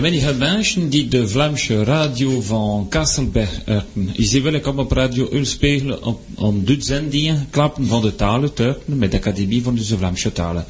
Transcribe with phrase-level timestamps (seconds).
[0.00, 4.24] Bij mij mensen die de Vlaamse radio van Kasselberg uiten.
[4.24, 8.98] Ze willen komen op Radio Ul spelen op, op zendingen, klappen van de talen tuiten
[8.98, 10.64] met de Académie van de Vlaamse talen.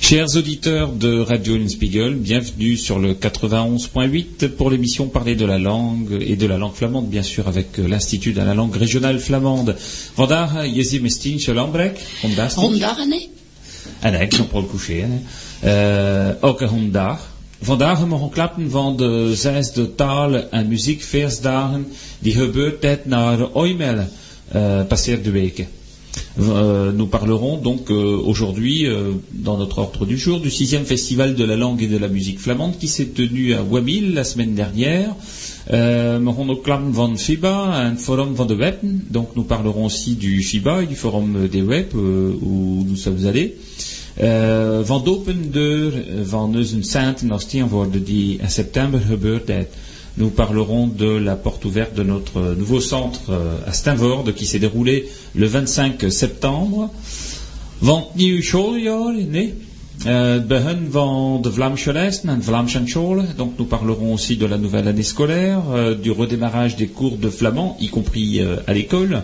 [0.00, 6.22] Chers auditeurs de Radio Spiegel, bienvenue sur le 91.8 pour l'émission Parler de la langue
[6.22, 9.76] et de la langue flamande, bien sûr, avec euh, l'Institut de la langue régionale flamande.
[10.14, 13.30] Vandaag, Jezi Mestin, Schalambrek, Vandaag, nee.
[14.00, 15.08] En ik, nog voor coucher.
[16.40, 17.38] Ook vandaag.
[25.22, 26.40] De.
[26.40, 31.34] Euh, nous parlerons donc euh, aujourd'hui, euh, dans notre ordre du jour, du sixième festival
[31.34, 34.54] de la langue et de la musique flamande qui s'est tenu à Wamil la semaine
[34.54, 35.14] dernière.
[35.68, 38.76] van FIBA, forum de web.
[39.10, 43.56] Donc nous parlerons aussi du FIBA et du forum des web où nous sommes allés.
[44.84, 45.92] Van d'open deur
[46.24, 49.48] van onze centen worden die in september gebeurd
[50.14, 54.58] nous parlerons de la porte ouverte de notre nouveau centre euh, à Steinvord qui s'est
[54.58, 56.90] déroulé le 25 septembre.
[57.80, 59.54] Want nieuw schooljaar, nee.
[60.06, 60.40] Euh,
[60.90, 62.78] van de Vlaamse lessen en Vlaamse
[63.36, 67.28] Donc nous parlerons aussi de la nouvelle année scolaire, euh, du redémarrage des cours de
[67.28, 69.22] flamand, y compris à l'école.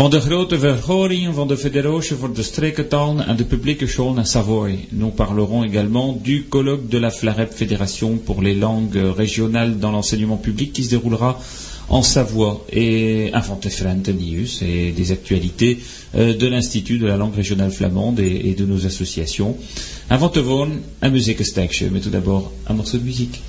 [0.00, 0.56] Van de grote
[1.34, 1.56] van de
[2.16, 2.42] voor de
[4.18, 4.70] à Savoie.
[4.88, 10.38] Nous parlerons également du colloque de la FLAREP Fédération pour les langues régionales dans l'enseignement
[10.38, 11.38] public qui se déroulera
[11.90, 13.30] en Savoie et
[14.08, 15.80] News et des actualités
[16.14, 19.58] euh, de l'Institut de la langue régionale flamande et, de nos associations.
[20.08, 20.40] Avant de
[21.02, 21.42] un musique
[21.92, 23.42] mais tout d'abord un morceau de musique.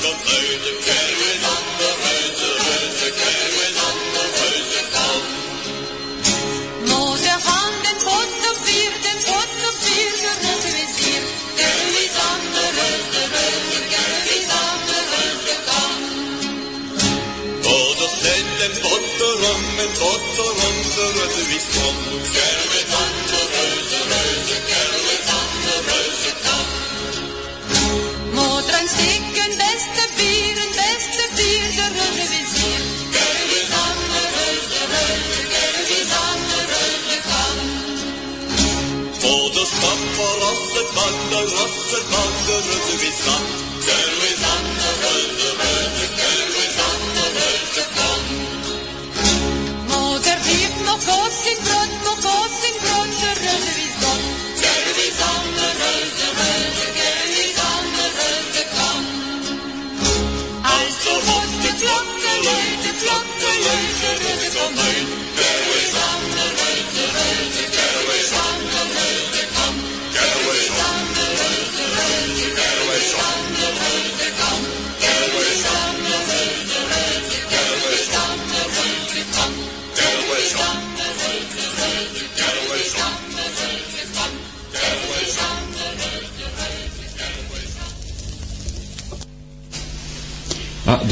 [0.00, 0.97] De
[29.88, 32.82] beste vieren, beste vier, de reuze is hier.
[33.10, 37.56] Keus aan de reus, de reus, de keus is aan de reus, de kan.
[39.20, 43.46] Voor de stad verras het bak, de ras het bak, de reuze is aan.
[43.84, 44.18] Keus.
[49.86, 53.87] Moeder heeft nog koos in brood, nog koos in brood, de reuze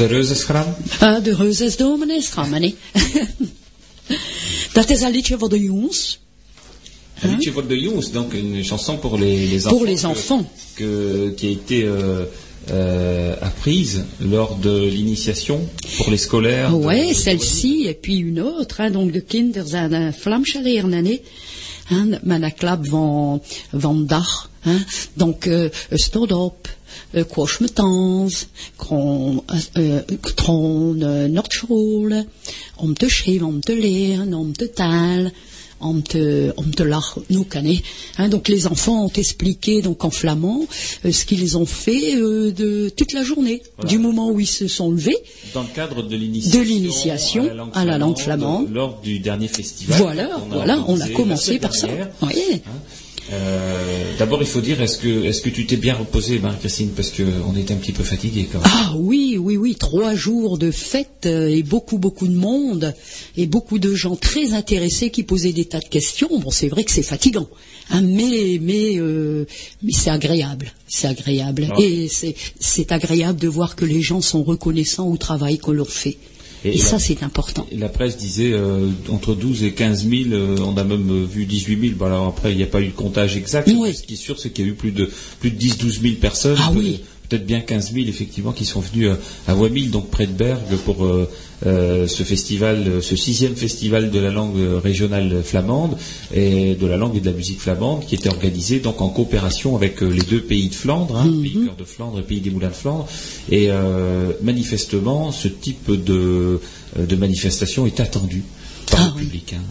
[0.07, 0.75] Reuzesgram?
[1.01, 2.75] Uh, de Reuzesdomineesgram, nee.
[4.73, 6.19] Dat is een liedje voor de jongens.
[7.23, 9.77] Un liedje voor de jongens, donc une chanson pour les, les enfants.
[9.77, 10.45] Pour les enfants.
[10.73, 12.25] Que, qui a été euh,
[12.69, 15.67] euh, apprise lors de l'initiation
[15.97, 16.75] pour les scolaires.
[16.75, 20.93] Oui, celle-ci et puis une autre, hein, donc de kinders de Vlaamse leren,
[21.89, 23.41] hein, met een klap van,
[23.73, 24.49] van dag.
[24.61, 24.85] Hein.
[25.13, 26.67] Donc, uh, stond op,
[27.29, 29.43] Quoch Metans, Kron
[31.29, 32.25] Nordschule,
[32.75, 35.33] om te schrijven, om te leren, om te talen,
[35.79, 36.83] om te, om te
[37.29, 37.45] nous
[38.17, 40.65] hein, donc les enfants ont expliqué donc en flamand
[41.05, 44.67] euh, ce qu'ils ont fait euh, de toute la journée, du moment où ils se
[44.67, 45.17] sont levés.
[45.53, 49.97] Dans le cadre de l'initiation à, la langue flamande, lors du dernier festival.
[49.99, 51.87] Voilà, on voilà, on a commencé par ça.
[52.21, 52.29] Hein,
[53.31, 57.11] euh, d'abord, il faut dire, est-ce que, est-ce que tu t'es bien reposé, Marie-Christine, parce
[57.11, 58.69] qu'on était un petit peu fatigué quand même.
[58.71, 62.93] Ah oui, oui, oui, trois jours de fête euh, et beaucoup, beaucoup de monde
[63.35, 66.39] et beaucoup de gens très intéressés qui posaient des tas de questions.
[66.39, 67.49] Bon, c'est vrai que c'est fatigant,
[67.89, 69.45] hein, mais, mais, euh,
[69.83, 71.81] mais c'est agréable, c'est agréable ah.
[71.81, 75.85] et c'est, c'est agréable de voir que les gens sont reconnaissants au travail que l'on
[75.85, 76.17] fait.
[76.73, 77.65] Et, ça, c'est important.
[77.71, 78.53] la presse disait
[79.09, 80.35] entre 12 et 15 000,
[80.65, 81.93] on a même vu 18 000.
[81.97, 83.69] Bon, alors après, il n'y a pas eu de comptage exact.
[83.69, 85.09] Ce qui est sûr, c'est qu'il y a eu plus de
[85.39, 86.57] plus de 10 12 000 personnes.
[86.59, 89.11] Ah oui peut-être bien 15 000 effectivement qui sont venus
[89.47, 91.05] à Wamil, donc près de Bergue, pour
[91.65, 95.97] euh, ce festival, ce sixième festival de la langue régionale flamande
[96.33, 99.75] et de la langue et de la musique flamande, qui était organisé donc en coopération
[99.75, 101.41] avec euh, les deux pays de Flandre, hein, mhm.
[101.41, 103.07] pays cœur de Flandre et pays des Moulins de Flandre.
[103.49, 106.59] Et euh, manifestement, ce type de,
[106.97, 108.43] de manifestation est attendu
[108.91, 109.53] par ah le public.
[109.53, 109.61] Hein.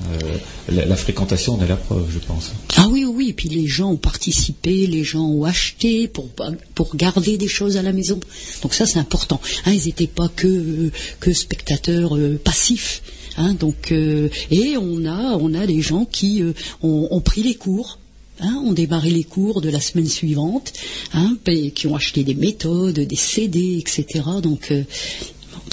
[0.68, 2.52] la, fréquentation en est la preuve, je pense.
[2.76, 6.28] Ah oui, oui, et puis les gens ont participé, les gens ont acheté pour,
[6.74, 8.20] pour garder des choses à la maison.
[8.62, 9.40] Donc ça, c'est important.
[9.64, 10.90] Hein, ils n'étaient pas que,
[11.20, 13.02] que spectateurs euh, passifs.
[13.38, 16.52] Hein, donc, euh, et on a, on a des gens qui euh,
[16.82, 17.98] ont, pris les cours.
[18.38, 20.74] Hein, ont démarré les cours de la semaine suivante,
[21.14, 21.38] hein,
[21.74, 24.24] qui ont acheté des méthodes, des CD, etc.
[24.42, 24.74] Donc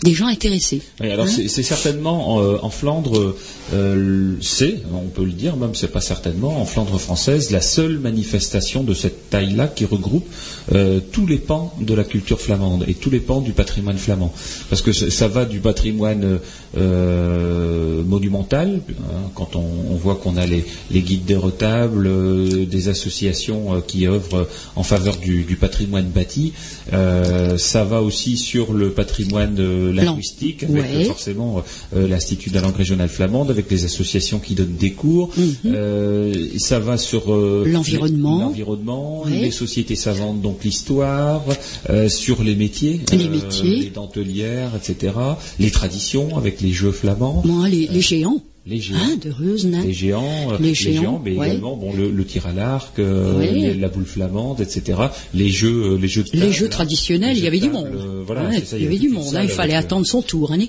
[0.04, 0.82] des gens intéressés.
[1.00, 3.36] alors hein c'est certainement en Flandre
[3.72, 7.98] euh, c'est, on peut le dire, même c'est pas certainement, en Flandre française, la seule
[7.98, 10.28] manifestation de cette taille-là qui regroupe
[10.74, 14.34] euh, tous les pans de la culture flamande et tous les pans du patrimoine flamand.
[14.70, 16.40] Parce que ça va du patrimoine
[16.78, 22.10] euh, monumental, hein, quand on, voit qu'on a les, guides des retables,
[22.68, 26.54] des associations qui œuvrent en faveur du, patrimoine bâti.
[26.92, 29.56] ça va aussi sur le patrimoine
[29.92, 31.64] linguistique, avec forcément
[31.96, 35.30] l'Institut de la langue régionale flamande avec les associations qui donnent des cours.
[35.38, 35.56] Mhm.
[35.66, 41.44] Euh, ça va sur euh, l'environnement, les, sociétés savantes, donc l'histoire,
[41.90, 45.14] euh, sur les métiers, les métiers, les dentelières, etc.
[45.60, 48.42] Les traditions avec les jeux flamands, les, géants.
[48.66, 49.30] Les géants, hein, de
[49.86, 55.00] les géants, les géants, mais également bon, le, tir à l'arc, la boule flamande, etc.
[55.34, 57.90] Les jeux, les jeux, les jeux traditionnels, il y avait du monde.
[58.26, 59.36] voilà, il y avait du monde.
[59.36, 60.54] Hein, il fallait attendre son tour.
[60.54, 60.60] Hein,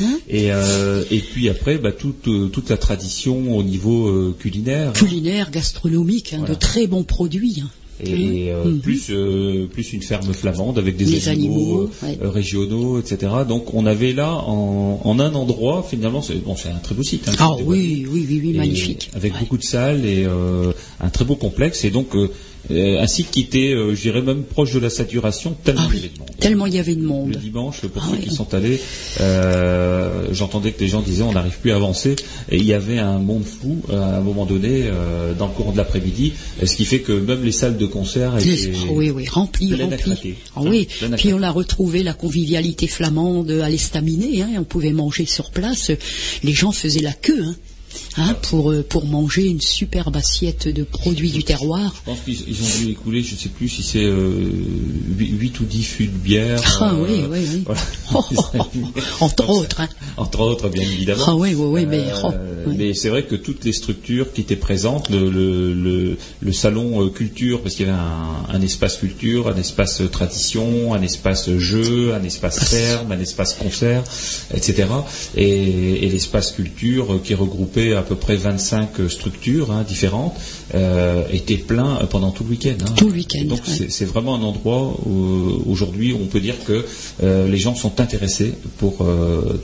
[0.00, 4.92] Hein euh, et, puis après, bah, toute, euh, toute la tradition au niveau euh, culinaire.
[4.92, 7.62] Culinaire, gastronomique, hein, de très bons produits.
[8.02, 8.16] Hein.
[8.16, 8.80] Et, mhm.
[8.80, 9.12] plus
[9.72, 11.90] plus une ferme flamande avec des animaux,
[12.20, 13.32] régionaux, etc.
[13.48, 17.30] Donc on avait là en, un endroit finalement c'est bon c'est un très beau site.
[17.38, 19.10] ah oui, oui oui oui magnifique.
[19.14, 20.26] Avec beaucoup de salles et
[21.00, 22.14] un très beau complexe et donc
[22.72, 25.90] euh, un site qui était, euh, je dirais même proche de la saturation, tellement ah
[25.92, 26.30] il y avait de monde.
[26.38, 27.28] Tellement il y avait de monde.
[27.30, 28.80] Le dimanche, pour ah ceux qui sont allés,
[29.20, 32.16] euh, j'entendais que les gens disaient on n'arrive plus à avancer,
[32.50, 34.90] et il y avait un monde fou à un moment donné
[35.38, 36.32] dans le courant de l'après-midi,
[36.64, 40.34] ce qui fait que même les salles de concert étaient oui, oui, remplies, remplies.
[40.56, 40.88] Ah, oui.
[41.16, 45.90] Puis on a retrouvé la convivialité flamande à l'estaminet, hein, on pouvait manger sur place,
[46.42, 47.42] les gens faisaient la queue.
[47.44, 47.54] Hein.
[48.18, 51.94] Hein, pour, euh, pour manger une superbe assiette de produits du terroir.
[51.94, 54.50] Je pense qu'ils ont dû écouler, je ne sais plus si c'est euh,
[55.16, 56.60] 8, ou 10 fûts de bière.
[56.80, 58.36] Ah oui, euh, oui, oui.
[59.20, 59.80] entre autres.
[59.80, 59.88] Hein.
[60.18, 61.24] Entre autres, bien évidemment.
[61.26, 62.32] Ah oui, oui, oui, mais, euh, oh,
[62.76, 67.62] mais c'est vrai que toutes les structures qui étaient présentes, le, le, le, salon culture,
[67.62, 72.22] parce qu'il y avait un, un, espace culture, un espace tradition, un espace jeu, un
[72.24, 74.04] espace ferme, un espace concert,
[74.52, 74.88] etc.
[75.34, 80.34] Et, et l'espace culture qui regroupait à peu près 25 euh, structures hein, différentes,
[80.74, 82.76] euh, était plein euh, pendant tout le week-end.
[82.80, 82.92] Hein.
[82.96, 83.44] Tout le week-end.
[83.44, 86.84] Donc c'est vraiment un endroit où aujourd'hui on peut dire que
[87.22, 89.06] les gens sont intéressés pour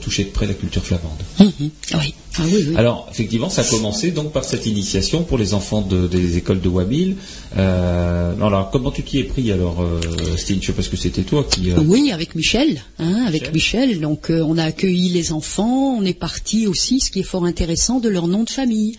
[0.01, 1.19] toucher de près la culture flamande.
[1.39, 1.69] Mhm.
[1.93, 2.13] Oui.
[2.37, 2.75] Ah, oui, oui.
[2.77, 6.69] Alors effectivement, ça a commencé donc par cette initiation pour les enfants des écoles de
[6.69, 7.15] Wabil.
[7.55, 9.83] alors comment tu t'y es pris alors,
[10.37, 11.71] Stinch Parce que c'était toi qui.
[11.73, 12.81] Oui, avec Michel.
[12.99, 13.99] Hein, avec Michel.
[13.99, 15.97] Donc on a accueilli les enfants.
[15.97, 18.97] On est parti aussi, ce qui est fort intéressant, de leur nom de famille.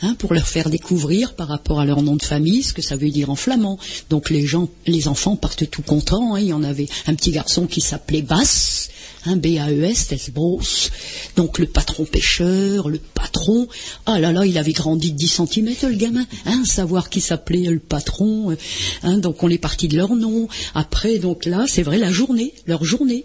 [0.00, 2.94] Hein, pour leur faire découvrir par rapport à leur nom de famille ce que ça
[2.94, 3.80] veut dire en flamand.
[4.10, 6.36] Donc les gens, les enfants partent tout contents.
[6.36, 6.40] Hein.
[6.40, 8.90] Il y en avait un petit garçon qui s'appelait Bass,
[9.26, 10.10] hein, B-A-E-S,
[11.34, 13.66] Donc le patron pêcheur, le patron.
[14.06, 16.26] Ah là là, il avait grandi de 10 cm le gamin.
[16.64, 18.56] Savoir qui s'appelait le patron.
[19.02, 20.46] Euh, donc on est parti de leur nom.
[20.76, 23.24] Après, donc là, c'est vrai, la journée, leur journée.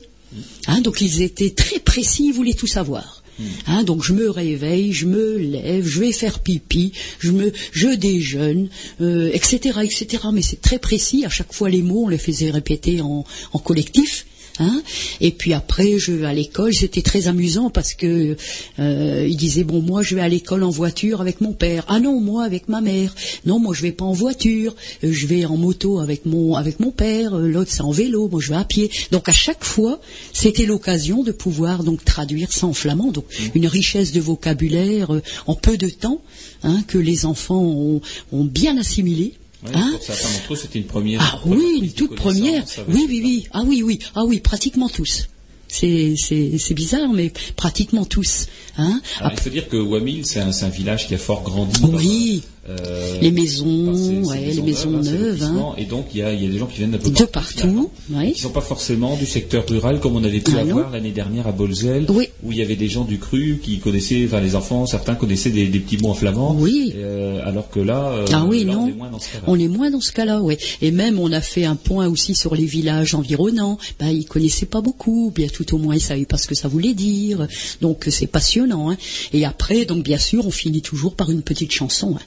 [0.81, 3.22] Donc ils étaient très précis, ils voulaient tout savoir.
[3.67, 7.87] Hein, donc je me réveille, je me lève, je vais faire pipi, je me, je
[7.87, 10.23] déjeune, etc., euh, etc.
[10.31, 11.25] Mais c'est très précis.
[11.25, 13.25] À chaque fois, les mots, on les faisait répéter en
[13.63, 14.25] collectif.
[14.59, 14.83] Hein
[15.19, 16.73] et puis après, je vais à l'école.
[16.73, 18.37] C'était très amusant parce que
[18.79, 21.85] euh, il disait bon, moi, je vais à l'école en voiture avec mon père.
[21.87, 23.15] Ah non, moi avec ma mère.
[23.45, 24.75] Non, moi, je vais pas en voiture.
[25.03, 27.33] Euh, je vais en moto avec mon avec mon père.
[27.33, 28.27] Euh, l'autre, c'est en vélo.
[28.29, 28.91] Moi, je vais à pied.
[29.11, 29.99] Donc à chaque fois,
[30.33, 33.11] c'était l'occasion de pouvoir donc traduire ça en flamand.
[33.11, 33.43] Donc mmh.
[33.55, 35.09] une richesse de vocabulaire
[35.47, 36.21] en peu de temps
[36.63, 39.33] hein, que les enfants ont, ont bien assimilé
[39.73, 41.21] hein pour certains d'entre eux, c'était une première.
[41.21, 42.63] Ah oui, une toute première.
[42.87, 43.47] Oui, oui, oui.
[43.51, 43.99] Ah oui, oui.
[44.15, 45.27] Ah oui, pratiquement tous.
[45.67, 48.47] C'est c'est c'est bizarre, mais pratiquement tous.
[48.77, 49.01] Hein.
[49.19, 51.81] Alors, il faut dire que Wamil, c'est un, c'est un village qui a fort grandi.
[51.83, 52.43] Oui.
[52.69, 55.73] Euh, Les maisons, ouais, les maisons neuves, hein.
[55.77, 57.89] Et donc, il y a, y a des gens qui viennent d'un peu De partout.
[58.33, 60.77] Qui sont pas forcément du secteur rural, comme on avait pu Ah non.
[60.77, 62.29] avoir l'année dernière à Bolzel, Oui.
[62.43, 65.49] où il y avait des gens du cru qui connaissaient, enfin les enfants, certains connaissaient
[65.49, 66.55] des, des petits mots en flamand.
[66.57, 66.93] Oui.
[66.95, 69.43] Euh, alors que là, euh, Ah oui, là, on est moins dans ce cas-là.
[69.47, 70.55] On est moins dans ce cas-là, oui.
[70.81, 73.77] Et même, on a fait un point aussi sur les villages environnants.
[73.99, 75.31] Ben, ils connaissaient pas beaucoup.
[75.35, 77.45] Bien tout au moins, ils savaient pas ce que ça voulait dire.
[77.81, 78.89] Donc, c'est passionnant.
[78.89, 78.97] Hein.
[79.33, 82.15] Et après, donc, bien sûr, on finit toujours par une petite chanson.
[82.15, 82.21] Hein.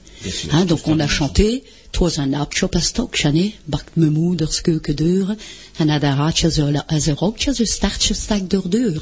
[0.53, 1.65] Hein, donc, on a chanté.
[3.15, 4.09] Shane, bakt me
[4.93, 5.35] deur,
[5.81, 5.89] en
[8.15, 9.01] stak door deur.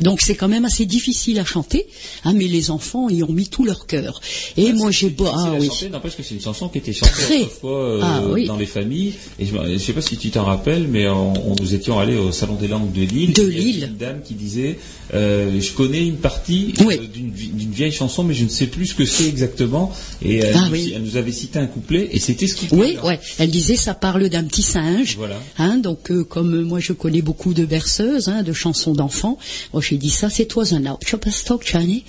[0.00, 1.86] Donc c'est quand même assez difficile à chanter,
[2.24, 4.20] hein, mais les enfants y ont mis tout leur cœur.
[4.56, 7.42] Et moi j'ai beau, ah oui, n'empêche que c'est une chanson qui était chantée Très.
[7.42, 8.46] autrefois euh, Ah, oui.
[8.46, 9.14] dans les familles.
[9.38, 12.16] Et je ne sais pas si tu t'en rappelles, mais on, on- nous étions allés
[12.16, 13.32] au Salon des langues de Lille.
[13.32, 13.84] De Lille.
[13.90, 14.78] Une dame qui disait
[15.14, 16.96] euh, Je connais une partie Oui.
[17.00, 19.92] euh, d'une vi- d'une vieille chanson, mais je ne sais plus ce que c'est exactement.
[20.22, 20.92] Et elle, Ah oui.
[20.94, 22.98] elle nous avait cité un couplet, et c'était ce couplet.
[23.02, 23.20] Oui, ouais.
[23.38, 25.16] Elle disait ça parle d'un petit singe.
[25.16, 25.40] Voilà.
[25.58, 29.38] Hein, donc euh, comme euh, moi je connais beaucoup de berceuses, hein, de chansons d'enfants,
[29.72, 32.04] moi j'ai dit ça, c'est toi un Chopastok Chani.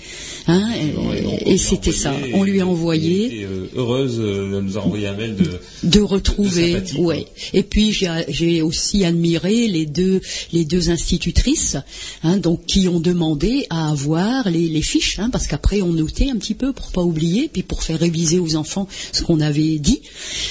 [0.48, 2.14] Hein, et, et et c'était ça.
[2.34, 3.40] On lui a et- envoyé.
[3.40, 5.60] et, euh, heureuse, euh, elle nous a envoyé un mail de.
[5.84, 7.26] de retrouver, de ouais.
[7.52, 10.20] Et puis j'ai j'ai aussi admiré les deux
[10.52, 11.76] les deux institutrices,
[12.22, 16.30] hein, donc qui ont demandé à avoir les, les fiches, hein, parce qu'après on notait
[16.30, 19.78] un petit peu pour pas oublier, puis pour faire réviser aux enfants ce qu'on avait
[19.78, 20.00] dit.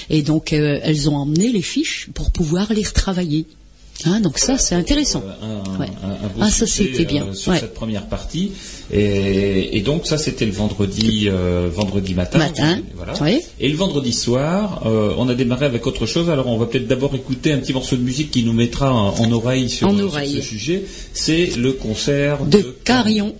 [0.10, 3.46] Et donc euh, elles ont emmené les fiches pour pouvoir les retravailler.
[4.04, 5.24] Hein, donc ça c'est intéressant.
[5.42, 5.88] Euh, un, Ouais.
[6.04, 7.28] un- un beau Ah, ça, c'était bien.
[7.28, 7.60] euh, sur Ouais.
[7.60, 8.52] cette première partie.
[8.92, 12.38] Et, et donc ça c'était le vendredi euh, vendredi matin.
[12.40, 13.14] Matin, Voilà.
[13.22, 13.40] oui.
[13.60, 16.30] Et le vendredi soir, euh, on a démarré avec autre chose.
[16.30, 19.16] Alors on va peut-être d'abord écouter un petit morceau de musique qui nous mettra en,
[19.18, 20.36] en oreille sur, En sur oreille.
[20.36, 20.84] ce sujet.
[21.14, 23.34] C'est le concert De de Carillon.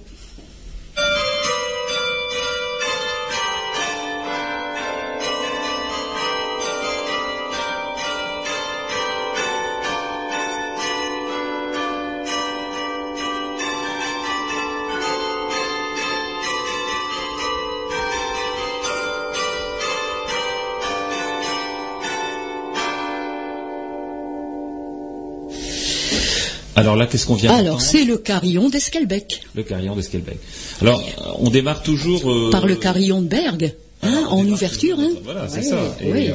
[26.76, 30.38] Alors là, qu'est-ce qu'on vient Alors c'est le carillon d'Esquelbec, Le carillon d'Esquelbec.
[30.82, 31.02] Alors,
[31.40, 35.00] on démarre toujours euh, par le carillon de Bergue, hein, on en ouverture.
[35.00, 35.12] Hein.
[35.24, 35.98] Voilà, c'est Ouais, ça.
[36.02, 36.30] Et, ouais.
[36.32, 36.34] euh,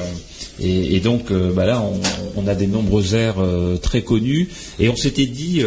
[0.61, 3.37] et- et donc, euh, bah là, on, on a des nombreux airs
[3.83, 4.49] très connus.
[4.79, 5.63] Et on s'était dit,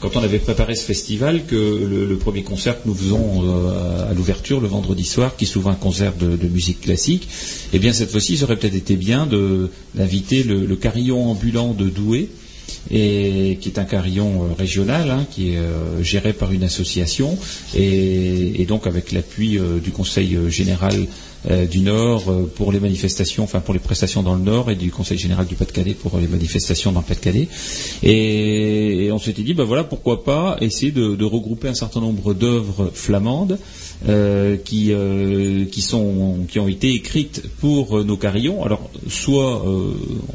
[0.00, 4.10] quand on avait préparé ce festival, que le, le premier concert que nous faisons euh,
[4.10, 7.28] à l'ouverture, le vendredi soir, qui est souvent un concert de, de musique classique,
[7.74, 9.28] eh bien, cette fois-ci, ça aurait peut-être été bien
[9.94, 12.28] d'inviter le, le carillon ambulant de Douai,
[12.90, 17.38] et qui est un carillon euh, régional, hein, qui est euh, géré par une association,
[17.74, 21.06] et, donc avec l'appui euh, du Conseil général
[21.70, 25.16] du Nord pour les manifestations, enfin pour les prestations dans le Nord, et du Conseil
[25.16, 27.48] général du Pas-de-Calais pour les manifestations dans le Pas-de-Calais.
[28.02, 32.90] Et, on s'était dit, ben voilà, pourquoi pas essayer de regrouper un certain nombre d'œuvres
[32.92, 33.58] flamandes
[34.08, 38.64] euh, qui euh, qui sont qui ont été écrites pour euh, nos carillons.
[38.64, 39.92] Alors soit euh,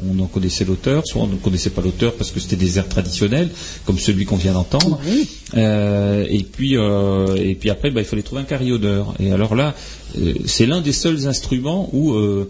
[0.07, 2.87] on en connaissait l'auteur, soit on ne connaissait pas l'auteur parce que c'était des airs
[2.89, 3.49] traditionnels
[3.85, 4.99] comme celui qu'on vient d'entendre.
[5.07, 5.27] Oui.
[5.55, 9.13] Euh, et puis euh, et puis après bah, il fallait trouver un carillonneur.
[9.19, 9.73] Et alors là
[10.19, 12.49] euh, c'est l'un des seuls instruments où euh,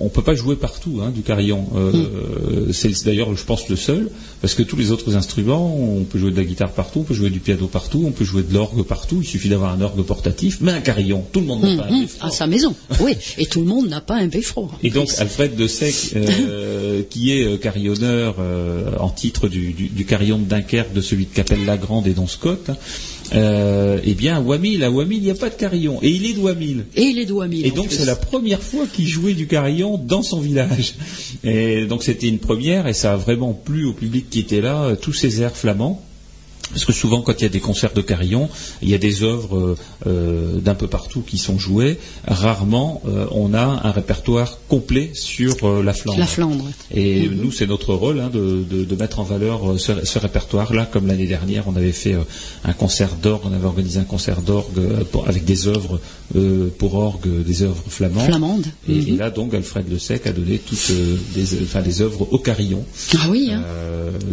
[0.00, 1.66] on peut pas jouer partout hein, du carillon.
[1.76, 4.08] Euh, C'est d'ailleurs, je pense, le seul,
[4.40, 7.14] parce que tous les autres instruments, on peut jouer de la guitare partout, on peut
[7.14, 9.18] jouer du piano partout, on peut jouer de l'orgue partout.
[9.22, 11.84] Il suffit d'avoir un orgue portatif, mais un carillon, tout le monde n'a Hum, pas
[11.86, 12.28] un hum, beffroi.
[12.28, 13.12] à sa maison, oui.
[13.38, 14.68] Et tout le monde n'a pas un beffroi.
[14.82, 19.88] Et donc Alfred de Sec, euh, qui est euh, carillonneur euh, en titre du, du,
[19.88, 22.76] du carillon de Dunkerque, de celui de Capelle-la-Grande et Don Scott, hein,
[23.34, 26.26] euh, eh bien à Wamil, à Wamil, il n'y a pas de carillon, et il
[26.26, 26.84] est de Wamil.
[26.94, 27.66] Et les doigts mille.
[27.66, 30.94] Et donc c'est la première fois qu'il jouait du carillon dans son village.
[31.44, 34.84] Et donc c'était une première et ça a vraiment plu au public qui était là,
[34.84, 36.02] euh, tous ces airs flamands.
[36.72, 38.48] Parce que souvent, quand il y a des concerts de carillon,
[38.82, 41.98] il y a des œuvres euh, euh, d'un peu partout qui sont jouées.
[42.26, 46.18] Rarement, euh, on a un répertoire complet sur euh, la Flandre.
[46.18, 46.64] La Flandre.
[46.92, 50.86] Et nous, c'est notre rôle hein, de, de- de mettre en valeur ce, ce répertoire-là.
[50.86, 52.16] Comme l'année dernière, on avait fait
[52.64, 54.80] un concert d'orgue, on avait organisé un concert d'orgue
[55.26, 56.00] avec des œuvres
[56.78, 58.26] pour orgue, des œuvres flamandes.
[58.26, 58.66] Flamande.
[58.88, 59.08] Et, Mhm.
[59.08, 60.90] et là, donc, Alfred Le Sec a donné toutes
[61.34, 63.62] des, enfin, des œuvres au carillon, Ah oui, hein.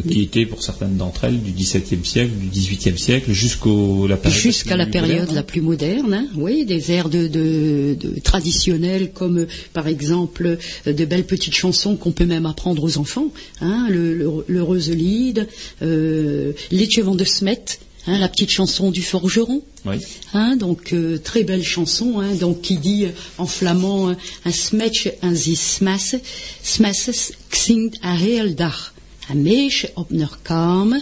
[0.10, 4.18] qui étaient pour certaines d'entre elles du XVIIe siècle siècle, du XVIIIe siècle, jusqu'au la
[4.18, 8.20] période Jusqu'à la période moderne, la plus moderne, hein, oui, des airs de, de, de
[8.20, 13.28] traditionnels comme par exemple de belles petites chansons qu'on peut même apprendre aux enfants,
[13.62, 15.48] hein, le, le, le Reuselide,
[15.82, 19.62] euh, de Smet, hein, la petite chanson du forgeron.
[19.86, 19.98] Oui.
[20.34, 24.14] Hein, donc euh, très belle chanson, hein, donc qui dit euh, en flamand euh,
[24.46, 26.16] un smetje en zie smasse,
[26.64, 28.16] smasses xingt a
[28.56, 28.94] dag,
[29.30, 30.10] een meisje op
[30.42, 31.02] kamer,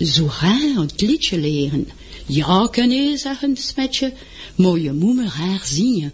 [0.00, 1.88] zo raar het liedje leren.
[2.26, 4.12] Ja, kan je zeggen, smetje,
[4.54, 6.12] mooie moemer haar zien.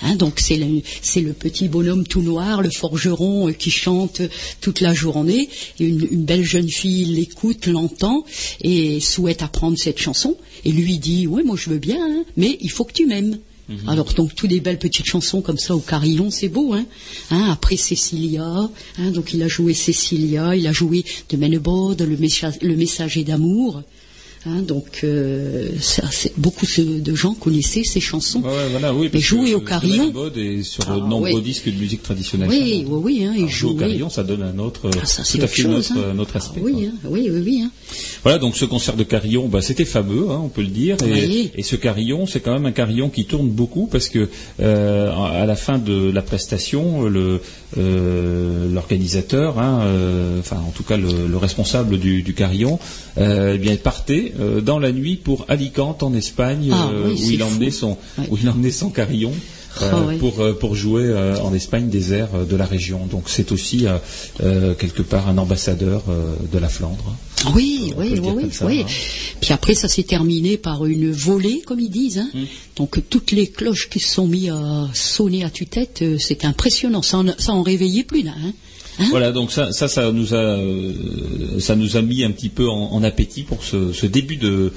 [0.00, 4.22] Hein, donc c'est le, c'est le petit bonhomme tout noir, le forgeron euh, qui chante
[4.60, 5.48] toute la journée.
[5.80, 8.24] Une, une belle jeune fille l'écoute, l'entend
[8.60, 10.36] et souhaite apprendre cette chanson.
[10.64, 13.38] Et lui dit, ouais, moi je veux bien, hein, mais il faut que tu m'aimes.
[13.86, 16.86] Alors donc toutes des belles petites chansons comme ça au carillon, c'est beau, hein.
[17.30, 22.76] Hein, Après Cécilia, hein, donc il a joué Cécilia, il a joué de Menebode, le
[22.76, 23.82] messager d'amour.
[24.48, 26.04] Hein, donc euh, ça,
[26.36, 28.40] beaucoup de, gens connaissaient ces chansons.
[28.40, 30.12] Ouais, voilà, oui, Mais jouer au carillon.
[30.36, 31.42] et sur Ah, de nombreux oui.
[31.42, 32.48] disques de musique traditionnelle.
[32.48, 35.38] Oui, oui, oui, hein, et jouer au carillon, ça donne un autre, Ah, ça, c'est
[35.38, 36.14] tout à fait chose, notre, hein.
[36.14, 36.60] notre Ah, aspect.
[36.62, 37.64] oui, oui, oui, oui.
[38.22, 40.96] Voilà, donc ce concert de carillon, bah, c'était fameux, on peut le dire.
[41.04, 44.28] Et, ce carillon, c'est quand même un carillon qui tourne beaucoup parce que
[44.60, 47.40] euh, à la fin de la prestation, le
[47.76, 52.78] euh, l'organisateur, enfin en tout cas le, le responsable du, du carillon,
[53.20, 57.16] eh bien partait euh, dans la nuit pour Alicante en Espagne, Ah, euh, oui, où
[57.16, 57.96] c'est il emmenait son
[58.30, 59.32] où il emmenait son carillon.
[59.82, 60.16] euh, Ah, ouais.
[60.16, 63.06] pour euh, pour jouer euh, en Espagne des airs euh, de la région.
[63.06, 63.98] Donc c'est aussi euh,
[64.42, 67.14] euh, quelque part un ambassadeur euh, de la Flandre.
[67.54, 68.80] Oui, On peut oui, oui, oui, ça, oui.
[68.82, 68.90] hein.
[69.40, 72.18] Puis après, ça s'est terminé par une volée, comme ils disent.
[72.18, 72.28] Hum.
[72.34, 72.46] Hein.
[72.76, 77.02] Donc toutes les cloches qui se sont mises à sonner à tue-tête, euh, c'était impressionnant.
[77.02, 78.32] Ça en, ça en réveillait plus là.
[78.44, 78.52] Hein.
[78.98, 82.68] Hein Voilà, donc ça, ça, nous a, euh, ça nous a mis un petit peu
[82.68, 84.72] en, appétit pour ce, début de,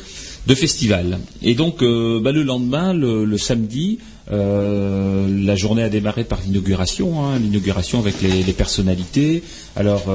[0.53, 1.19] festival.
[1.41, 3.99] Et donc, euh, bah, le lendemain, le, samedi,
[4.31, 9.43] euh, la journée a démarré par l'inauguration, hein, l'inauguration avec les, personnalités.
[9.75, 10.05] Alors,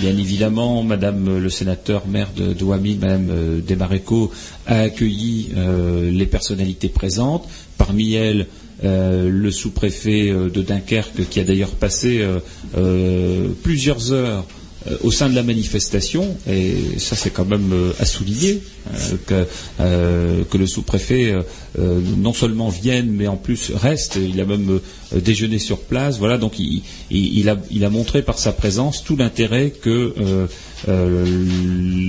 [0.00, 4.30] bien évidemment, Madame le sénateur maire de, de Ouamine, Madame Desmaréco,
[4.66, 5.50] a accueilli
[6.10, 7.46] les personnalités présentes.
[7.76, 8.46] Parmi elles,
[8.84, 12.24] euh, le sous-préfet euh, de Dunkerque, qui a d'ailleurs passé
[12.76, 14.44] euh, plusieurs heures
[15.02, 18.62] au sein de la manifestation, et ça c'est quand même à souligner,
[19.26, 19.44] que,
[19.78, 21.34] que le sous-préfet
[21.78, 24.80] euh, non seulement vienne, mais en plus reste, il a même
[25.14, 28.52] euh, déjeuné sur place, voilà, donc il, il- il a, il a montré par sa
[28.52, 30.46] présence tout l'intérêt que euh,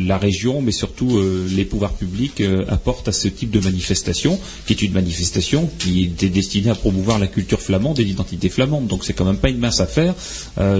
[0.08, 1.20] la région, mais surtout
[1.56, 6.30] les pouvoirs publics apportent à ce type de manifestation, qui est une manifestation qui était
[6.30, 8.88] destinée à promouvoir la culture flamande et l'identité flamande.
[8.88, 10.14] Donc c'est quand même pas une mince affaire.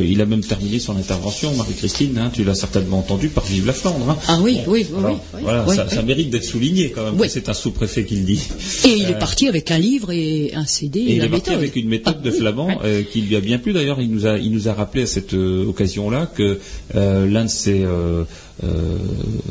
[0.02, 3.74] Il a même terminé son intervention, Marie-Christine, hein, tu l'as certainement entendu, par Vive la
[3.74, 4.10] Flandre.
[4.10, 4.18] hein.
[4.28, 7.16] Ah oui, oui, oui, Alors, oui, oui, voilà, ça, ça mérite d'être souligné quand même.
[7.30, 8.42] C'est un sous-préfet qui le dit.
[8.86, 11.00] Et il est parti avec un livre et un CD.
[11.00, 11.64] Euh, Et il la est parti méthode.
[11.64, 13.74] avec une méthode de flamand euh, qui lui a bien plu.
[13.74, 16.60] D'ailleurs, il nous a, il nous a rappelé à cette euh, occasion-là que
[16.96, 18.24] euh, l'un de ses, euh,
[18.64, 18.68] euh,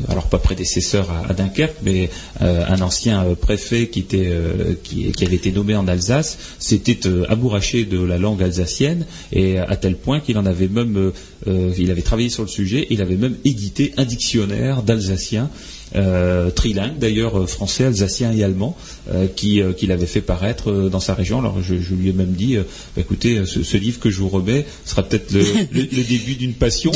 [0.09, 2.09] alors pas prédécesseur à, à Dunkerque, mais
[2.41, 6.37] euh, un ancien euh, préfet qui était, euh, qui, qui avait été nommé en Alsace,
[6.59, 10.97] s'était euh, amouraché de la langue alsacienne et à tel point qu'il en avait même,
[10.97, 11.11] euh,
[11.47, 15.49] euh, il avait travaillé sur le sujet, il avait même édité un dictionnaire d'alsacien
[15.95, 18.96] euh, trilingue d'ailleurs euh, français, alsacien et allemand, euh,
[19.35, 21.39] qui euh, qu'il avait fait paraître euh, dans sa région.
[21.39, 22.63] Alors je, je lui ai même dit, euh,
[22.95, 25.39] bah, écoutez, euh, ce, ce livre que je vous remets sera peut-être le,
[25.71, 26.91] le- le début d'une passion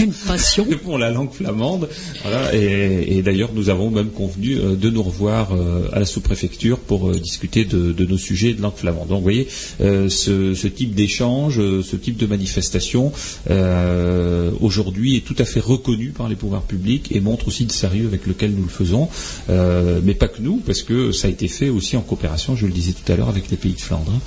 [0.83, 1.87] pour la langue flamande.
[2.23, 6.05] Voilà, et, et d'ailleurs nous avons même convenu euh, de nous revoir euh, à la
[6.05, 9.07] sous-préfecture pour euh, discuter de, de nos sujets de langue flamande.
[9.09, 9.47] Donc vous voyez,
[9.81, 13.11] euh, ce, ce type d'échange, euh, ce type de manifestation,
[13.49, 17.69] euh, aujourd'hui est tout à fait reconnu par les pouvoirs publics et montre aussi le
[17.69, 19.07] sérieux avec lequel nous le faisons,
[19.49, 22.65] Euh, mais pas que nous, parce que ça a été fait aussi en coopération, je
[22.65, 24.11] le disais tout à l'heure, avec les pays de Flandre.
[24.11, 24.19] hein.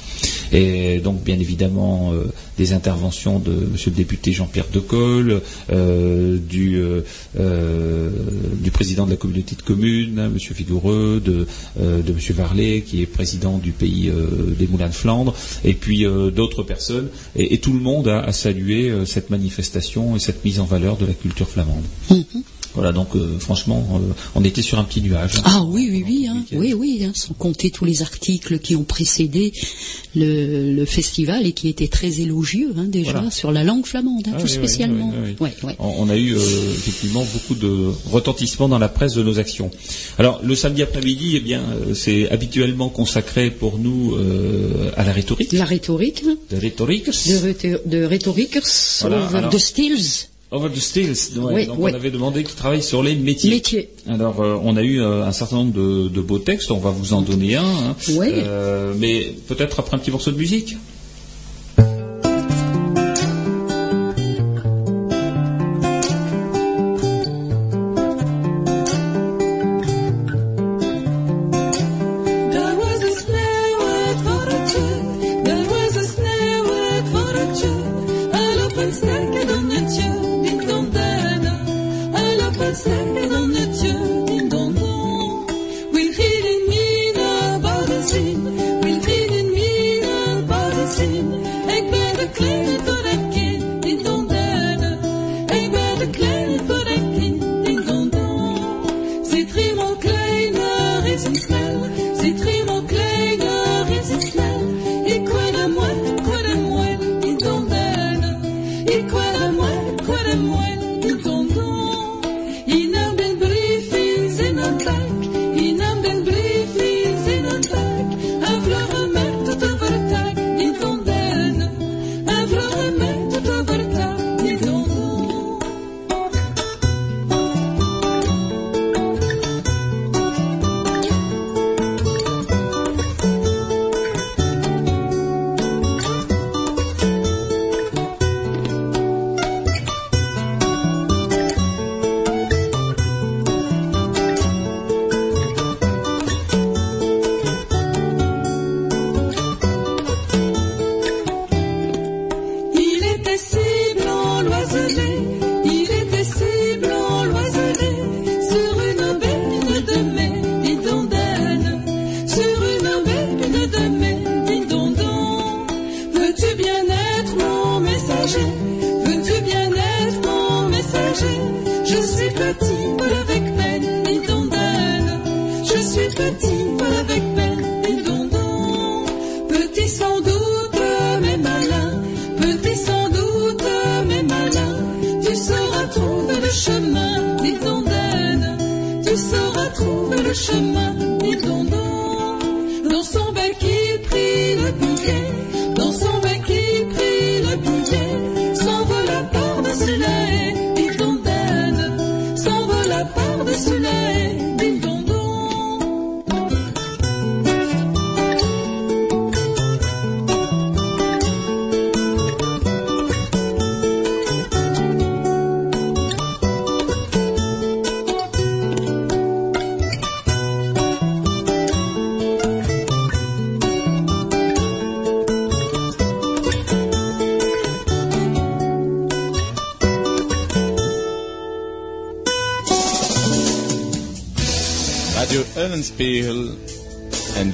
[0.53, 2.25] Et donc bien évidemment euh,
[2.59, 7.01] des interventions de Monsieur le député Jean-Pierre Decolle, euh, du, euh,
[7.39, 8.11] euh,
[8.61, 11.47] du président de la communauté de communes, hein, Monsieur Vigoureux, de,
[11.81, 14.11] de Monsieur Varlet, qui est président du pays
[14.59, 15.35] des Moulins de Flandre,
[15.65, 17.09] et puis d'autres personnes.
[17.37, 21.15] Et, tout le monde a, salué cette manifestation et cette mise en valeur de la
[21.15, 21.85] culture flamande.
[22.11, 22.25] Mhm.
[22.75, 25.35] Voilà, donc euh, franchement, euh, on était sur un petit nuage.
[25.45, 28.83] Ah oui, oui, oui, hein, oui, oui, hein, sans compter tous les articles qui ont
[28.85, 29.53] précédé
[30.17, 33.31] le, le festival et qui étaient très élogieux hein, déjà Voilà.
[33.31, 35.13] sur la langue flamande, hein, Ah tout oui, spécialement.
[35.15, 35.49] oui, oui, oui.
[35.63, 35.77] Ouais, ouais.
[35.79, 36.39] On on a eu euh,
[36.73, 39.71] effectivement beaucoup de retentissement dans la presse de nos actions.
[40.19, 45.13] Alors le samedi après-midi, eh bien, euh, c'est habituellement consacré pour nous euh, à la
[45.13, 45.53] rhétorique.
[45.53, 47.07] La rhétorique, hein, De rhétorique.
[47.07, 48.09] de, de
[49.01, 50.27] Voilà, alors- the stills.
[50.55, 50.81] Over the
[51.37, 51.53] ouais.
[51.55, 51.91] Oui, donc oui.
[51.93, 53.51] on avait demandé qu'il travaille sur les métiers.
[53.51, 53.89] Métiers.
[54.09, 56.71] Alors euh, on a eu euh, un certain nombre de, de beaux textes.
[56.71, 57.65] On va vous en donner un.
[57.65, 57.97] hein.
[58.11, 58.29] Oui.
[58.31, 60.77] Euh, mais peut-être après un petit morceau de musique.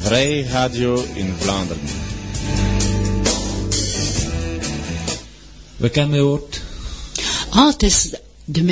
[0.00, 1.82] Vrij radio in Vlaanderen.
[5.76, 6.60] We kennen hoort.
[7.50, 8.10] Ah, het is
[8.44, 8.62] de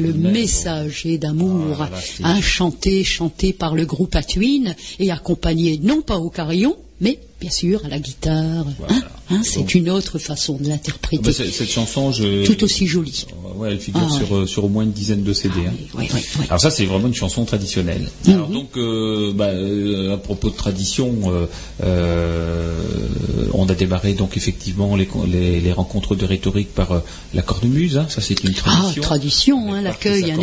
[0.00, 1.88] le messager d'amour, Ah,
[2.22, 7.50] hein, chanté, chanté par le groupe Atuin et accompagné non pas au carillon, mais bien
[7.50, 8.66] sûr à la guitare.
[8.78, 8.94] Voilà.
[8.94, 12.44] hein, hein, c'est une autre façon de Ah l'interpréter, bah, c'est- cette chanson, je.
[12.46, 13.26] tout aussi jolie.
[13.60, 15.66] Ouais, elle figure Ah, sur, euh, sur au moins une dizaine de CD.
[15.68, 15.72] hein.
[15.94, 16.46] Oui, oui, oui.
[16.48, 18.08] Alors ça, c'est vraiment une chanson traditionnelle.
[18.26, 18.32] Mhm.
[18.34, 21.12] Alors donc, euh, bah, euh, à propos de tradition,
[23.52, 27.02] on a démarré donc effectivement les, les, les rencontres de rhétorique par
[27.34, 27.98] la cornemuse.
[27.98, 29.02] Hein, ça, c'est une Ah, tradition.
[29.02, 30.38] tradition, hein, l'accueil, hein,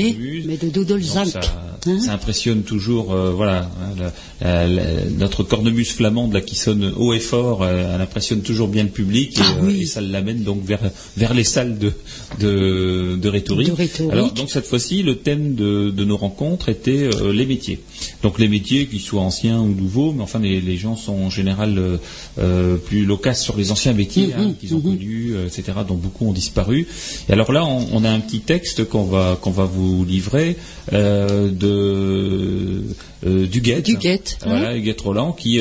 [0.46, 1.26] mais de Dodolzak.
[1.34, 1.54] Donc, ça,
[1.88, 2.00] hein.
[2.06, 7.94] ça impressionne toujours, voilà, la- notre cornemuse flamande là qui sonne haut et fort, euh,
[7.96, 9.82] elle impressionne toujours bien le public et, Ah euh, oui.
[9.82, 10.80] et ça l'amène donc vers
[11.18, 11.92] vers les salles de
[12.40, 13.68] de, de rhétorique.
[13.70, 14.12] De rhétorique.
[14.14, 17.80] Alors donc cette fois-ci, le thème de, de nos rencontres était euh, les métiers.
[18.24, 21.30] Donc les métiers, qu'ils soient anciens ou nouveaux, mais enfin les, les gens sont en
[21.30, 21.98] général euh,
[22.40, 26.28] euh, plus loquaces sur les anciens métiers hein, qu'ils ont connus, euh, etc., dont beaucoup
[26.28, 26.88] ont disparu.
[27.30, 30.58] Et alors là, on, on a un petit texte qu'on va qu'on va vous livrer
[30.94, 32.84] euh, de
[33.26, 33.86] euh, Duguette.
[33.86, 35.60] Duguette, Voilà, Huguette Roland, qui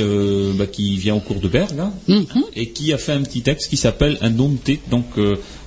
[0.59, 1.93] bah, qui vient au cours de Bergue hein,
[2.55, 5.05] et qui a fait un petit texte qui s'appelle Un nom de titre, donc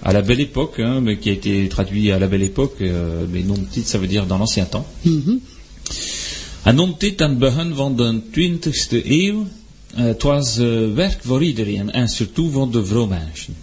[0.04, 3.42] à la belle époque, hein, mais qui a été traduit à la belle époque, mais
[3.44, 4.86] nom de titre ça veut dire dans l'ancien temps.
[6.64, 9.48] Een non-tit aan het begin van de 20e eeuw.
[9.96, 10.56] Het was
[10.94, 13.56] werk voor iedereen en surtout voor de vrouwmensen.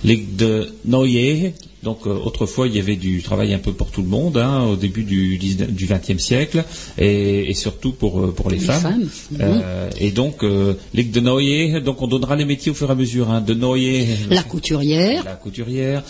[0.00, 4.02] Like de Noyege, Donc euh, autrefois il y avait du travail un peu pour tout
[4.02, 6.64] le monde hein, au début du, 19 du 20e siècle
[6.98, 8.82] et, et surtout pour euh, pour les, Les femmes.
[8.82, 9.08] femmes,
[9.40, 12.92] Euh, et donc euh, les de Noyer, donc on donnera les métiers au fur et
[12.92, 13.30] à mesure.
[13.30, 16.02] Hein, de Noyer, La couturière, la couturière,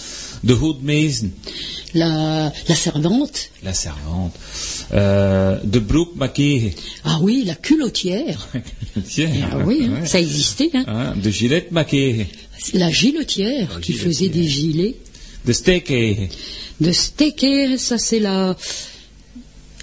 [0.42, 1.30] de Hoedmezen,
[1.94, 4.34] la, la servante, la servante,
[4.92, 6.74] euh, de Broekmakehe,
[7.04, 8.48] ah oui, la culottière.
[9.08, 10.70] Tiens, Ah oui, hein, ça existait.
[10.74, 10.84] Hein.
[10.86, 12.26] Hein, de Gillette Makehe,
[12.74, 14.06] La giletière La qui giletière.
[14.12, 14.94] faisait des gilets.
[15.44, 16.28] de Stekehe,
[16.80, 18.56] De stecker, ça c'est la,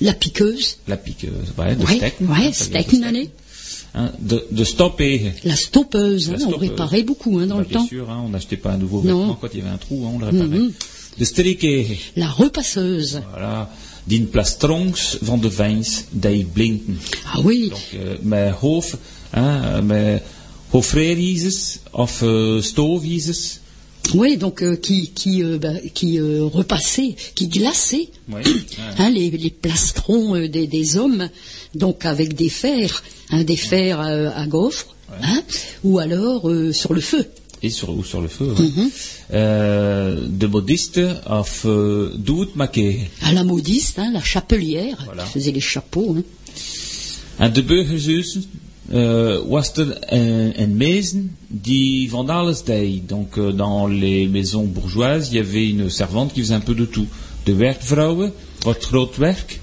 [0.02, 0.78] la piqueuse.
[0.88, 3.30] la piqueuse, ouais, de Ouais, steak, ouais, steak, nané.
[3.98, 7.70] Hein, de, de Stoppehe, La stoppeuse, La hein, on réparait beaucoup hein, dans Bah, le
[7.70, 7.88] bien temps.
[7.88, 9.20] sûr, hein, on n'achetait pas un nouveau Non.
[9.20, 10.48] vêtement quand il y avait un trou, on le réparait.
[10.48, 10.74] Strikehe,
[12.16, 13.22] La repasseuse.
[13.32, 13.70] voilà,
[14.04, 17.00] din plastrongs van de vijns die blinken.
[17.34, 18.98] Ah oui, Donc, euh, met hoofd,
[19.32, 20.24] hein, euh, met
[20.90, 23.60] hoofdvrijwieses of uh, stoofwieses.
[24.14, 28.44] oui, donc euh, qui qui euh, bah, qui euh, repassait, qui glaçait Ouais.
[28.98, 31.30] hein, les, les plastrons euh, des, des hommes,
[31.74, 35.42] donc avec des fers, hein, des fers euh, à gaufres, hein,
[35.84, 37.26] ou alors euh, sur le feu.
[37.62, 38.54] Et sur, ou sur le feu.
[38.54, 38.70] ouais.
[39.34, 43.10] Euh, de modiste of uh, doetmakehe.
[43.22, 45.24] À la modiste, hein, la chapelière, Voilà.
[45.24, 46.16] qui faisait les chapeaux.
[46.18, 46.24] Hein.
[47.40, 48.44] En de burgerzussen
[48.94, 53.10] uh, was er een, een mezen die van alles deed.
[53.10, 56.76] Donc euh, dans les maisons bourgeoises, il y avait une servante qui faisait un peu
[56.76, 57.08] de tout.
[57.44, 58.32] De werkvrouwen,
[58.64, 59.60] wat groot werk.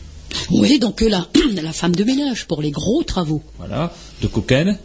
[0.50, 1.26] Oui, donc euh, la,
[1.62, 3.42] la femme de ménage pour les gros travaux.
[3.59, 3.92] Voilà.
[4.20, 4.78] De kokennen,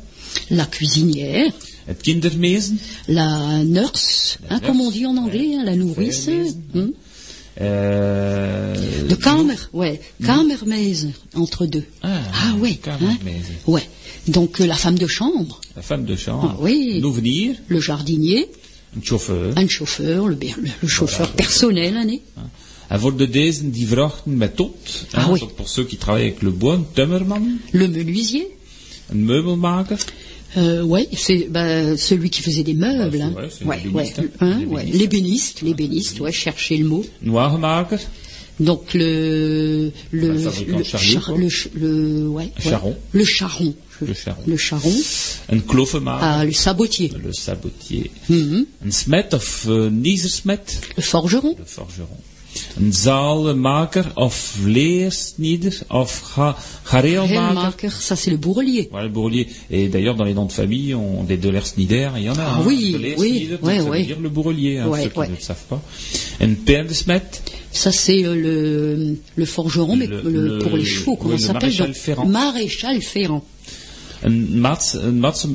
[0.49, 1.51] La cuisinière,
[1.87, 2.79] het kindermezen?
[3.07, 6.27] la nurse, La hein, comme on dit en anglais, hein, la nourrice.
[6.75, 6.91] Hein.
[7.59, 8.73] Euh,
[9.09, 11.85] De kamer, ouais, kamermeise, entre deux.
[12.03, 12.19] Ah,
[12.61, 13.17] ouais, hein,
[13.65, 13.83] ouais.
[14.27, 16.53] Donc euh, la femme de chambre, La femme de chambre.
[16.55, 16.99] Ah oui.
[17.01, 18.47] L'ouvrier, le jardinier,
[18.95, 19.53] een chauffeur.
[19.57, 24.75] un chauffeur, le, le- le chauffeur personnel, hein, voor de dezen die vrachten met tot.
[25.11, 25.39] Ah oui.
[25.55, 28.45] Pour ceux qui travaillent avec le bois, een timmerman, le menuisier.
[29.09, 29.99] een meubelmaker.
[30.57, 33.17] Euh, ouais, c'est bah, celui qui faisait des meubles.
[33.17, 33.33] Ouais, hein.
[33.35, 34.85] ouais, c'est Ouais, ouais, hein, les ouais.
[34.85, 37.05] L'ébéniste, l'ébéniste, ouais, cherchez le mot.
[37.23, 37.99] Een wagenmaker,
[38.59, 41.37] Donc le le Le fabricant le, quoi.
[41.37, 42.61] le, le- ouais, ouais.
[42.69, 42.95] Charron.
[43.11, 44.43] le charron, Le charron.
[44.47, 44.95] le charron,
[45.49, 48.09] een kloffenmaker, ah, le sabotier, le sabotier.
[48.29, 48.65] Mhm.
[48.83, 52.17] Een smet of uh, niezersmet, le forgeron, le forgeron.
[52.79, 57.91] Een zaalmaker of leersnieder of ga, gareelmaker.
[57.91, 58.87] Ça c'est le bourrelier.
[58.91, 59.47] Voilà, le bourrelier.
[59.69, 62.41] Et d'ailleurs, dans les noms de famille, on, des de Lersnieder, il y en a.
[62.41, 62.63] Ah hein.
[62.65, 65.35] oui, de oui, Leersnieder, ouais, ça veut dire le bourrelier, hein, Ouais, ceux qui ne
[65.35, 65.81] le savent pas.
[66.41, 67.23] Un perdesmet,
[67.71, 71.47] Ça c'est euh, le le forgeron, mais Le- le- le- pour les chevaux, comment ça
[71.53, 71.95] le s'appelle maréchal donc?
[71.95, 72.25] Ferrand.
[72.25, 73.43] Maréchal Ferrand.
[74.23, 75.47] un mats, un mats,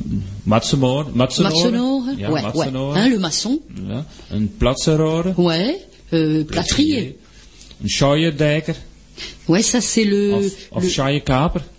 [2.19, 2.67] ja, ouais, ouais.
[2.95, 5.79] Hein, le maçon, ja, un platseroor, ouais.
[6.13, 7.17] Euh, plâtrier.
[7.83, 8.73] un schaaierdekker,
[9.47, 10.89] Ouais, ça c'est le, of, of le-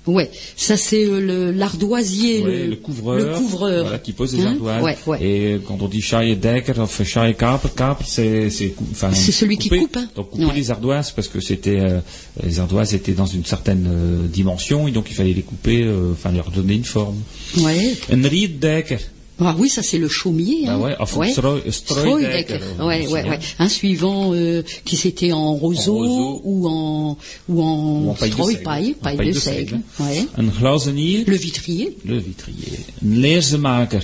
[0.07, 4.43] ouais, ça c'est euh, l'ardoisier, ouais, le, le couvreur, le couvreur, voilà, qui pose des
[4.43, 4.51] Hein?
[4.53, 4.83] ardoises.
[4.85, 5.19] Ouais, ouais.
[5.23, 9.81] Et quand on dit schaaierdekker of schaaierkaper, kaper, c'est, c'est, enfin, C'est celui qui couper.
[9.81, 10.09] coupe, hein.
[10.15, 11.99] Donc couper les ardoises parce que c'était, euh,
[12.45, 16.13] les ardoises étaient dans une certaine euh, dimension et donc il fallait les couper, euh,
[16.13, 17.17] enfin leur donner une forme.
[17.59, 17.95] Ouais.
[18.13, 18.99] Un rietdekker,
[19.41, 20.63] Ah oui, ça c'est le chaumier.
[20.67, 20.79] Bah hein.
[20.81, 23.31] ouais, enfin, Ouais, ouais, hein.
[23.31, 23.39] ouais.
[23.59, 26.41] Un suivant euh, qui c'était en roseau, roseau.
[26.45, 27.19] ou en
[27.49, 29.81] ou en, Ou en paille de paille, En paille paille de de seigle.
[29.99, 30.27] Ouais.
[30.39, 31.97] een glazenier, Le vitrier.
[32.05, 34.03] le vitrier, een leersemaker,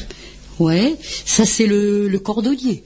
[0.59, 0.97] Ouais.
[1.25, 2.83] Ça c'est le, le cordonnier,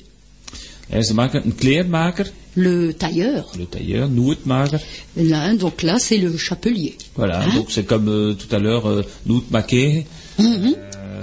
[0.93, 2.27] leersemaker, een kleermaker,
[2.57, 3.51] le tailleur.
[3.59, 4.81] le tailleur, noetmaker.
[5.17, 6.95] Là, donc là c'est le chapelier.
[7.17, 10.05] Voilà, Hein donc c'est comme euh, tout à l'heure, euh, noetmaker.
[10.39, 10.47] Mhm.
[10.47, 10.75] Euh,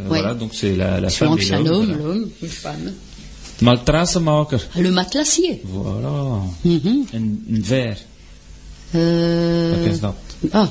[0.08, 0.20] Ouais.
[0.22, 1.98] Voilà, donc c'est la, femme et l'homme.
[1.98, 2.92] l'homme, une femme.
[3.62, 5.62] Matrassenmaker, Le matelassier.
[5.66, 6.42] voilà.
[6.64, 7.04] Mhm.
[7.14, 7.98] Een, een ver,
[8.94, 10.16] Euh, wat is dat?
[10.52, 10.68] Ah.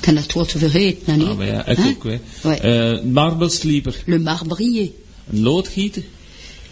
[0.00, 1.26] Kan het woord vergeten, nee?
[1.28, 2.18] Ah, maar ja, ik ook, hè.
[2.48, 3.02] Ouais.
[3.04, 4.90] Marblesleeper, Le marbrier.
[5.32, 6.02] een loodgieter,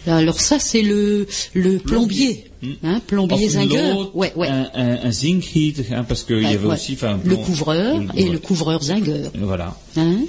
[0.07, 2.43] Alors ça c'est le le plombier,
[2.81, 3.93] hein, plombier of een zingueur.
[3.93, 4.47] lood, Ouais, ouais.
[4.49, 6.73] een, een, een zinkgieter, hein, parce qu'il y Ouais, avait ouais.
[6.77, 6.93] aussi...
[6.93, 9.31] enfin, le couvreur le- et le couvreur zingueur.
[9.39, 9.75] Voilà.
[9.95, 10.27] Hein?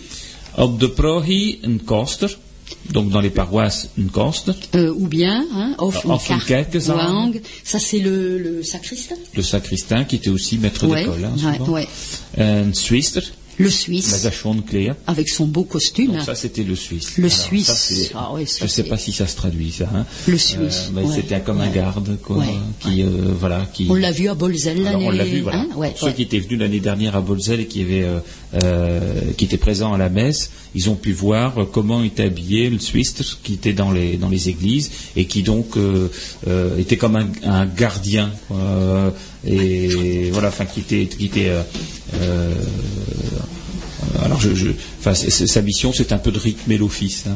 [0.56, 2.38] Op de progie een koster.
[2.82, 4.54] Donc dans les paroisses, une koster.
[4.74, 6.98] Euh, ou bien, hein, of Ah, of een kerkezang.
[6.98, 7.40] Wang.
[7.62, 9.16] Ça c'est le, le sacristain.
[9.34, 11.24] Le sacristain qui était aussi maître Ouais, d'école.
[11.24, 11.88] Hein, ouais, ouais.
[12.36, 13.22] Een Swister.
[13.58, 14.26] Le Suisse,
[15.06, 16.12] avec son beau costume.
[16.12, 17.16] Donc ça c'était le Suisse.
[17.16, 17.66] Le Alors, Suisse.
[18.12, 19.88] ça, Ah ouais, ça, je sais c'est- pas si ça se traduit ça.
[19.94, 20.04] hein.
[20.26, 21.14] Le Suisse, mais ouais.
[21.14, 22.46] C'était comme un garde quoi, Ouais,
[22.80, 23.06] qui euh,
[23.38, 23.86] voilà qui.
[23.88, 25.06] On l'a vu à Bolzel l'année.
[25.06, 25.60] on l'a vu, voilà.
[25.60, 28.18] hein, Ceux qui étaient venus l'année dernière à Bolzel et qui avaient, euh,
[28.62, 29.00] euh,
[29.36, 33.14] qui étaient présents à la messe, ils ont pu voir comment était habillé le Suisse
[33.42, 36.08] qui était dans les dans les églises et qui donc euh,
[36.46, 39.10] euh, était comme un, un gardien euh,
[39.46, 41.50] et voilà, enfin qui était qui était
[44.22, 47.34] alors, je, je- enfin, c'est- c'est- sa mission, c'est un peu de rythmer l'office, hein,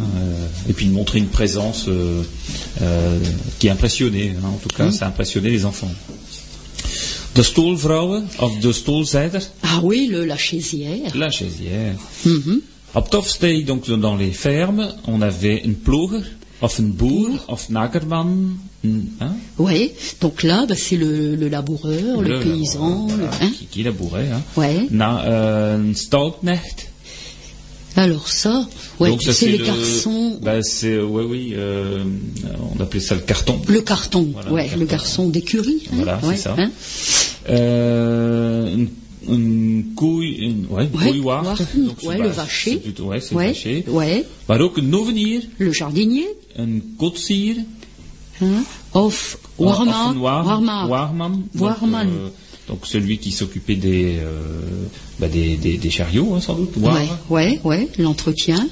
[0.69, 1.89] et puis de montrer une présence
[3.59, 4.31] qui impressionnait.
[4.43, 5.91] hein, en tout cas, ça a impressionné les enfants.
[7.35, 11.15] De stoelvrouwen, of de stoelzijder, Ah oui, le, la chaisière.
[11.17, 11.95] la chaisière.
[12.25, 12.61] Mhm.
[12.95, 16.23] Op Tofstee, donc dans les fermes, on avait une ploeger,
[16.61, 18.59] of een boer, of nagerman.
[19.21, 19.95] hein, Ouais.
[20.21, 23.07] Donc là, bah, c'est le, le laboureur, le, le- paysan.
[23.07, 23.51] voilà, le- hein?
[23.57, 24.29] qui, qui labourait.
[24.33, 24.43] Hein?
[24.57, 24.87] Ouais.
[24.91, 26.89] Na, euh, stalknecht.
[27.97, 28.67] Alors ça,
[29.01, 30.39] ouais, Donc ça, c'est les le- garçons.
[30.43, 32.05] Bah, c'est, ouais, oui, euh,
[32.77, 33.61] on appelait ça le carton.
[33.69, 34.85] Le carton, Voilà, ouais, le carton.
[34.87, 35.83] garçon d'écurie.
[35.93, 36.55] hein, Voilà, c'est ça.
[36.59, 36.71] hein?
[37.49, 38.85] Euh,
[39.31, 42.77] une, couille, une, ouais, une Ouais, Donc, le vacher.
[42.79, 43.85] plutôt- ouais, c'est vacher.
[43.89, 44.25] ouais.
[44.47, 47.57] Maar ook een novenier, Le jardinier, een kotsier,
[48.39, 50.45] hein, of of warma, een waar-
[50.89, 51.31] warma.
[51.53, 52.11] waarman.
[52.67, 54.89] Donc, euh, celui qui s'occupait des, euh,
[55.19, 56.77] bah, des, des, des chariots, hein, sans doute.
[56.77, 57.19] Ouais, waar.
[57.29, 58.69] ouais, ouais, l'entretien.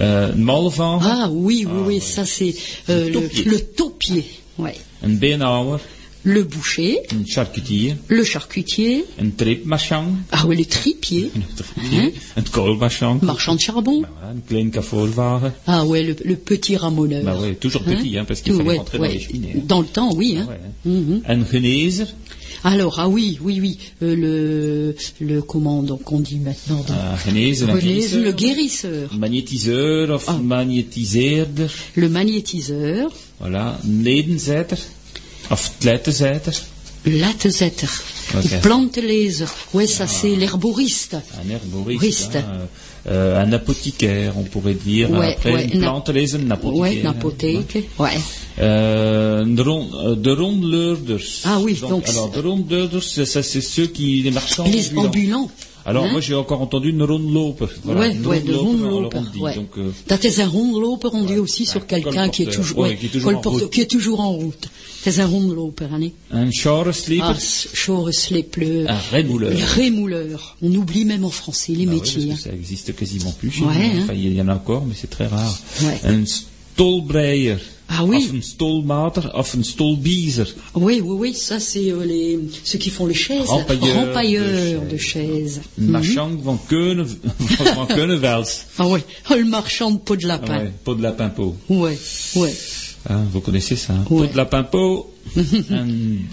[0.00, 2.54] Euh, een malvanger, Ah oui, oui, oui, ça c'est
[2.88, 3.44] euh, Le le, taupier.
[3.44, 4.24] le taupier.
[4.58, 4.76] Ouais.
[5.02, 5.80] een beenhouwer,
[6.26, 9.04] Le boucher, charcutier, le charcutier.
[9.18, 13.20] een treepmachang, Ah oui, le tripier, een tripier, een koolmachang.
[13.20, 14.00] marchand de charbon.
[14.00, 14.08] Bah,
[14.48, 15.52] voilà, kafoolwagen.
[15.66, 17.22] Ah ouais, le, le petit ramoneur.
[17.24, 19.08] Bah ouais, toujours petit, hein, parce qu'il fallait ouais, rentrer ouais.
[19.08, 19.52] dans les cheminées.
[19.56, 19.62] hein.
[19.66, 20.36] Dans le temps, oui.
[20.38, 20.46] Hein.
[20.48, 21.20] Ouais, hein.
[21.28, 22.06] Een genezer,
[22.62, 27.18] Alors, ah oui, oui, oui, euh, le, le, comment donc on dit maintenant donc, een
[27.34, 30.38] genezer, guérisseur, le guérisseur, of Ah.
[30.42, 33.10] magnétiseerder, le magnétiseur,
[33.40, 34.78] voilà, een ledenzetter
[35.50, 36.52] of tlettenzetter,
[37.06, 37.86] l'atzetter,
[38.36, 38.44] Ok.
[38.50, 39.48] le plantelezer.
[39.74, 41.14] Ouais, ça c'est l'herboriste.
[41.14, 42.36] un herboriste, Riste.
[42.36, 42.66] hein,
[43.08, 45.10] euh, un apothicaire, on pourrait dire.
[45.10, 46.80] Ouais, Après, ouais, une plantelezer, een apothicaire.
[46.80, 47.88] Ouais, l'apothèque.
[47.98, 48.18] Ouais.
[48.60, 51.42] Euh, een ron- euh, de rondleurders.
[51.44, 55.04] Ah oui, donc alors, de rondleurders, ça c'est ceux qui, les marchands Les ambulants.
[55.08, 55.50] ambulants.
[55.86, 57.66] Alors Hein moi j'ai encore entendu une rondloper.
[57.84, 59.18] Voilà, ouais, une ouais, de rondloper.
[59.38, 59.54] Ouais.
[59.54, 59.90] Donc, euh,
[60.24, 62.96] is een rondloper, on dit aussi sur quelqu'un qui est toujours, Ouais, ouais,
[63.70, 64.68] qui est toujours en route.
[65.02, 67.36] C'est un rondloper, hein, un shoresleeper,
[68.30, 68.90] les pleurs.
[68.90, 69.50] un rémouleur.
[69.52, 70.56] Les rémouleurs.
[70.62, 72.26] On oublie même en français les Ah oui, métiers.
[72.28, 73.98] parce que ça existe quasiment plus chez Ouais, nous.
[74.00, 74.04] hein.
[74.04, 75.58] Enfin, il y en a encore, mais c'est très rare.
[76.04, 77.56] Un stolbreier.
[77.86, 78.16] Ah oui.
[78.16, 80.54] Of een stolmater, of een stolbiezer.
[80.72, 83.46] Oui, oui, oui, ça c'est euh, les ceux qui font les chaises.
[83.48, 85.60] Rempailleurs Rempailleurs de chaises.
[85.78, 87.06] Een marchand van Keunen,
[87.74, 88.64] van Keunenvels.
[88.76, 90.58] Ah ouais, oh, le marchand de peau de Ah lapin.
[90.58, 91.54] ouais, pot de lapin pot.
[91.68, 91.98] Ouais,
[92.36, 92.54] ouais.
[93.08, 94.04] Hein, vous connaissez ça hein?
[94.10, 94.26] Ouais.
[94.26, 95.10] Pot de lapin pot,
[95.70, 95.86] un,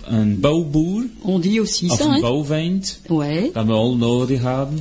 [0.09, 2.21] un bouwboer, On dit aussi of ça, een hein?
[2.21, 3.51] bouwvent, Ouais.
[3.53, 4.79] dat we al nodig hadden.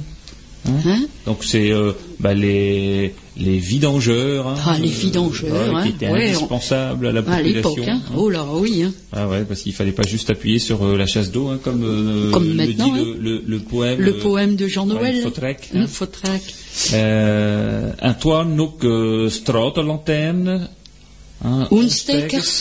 [0.84, 1.08] Hein?
[1.24, 5.82] Donc c'est euh, bah, les les vidangeurs, hein, Ah, les euh, vidangeurs, ouais, hein.
[5.82, 7.54] qui étaient Ouais, on- indispensables à la À population.
[7.54, 8.00] l'époque, hein.
[8.16, 8.84] Oh là, oui.
[9.12, 12.30] Ah ouais, parce qu'il fallait pas juste appuyer sur euh, la chasse d'eau, comme, euh,
[12.30, 14.00] Comme le maintenant, dit le, le, le poème.
[14.00, 15.20] Le euh, poème de Jean ouais, Noël.
[15.22, 15.86] Fautrec, hein.
[15.86, 16.42] Fautrec.
[16.92, 18.14] Euh, un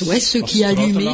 [0.03, 1.09] euh, ouais, ceux qui allumaient,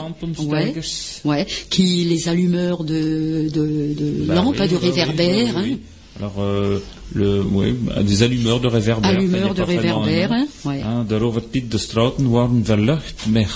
[1.25, 5.61] ouais, qui les allumeurs de, de, de Bah lampes, oui, de oui, réverbères, oui, hein.
[5.63, 5.77] oui.
[6.19, 6.79] Alors, euh,
[7.13, 9.09] le, bah, des allumeurs de réverbères.
[9.09, 10.81] Allumeurs de réverbères, hein, ouais.
[10.81, 13.47] Hein, de Straten waren verlucht met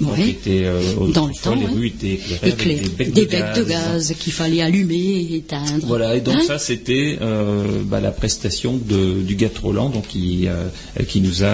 [0.00, 0.30] Ouais.
[0.30, 0.80] était, euh,
[1.12, 1.70] Dans le temps, les hein.
[1.74, 3.58] rues étaient éclairées Éclair, avec des becs, des de, becs gaz.
[3.58, 5.86] de gaz qu'il fallait allumer et éteindre.
[5.86, 10.08] Voilà, et donc Hein ça c'était euh, bah, la prestation de, du Gâte Roland, donc
[10.08, 10.68] qui, euh,
[11.08, 11.46] qui nous a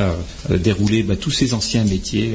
[0.50, 2.32] euh, déroulé bah, tous ces anciens métiers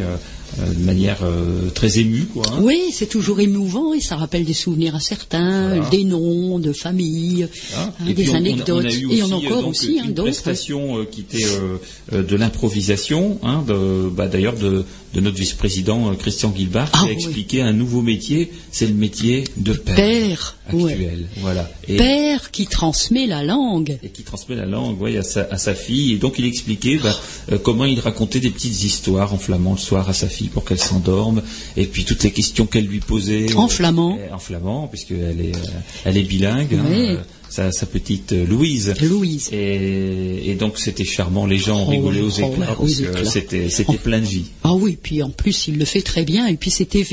[0.57, 2.25] de manière euh, très émue.
[2.33, 2.59] Quoi, hein.
[2.61, 5.89] Oui, c'est toujours émouvant et ça rappelle des souvenirs à certains, Voilà.
[5.89, 7.91] des noms de familles, Hein.
[7.99, 8.85] hein, des on- on a- anecdotes.
[8.85, 11.05] on a eu et on a aussi, euh, encore donc, aussi hein, une prestation euh,
[11.05, 11.77] qui était euh,
[12.13, 13.63] euh, de l'improvisation, hein,
[14.11, 17.13] bah, d'ailleurs de, de notre vice-président euh, Christian Guilbard, Ah, qui a oui.
[17.13, 20.83] expliqué un nouveau métier, c'est le métier de père, Père, actuel.
[20.99, 21.17] ouais.
[21.37, 21.69] Voilà.
[21.87, 23.97] Et, Père qui transmet la langue.
[24.03, 26.13] et qui transmet la langue ouais, à, sa, à sa fille.
[26.13, 27.15] Et donc il expliquait bah,
[27.51, 30.65] euh, comment il racontait des petites histoires en flamand le soir à sa fille pour
[30.65, 31.41] qu'elle s'endorme.
[31.77, 33.53] Et puis toutes les questions qu'elle lui posait.
[33.55, 34.17] En euh, flamand.
[34.19, 35.69] euh, En flamand, puisqu'elle est, euh,
[36.05, 36.73] elle est bilingue.
[36.75, 37.17] hein, Oui.
[37.49, 38.93] Sa, sa petite euh, Louise.
[39.01, 39.49] Louise.
[39.51, 42.79] Et, et donc c'était charmant, les gens ont Oh, rigolé aux oh, éclats ouais, parce
[42.79, 43.29] aux que éclats.
[43.31, 44.03] c'était c'était Oh.
[44.03, 44.45] plein de vie.
[44.63, 47.05] Ah oui, puis en plus il le fait très bien et puis c'était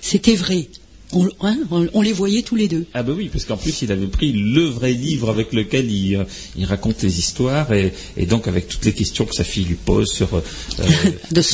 [0.00, 0.66] c'était vrai.
[1.12, 2.86] On, hein, on- on les voyait tous les deux.
[2.94, 6.14] Ah bah oui, parce qu'en plus il avait pris le vrai livre avec lequel il,
[6.14, 6.24] euh,
[6.56, 9.74] il raconte les histoires et, et donc avec toutes les questions que sa fille lui
[9.74, 10.40] pose sur euh,
[11.32, 11.46] De of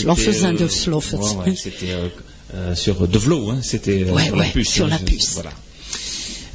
[0.71, 1.15] Sloffes.
[1.15, 1.87] ouais, ouais, c'était
[2.55, 4.69] euh, sur De Vlo, hein, c'était Ouais, sur la puce.
[4.69, 5.31] sur la Je- puce.
[5.33, 5.53] Voilà.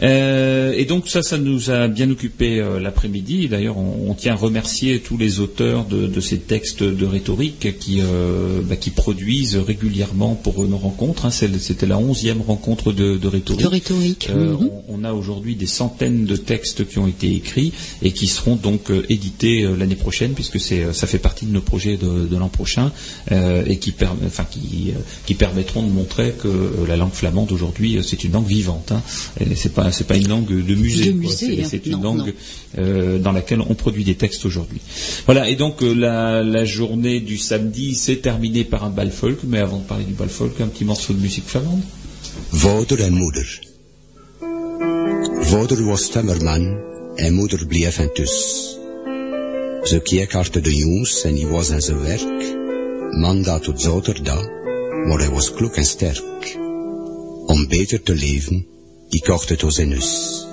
[0.04, 3.48] Euh, et donc ça, ça nous a bien occupé euh, l'après-midi.
[3.48, 7.78] D'ailleurs, on, on tient à remercier tous les auteurs de, de ces textes de rhétorique
[7.80, 11.26] qui, euh, bah, qui produisent régulièrement pour nos rencontres.
[11.26, 11.32] hein.
[11.32, 13.62] C'était la onzième rencontre de, de rhétorique.
[13.62, 14.30] De rhétorique.
[14.34, 14.70] Mhm.
[14.89, 17.72] on, on a aujourd'hui des centaines de textes qui ont été écrits
[18.02, 22.28] et qui seront donc édités l'année prochaine, puisque ça fait partie de nos projets de,
[22.28, 22.91] de l'an prochain
[23.32, 24.93] et qui, perm- enfin, qui,
[25.26, 26.47] qui permettront de montrer que
[26.88, 28.91] la langue flamande aujourd'hui c'est une langue vivante.
[28.91, 29.02] Hein,
[29.39, 31.14] et c'est pas c'est pas une langue de musée.
[31.14, 31.68] Musée, C'est- hein.
[31.70, 32.34] c'est une Non, langue
[32.78, 34.80] euh, dans laquelle on produit des textes aujourd'hui.
[35.26, 35.50] Voilà.
[35.50, 39.39] Et donc euh, la, la journée du samedi s'est terminée par un bal folk.
[39.44, 41.82] Mais avant de parler du bal folk, un petit morceau de musique flamande.
[42.52, 43.48] Vader en moeder.
[45.52, 46.78] Vader was timmerman
[47.18, 48.78] en moeder bleef en tus.
[49.84, 52.56] Ze keek achter de jongens en hij was aan zijn werk.
[53.12, 54.44] Maandag tot zaterdag,
[55.08, 56.24] maar hij was kloek en sterk.
[57.46, 58.66] Om beter te leven,
[59.12, 60.45] ik kocht het hus.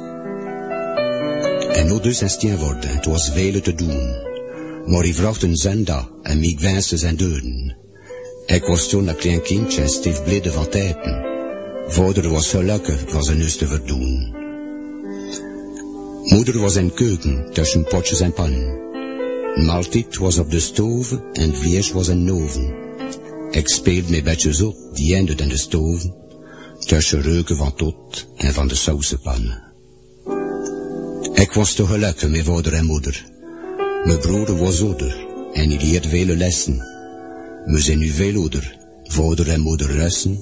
[1.73, 4.27] En nu dus en stien worden, het was vele te doen.
[4.87, 7.77] Maar hij vraagt een zenda en mij wensen zijn deuren.
[8.47, 11.27] Ik was toen een klein kindje en stief blede van tijden.
[11.87, 14.37] Vader was gelukkig van zijn huis te verdoen.
[16.23, 18.87] Moeder was in keuken tussen potjes en pannen.
[19.67, 22.75] Maaltijd was op de stoven en vlees was in oven.
[23.51, 26.15] Ik speelde met bedjes op, die eindigde in de stoven,
[26.79, 29.63] tussen reuken van tot en van de sausenpannen.
[31.33, 33.25] Ik was te gelukkig met vader en moeder.
[34.05, 36.79] Mijn broer was ouder en hij leerde vele lessen.
[37.65, 40.39] We zijn nu veel ouder, vader en moeder rusten,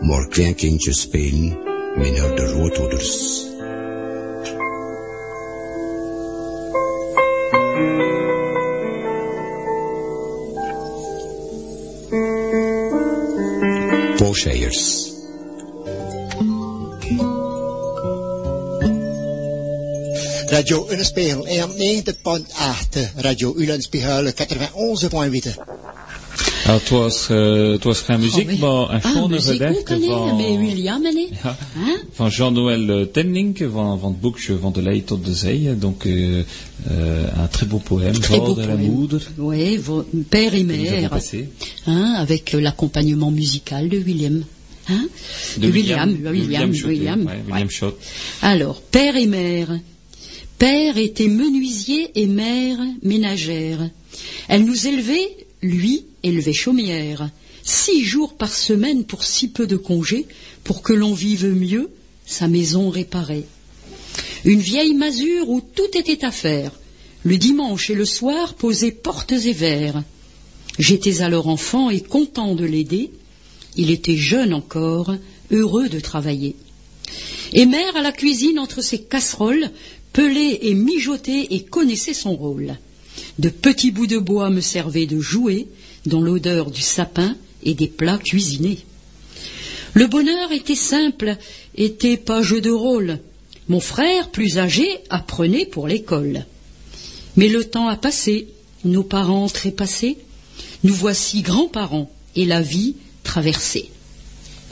[0.00, 1.58] maar kleinkindjes spelen
[1.96, 3.42] met de roodouders.
[14.16, 15.13] Poosheiers.
[20.54, 25.58] Radio Ulenspegel, en 90.8, Radio Ulenspegel 91.8.
[26.64, 29.88] Alors, het was, uh, het was geen muziek, Oh, maar een ah, schone ook, gedicht
[29.88, 31.02] nee, van, William.
[31.02, 31.56] Ja.
[31.74, 31.98] Hein?
[32.12, 35.78] van Jean-Noël Tenning, van, van het boekje Van de Lei tot de Zee.
[35.78, 36.44] Donc, euh,
[36.90, 38.80] euh, un très beau poème, Très beau en poème.
[38.80, 39.80] moeder, Oui,
[40.28, 41.10] père et mère,
[41.86, 44.44] hein, avec euh, l'accompagnement musical de William.
[44.86, 45.08] Hein?
[45.56, 47.24] De William, de William, Schott, William.
[47.24, 47.96] ouais, William Schott.
[48.40, 49.80] Alors, père et mère.
[50.64, 53.90] Père était menuisier et mère ménagère.
[54.48, 57.28] Elle nous élevait, lui élevait chaumière.
[57.62, 60.26] Six jours par semaine pour si peu de congés,
[60.62, 61.90] pour que l'on vive mieux,
[62.24, 63.44] sa maison réparée.
[64.46, 66.72] Une vieille masure où tout était à faire.
[67.24, 70.02] Le dimanche et le soir posaient portes et verres.
[70.78, 73.10] J'étais alors enfant et content de l'aider.
[73.76, 75.14] Il était jeune encore,
[75.50, 76.56] heureux de travailler.
[77.52, 79.70] Et mère à la cuisine entre ses casseroles,
[80.14, 82.76] pelait et mijotait et connaissait son rôle.
[83.38, 85.66] De petits bouts de bois me servaient de jouets,
[86.06, 88.78] dont l'odeur du sapin et des plats cuisinés.
[89.92, 91.36] Le bonheur était simple,
[91.76, 93.18] était pas jeu de rôle.
[93.68, 96.46] Mon frère, plus âgé, apprenait pour l'école.
[97.36, 98.48] Mais le temps a passé,
[98.84, 100.18] nos parents trépassés,
[100.84, 102.94] nous voici grands-parents et la vie
[103.24, 103.90] traversée.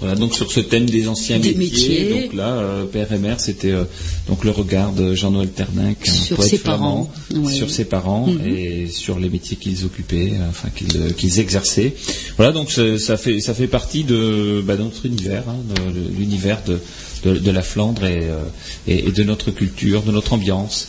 [0.03, 2.23] Voilà, donc sur ce thème des anciens Des métiers, métiers.
[2.25, 3.85] donc là, euh, père et mère, c'était euh,
[4.29, 7.53] donc le regard de Jean-Noël Terninck, Sur poète ses flamand, parents, ouais.
[7.55, 10.71] sur ses parents et sur les métiers qu'ils occupaient, euh, enfin
[11.17, 11.95] qu'ils exerçaient.
[12.37, 16.59] Voilà, donc ça fait ça fait partie de, bah, de notre univers, hein, de, l'univers
[16.67, 16.81] de,
[17.25, 18.41] de de la Flandre et, euh,
[18.89, 20.89] et, et de notre culture, de notre ambiance.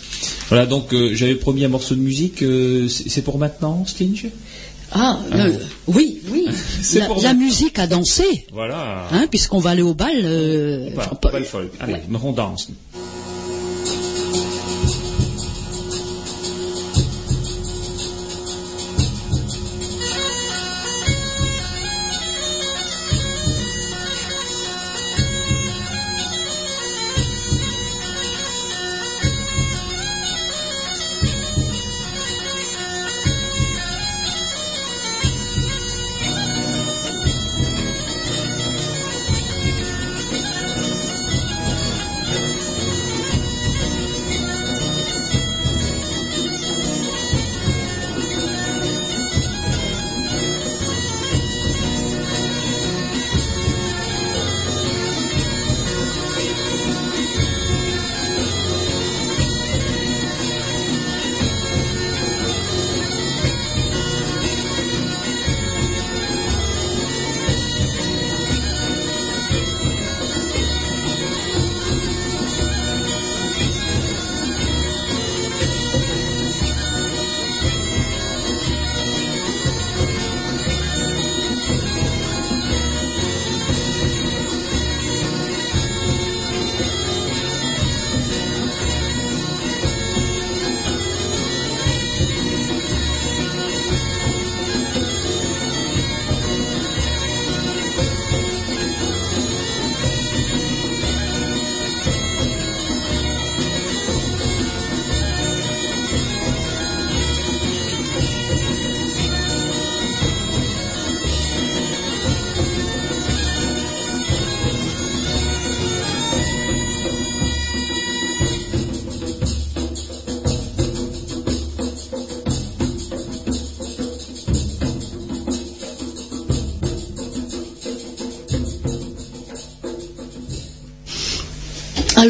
[0.49, 2.39] Voilà, donc j'avais promis un morceau de musique.
[2.39, 4.25] c'est c'est pour maintenant, Stinge?
[4.93, 6.47] Ah, euh, oui, oui.
[6.95, 9.07] La, la musique à danser, Voilà.
[9.11, 10.13] hein, puisqu'on va aller au bal.
[10.23, 10.89] euh.
[11.79, 12.01] Allez, Ouais.
[12.23, 12.69] on danse.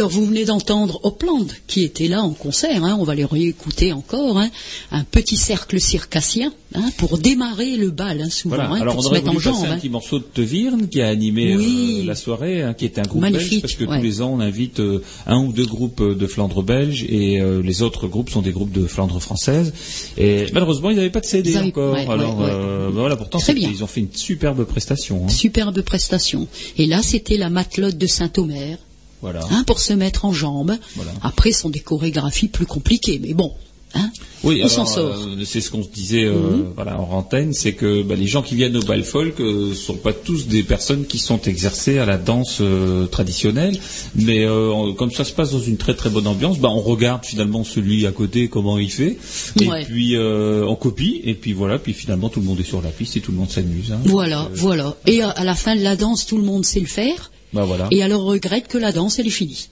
[0.03, 3.93] Alors, vous venez d'entendre Opland, qui était là en concert, hein, on va les réécouter
[3.93, 4.49] encore, hein,
[4.91, 8.81] un petit cercle circassien, hein, pour démarrer le bal, souvent, Voilà.
[8.81, 9.65] Alors pour on se mettre en jambe.
[9.65, 11.99] un petit morceau de Tevirne qui a animé Oui.
[12.01, 13.97] euh, la soirée, qui est un groupe Magnifique, belge, parce que ouais.
[13.97, 17.39] tous les ans on invite euh, un ou deux groupes euh, de Flandre belge et
[17.39, 19.71] euh, les autres groupes sont des groupes de Flandre française.
[20.17, 21.93] Et malheureusement ils n'avaient pas de CD avaient- encore.
[21.93, 25.29] ouais, Alors ouais, ben voilà, pourtant ils ont fait une superbe prestation.
[25.29, 26.49] Superbe prestation.
[26.77, 28.77] Et là, c'était la matelote de Saint-Omer,
[29.23, 29.39] Voilà.
[29.49, 30.73] hein, pour se mettre en jambe.
[30.95, 31.11] Voilà.
[31.23, 33.53] Après, ce sont des chorégraphies plus compliquées, mais bon,
[33.95, 34.11] hein,
[34.43, 35.17] Oui, on s'en alors, sort.
[35.27, 35.39] Mhm.
[35.41, 38.41] euh, c'est ce qu'on se disait euh, voilà, en antenne, c'est que bah, les gens
[38.41, 42.05] qui viennent au bal folk ne sont pas tous des personnes qui sont exercées à
[42.05, 43.79] la danse euh, traditionnelle,
[44.15, 47.23] mais euh, comme ça se passe dans une très très bonne ambiance, bah, on regarde
[47.25, 49.17] finalement celui à côté comment il fait,
[49.61, 49.83] Ouais.
[49.83, 52.81] et puis euh, on copie, et puis voilà, puis finalement tout le monde est sur
[52.81, 53.93] la piste et tout le monde s'amuse.
[53.93, 53.99] hein.
[54.03, 54.95] Voilà, voilà.
[55.07, 57.31] Et à la fin de la danse, tout le monde sait le faire.
[57.53, 57.87] Bah voilà.
[57.91, 59.69] Et alors regrette que la danse, elle est finie.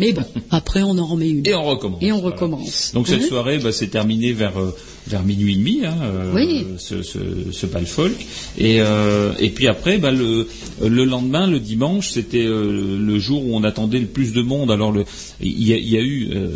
[0.00, 1.46] Mais bon, après, on en remet une.
[1.46, 2.02] Et on recommence.
[2.02, 2.34] Et on Voilà.
[2.36, 2.92] recommence.
[2.94, 4.74] Donc cette Hein soirée, bah, c'est terminé vers euh,
[5.06, 6.64] vers minuit et demi, hein, euh, Oui.
[6.78, 7.18] ce, ce,
[7.52, 8.14] ce bal folk.
[8.56, 10.48] Et euh, et puis après, bah, le
[10.82, 14.70] le lendemain, le dimanche, c'était euh, le jour où on attendait le plus de monde.
[14.70, 15.04] Alors le
[15.42, 16.48] il y a, il y a eu euh,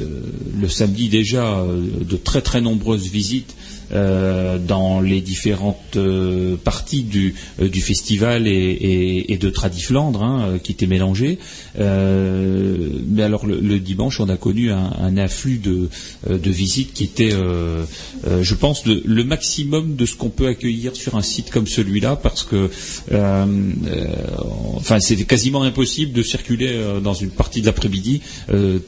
[0.59, 1.62] le samedi déjà
[2.01, 3.55] de très très nombreuses visites.
[3.93, 10.22] Euh, dans les différentes euh, parties du, euh, du festival et, et, et de Tradiflandre
[10.22, 11.38] hein, euh, qui étaient mélangées.
[11.78, 15.88] Mais alors le, le dimanche, on a connu un, un afflux de,
[16.28, 21.16] de visites qui était, je pense, le, le maximum de ce qu'on peut accueillir sur
[21.16, 22.70] un site comme celui-là, parce que,
[24.76, 28.20] enfin, c'était quasiment impossible de circuler dans une partie de l'après-midi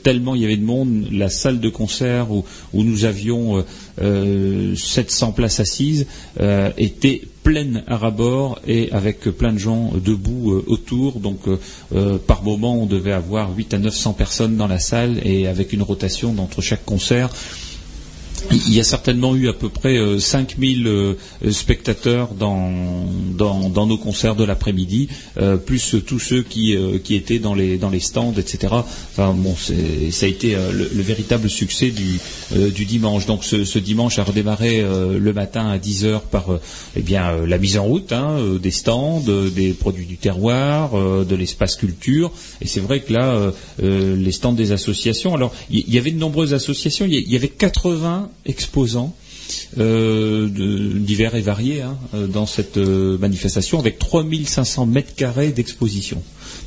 [0.03, 1.07] tellement il y avait de monde.
[1.11, 3.65] La salle de concert où, où nous avions
[4.01, 6.07] euh, euh, 700 places assises
[6.41, 11.21] euh, était pleine à rabord et avec plein de gens debout euh, autour.
[11.21, 15.47] Donc euh, par moment, on devait avoir 8 à 900 personnes dans la salle et
[15.47, 17.29] avec une rotation d'entre chaque concert.
[18.51, 21.15] Il y a certainement eu à peu près euh, 5000 euh,
[21.51, 22.71] spectateurs dans,
[23.39, 28.73] nos concerts de l'après-midi, euh, plus tous ceux qui, euh, étaient dans les, stands, etc.
[28.73, 32.19] Enfin, bon, ça a été euh, le, le véritable succès du,
[32.57, 33.27] euh, dimanche.
[33.27, 36.61] Donc ce, dimanche a redémarré euh, le matin à 10h par euh,
[36.97, 40.95] eh euh, la mise en route hein, euh, des stands, euh, des produits du terroir,
[40.95, 42.33] euh, de l'espace culture.
[42.61, 43.51] Et c'est vrai que là, euh,
[43.83, 47.49] euh, les stands des associations, alors il y, avait de nombreuses associations, il y avait
[47.49, 49.15] 80 exposants
[49.79, 56.23] euh, divers et variés hein, euh, dans cette euh, manifestation avec 3500 mètres carrés d'exposition.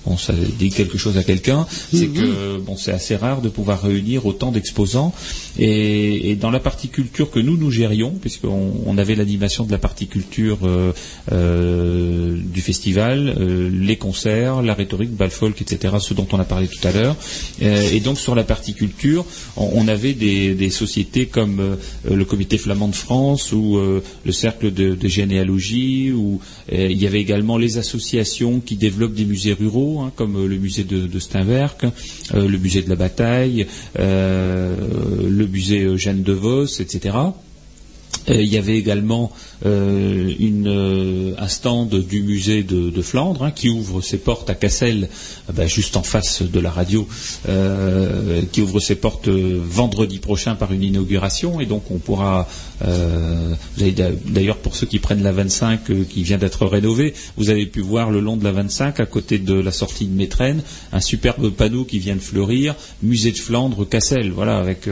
[0.07, 3.81] Bon, ça dit quelque chose à quelqu'un, c'est que bon, c'est assez rare de pouvoir
[3.81, 5.13] réunir autant d'exposants.
[5.59, 9.71] Et, et dans la partie culture que nous nous gérions, puisqu'on on avait l'animation de
[9.71, 10.91] la partie culture euh,
[11.31, 16.45] euh, du festival, euh, les concerts, la rhétorique, bal folk, etc., ce dont on a
[16.45, 17.15] parlé tout à l'heure.
[17.59, 21.77] Et donc sur la partie culture, on, on avait des, des sociétés comme
[22.09, 26.39] le Comité flamand de France ou le Cercle de, de généalogie, ou
[26.71, 30.57] il y avait également les associations qui développent des musées ruraux, hein, comme euh, le
[30.57, 31.19] musée de, de
[32.33, 33.67] euh, le musée de la bataille,
[33.99, 34.75] euh,
[35.29, 37.17] le musée Jeanne de Vos, etc.
[38.29, 39.31] Il y avait également
[39.65, 44.55] euh, une, euh, un stand du musée de, Flandre hein, qui ouvre ses portes à
[44.55, 45.09] Cassel,
[45.49, 47.07] euh, ben, juste en face de la radio,
[48.51, 51.59] qui ouvre ses portes vendredi prochain par une inauguration.
[51.59, 52.47] Et donc on pourra,
[54.27, 57.81] d'ailleurs pour ceux qui prennent la 25 euh, qui vient d'être rénovée, vous avez pu
[57.81, 61.49] voir le long de la 25 à côté de la sortie de Métrenne un superbe
[61.49, 64.87] panneau qui vient de fleurir, musée de Flandre Cassel, voilà avec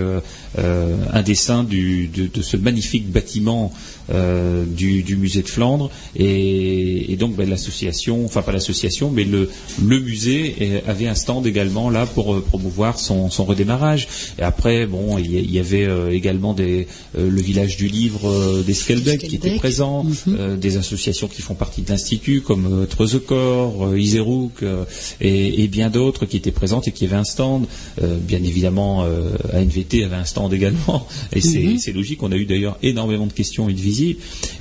[0.58, 3.74] un dessin de ce magnifique bâtiment
[4.14, 9.24] euh, du, du musée de Flandre et, et donc ben, l'association, enfin pas l'association, mais
[9.24, 9.50] le,
[9.84, 14.08] le musée eh, avait un stand également là pour euh, promouvoir son, son redémarrage.
[14.40, 16.88] Et après, bon, il y, avait euh, également des,
[17.18, 20.36] euh, le village du livre euh, d'Esquelbec qui était présent, Mhm.
[20.40, 24.84] euh, des associations qui font partie de l'institut comme euh, Trezecor, euh, Iserouk euh,
[25.22, 27.66] et, et bien d'autres qui étaient présentes et qui avaient un stand.
[28.02, 31.80] Euh, bien évidemment, euh, ANVT avait un stand également et c'est Mhm.
[31.80, 32.22] c'est logique.
[32.24, 33.95] On a eu d'ailleurs énormément de questions et de visites.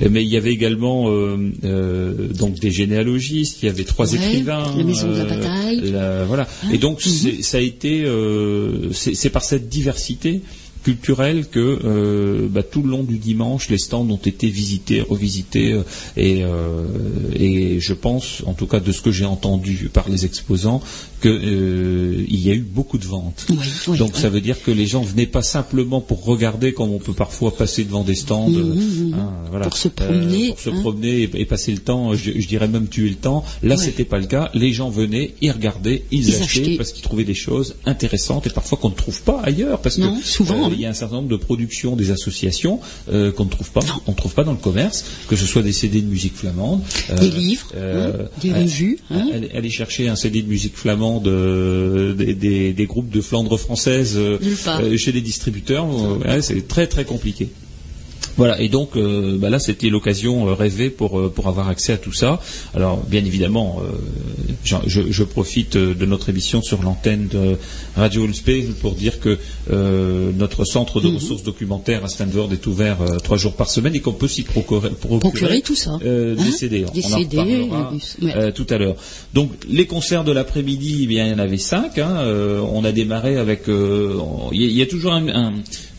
[0.01, 4.09] Euh, Mais il y avait également euh, euh, donc des généalogistes, il y avait trois
[4.12, 5.80] Ouais, écrivains, la maison de la bataille.
[5.91, 6.47] la- voilà.
[6.62, 7.43] Ah, Et donc mhm.
[7.43, 8.05] ça a été,
[8.93, 10.41] c'est par cette diversité
[10.85, 15.72] culturel que euh, bah, tout le long du dimanche, les stands ont été visités, revisités,
[15.72, 15.82] euh,
[16.16, 16.85] et, euh,
[17.35, 20.80] et je pense, en tout cas de ce que j'ai entendu par les exposants,
[21.22, 23.47] qu'il y a eu beaucoup de ventes.
[23.49, 23.57] Oui,
[23.89, 24.20] oui, Donc oui.
[24.20, 27.57] ça veut dire que les gens venaient pas simplement pour regarder, comme on peut parfois
[27.57, 28.74] passer devant des stands, euh,
[29.14, 30.80] hein, voilà, Pour se promener, pour se hein.
[30.80, 32.14] promener et, et passer le temps.
[32.14, 33.43] Je, je dirais même tuer le temps.
[33.62, 34.51] Là, c'était pas le cas.
[34.53, 36.76] Les gens venaient, ils regardaient, ils, Ils achetaient, achetaient.
[36.76, 40.18] parce qu'ils trouvaient des choses intéressantes et parfois qu'on ne trouve pas ailleurs, parce Non,
[40.18, 40.74] que souvent, euh.
[40.75, 43.81] Il y a un certain nombre de productions des associations euh, qu'on ne trouve pas,
[44.07, 46.83] on ne trouve pas dans le commerce, que ce soit des CD de musique flamande,
[47.11, 49.27] euh, Des livres, euh, des revues, hein.
[49.33, 51.25] aller, aller chercher un CD de musique flamande
[52.16, 54.18] des, des- des groupes de Flandre française
[54.97, 57.49] chez les distributeurs, ouais, c'est très très compliqué.
[58.37, 61.93] Voilà, et donc euh, bah là c'était l'occasion euh, rêvée pour euh, pour avoir accès
[61.93, 62.41] à tout ça.
[62.74, 63.93] Alors bien évidemment, euh,
[64.64, 67.57] je, je profite euh, de notre émission sur l'antenne de
[67.97, 69.39] Radio Ulspe pour dire que
[69.70, 71.11] euh, notre centre Mhm.
[71.11, 74.43] de ressources documentaires à Stanford est ouvert trois jours par semaine et qu'on peut s'y
[74.43, 75.99] procurer, procurer, Procurer tout ça.
[76.05, 76.85] euh, Hein des CD.
[76.95, 77.37] Des On en CD,
[78.22, 78.32] ouais.
[78.37, 78.97] euh, tout à l'heure.
[79.32, 81.99] Donc les concerts de l'après-midi, eh bien il y en avait cinq.
[81.99, 82.16] hein.
[82.18, 83.68] Euh, on a démarré avec.
[83.68, 84.18] euh,
[84.53, 85.53] Il y, y a toujours un, un-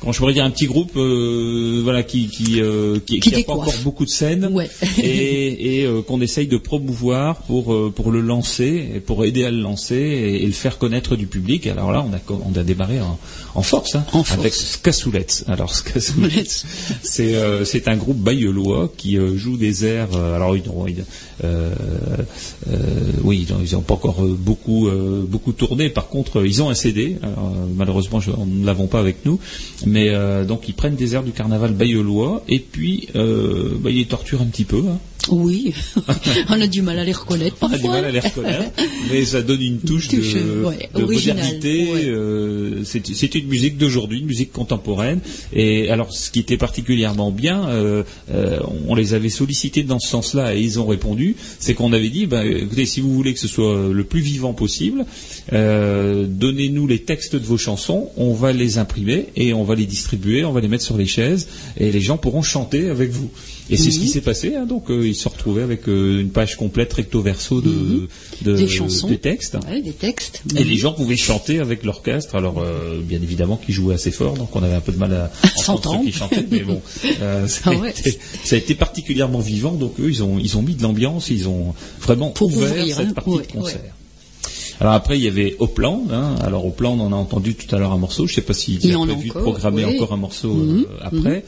[0.05, 3.41] comment je pourrais dire un petit groupe, euh, voilà, qui qui euh, qui, Qui qui
[3.41, 4.69] a pas encore beaucoup de scènes Ouais.
[5.01, 9.49] et, et, euh, qu'on essaye de promouvoir pour pour le lancer, et pour aider à
[9.51, 11.65] le lancer et, et le faire connaître du public.
[11.65, 13.17] Alors là, on a on a démarré en,
[13.55, 14.39] en force, hein, En force.
[14.39, 15.25] avec Scassoulets.
[15.47, 15.73] Alors
[17.01, 17.35] c'est
[17.65, 20.15] c'est un groupe bayeullois qui joue des airs.
[20.15, 21.03] alors ils ont, ils-
[23.23, 24.87] oui, ils ont- ils ont pas encore beaucoup
[25.27, 25.89] beaucoup tourné.
[25.89, 27.17] Par contre, ils ont un CD.
[27.23, 29.39] Alors, malheureusement, je, on ne l'avons pas avec nous,
[29.85, 33.97] mais euh, donc ils prennent des airs du carnaval bayeullois et puis euh, bah, ils
[33.97, 34.79] les torturent un petit peu.
[34.89, 34.99] hein.
[35.31, 35.73] Oui,
[36.49, 37.79] on a du mal à les reconnaître On a parfois.
[37.79, 38.69] du mal à les reconnaître,
[39.11, 41.91] mais ça donne une touche, touche, de, ouais, de originale, modernité.
[41.93, 42.05] ouais.
[42.05, 45.21] euh, c'est une musique d'aujourd'hui, une musique contemporaine.
[45.51, 50.07] Et alors, ce qui était particulièrement bien, euh, euh, on les avait sollicités dans ce
[50.09, 51.35] sens-là et ils ont répondu.
[51.57, 54.53] C'est qu'on avait dit, bah, écoutez, si vous voulez que ce soit le plus vivant
[54.53, 55.05] possible,
[55.51, 60.43] donnez-nous les textes de vos chansons, on va les imprimer et on va les distribuer,
[60.45, 63.29] on va les mettre sur les chaises et les gens pourront chanter avec vous.
[63.69, 64.53] Et c'est ce qui s'est passé.
[64.55, 64.65] hein.
[64.67, 67.69] donc, euh, ils se retrouvaient avec euh, une page complète recto verso de,
[68.43, 68.57] de- Mhm.
[68.57, 69.07] Des chansons.
[69.07, 69.57] des textes.
[69.67, 70.43] Ouais, des textes.
[70.55, 72.35] Et les gens pouvaient chanter avec l'orchestre.
[72.35, 75.13] Alors, euh, bien évidemment, qu'ils jouaient assez fort, donc on avait un peu de mal
[75.13, 75.99] à entendre S'entendre.
[76.01, 76.45] ceux qui chantaient.
[76.51, 76.79] Mais bon,
[77.47, 77.89] ça, a Ah ouais.
[77.89, 79.73] été, ça a été particulièrement vivant.
[79.73, 82.95] Donc eux, ils ont, ils ont mis de l'ambiance, ils ont vraiment Pour ouvert ouvrir,
[82.95, 83.13] cette hein.
[83.13, 83.81] partie Ouais, de concert.
[84.79, 86.07] Alors après, il y avait Opland.
[86.11, 86.35] Hein.
[86.41, 88.27] Alors Opland, on a entendu tout à l'heure un morceau.
[88.27, 89.95] Je ne sais pas s'il Il y a prévu de programmer oui.
[89.95, 91.45] encore un morceau Mhm, euh, après.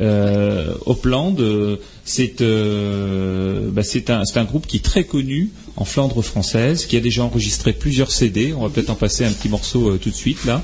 [0.00, 6.22] Euh, Opland, euh, c'est euh, bah, un, un groupe qui est très connu en Flandre
[6.22, 8.52] française, qui a déjà enregistré plusieurs CD.
[8.52, 10.62] On va peut-être en passer un petit morceau euh, tout de suite là,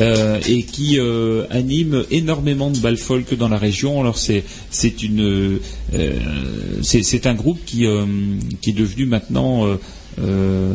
[0.00, 4.00] euh, et qui euh, anime énormément de bal folk dans la région.
[4.00, 4.44] Alors c'est
[5.18, 5.58] euh,
[7.24, 8.04] un groupe qui euh,
[8.60, 9.66] qui est devenu maintenant
[10.18, 10.74] euh,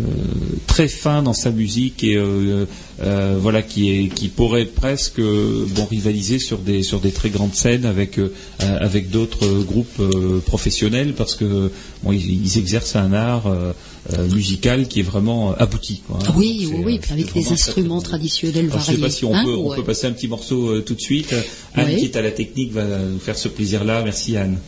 [0.68, 2.66] très fin dans sa musique et euh,
[3.02, 7.56] euh, voilà qui est qui pourrait presque bon rivaliser sur des sur des très grandes
[7.56, 8.20] scènes avec
[8.60, 10.02] avec d'autres groupes
[10.46, 11.72] professionnels parce que
[12.04, 13.52] bon ils, ils exercent un art
[14.32, 16.34] musical qui est vraiment abouti quoi, hein.
[16.36, 18.96] Oui, oui, oui, puis c'est avec des instruments traditionnels Alors, je variés.
[18.98, 19.76] sais pas si on, hein, peut, on ouais.
[19.76, 21.34] peut passer un petit morceau tout de suite.
[21.74, 24.04] Anne qui est à la technique va nous faire ce plaisir-là.
[24.04, 24.60] Merci Anne.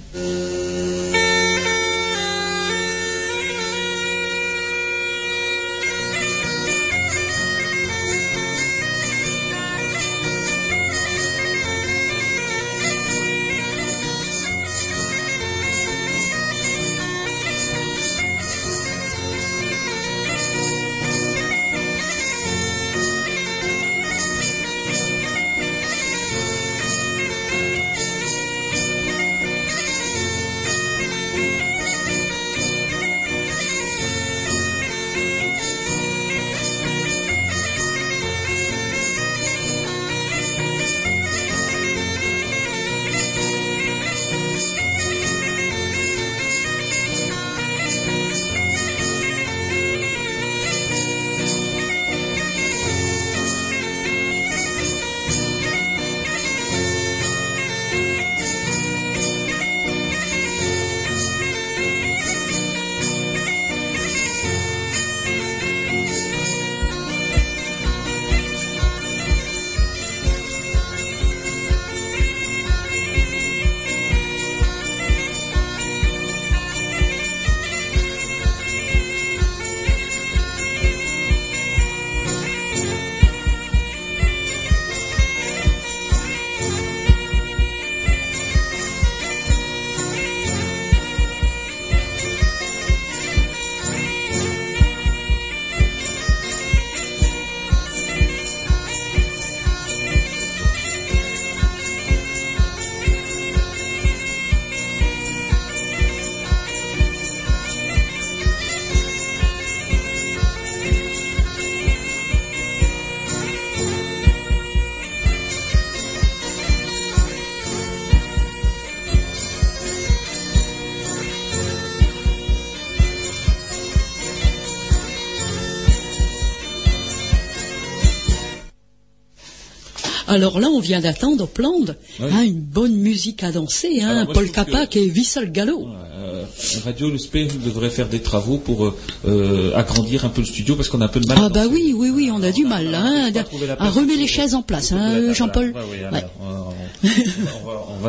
[130.34, 132.30] Alors là, on vient d'attendre au plan Ouais.
[132.32, 135.88] hein, une bonne musique à danser, hein, Alors, moi, Paul Capac et Wissel Gallo.
[136.18, 136.44] Euh,
[136.86, 138.96] Radio Spé devrait faire des travaux pour euh,
[139.28, 141.38] euh, agrandir un peu le studio parce qu'on a un peu de mal.
[141.40, 143.32] Ah bah oui, oui, oui, on a du mal, hein,
[143.80, 145.74] à remettre les chaises en place, hein, Jean-Paul.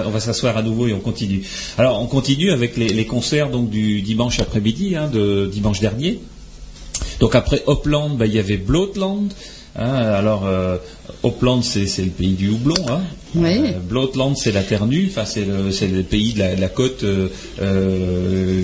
[0.07, 1.43] on, va, s'asseoir à nouveau et on continue.
[1.77, 6.21] Alors on continue avec les, les concerts donc du dimanche après-midi, hein, de dimanche dernier.
[7.21, 9.29] Donc après Hopland, bah, il y avait Bloatland.
[9.77, 9.93] hein.
[9.93, 10.77] alors euh,
[11.23, 12.75] Hopland c'est le pays du houblon.
[12.89, 13.03] Hein.
[13.37, 15.09] Euh, Bloatland c'est la terre nue.
[15.11, 17.29] Enfin c'est le, pays de la, de la côte euh,
[17.61, 18.63] euh,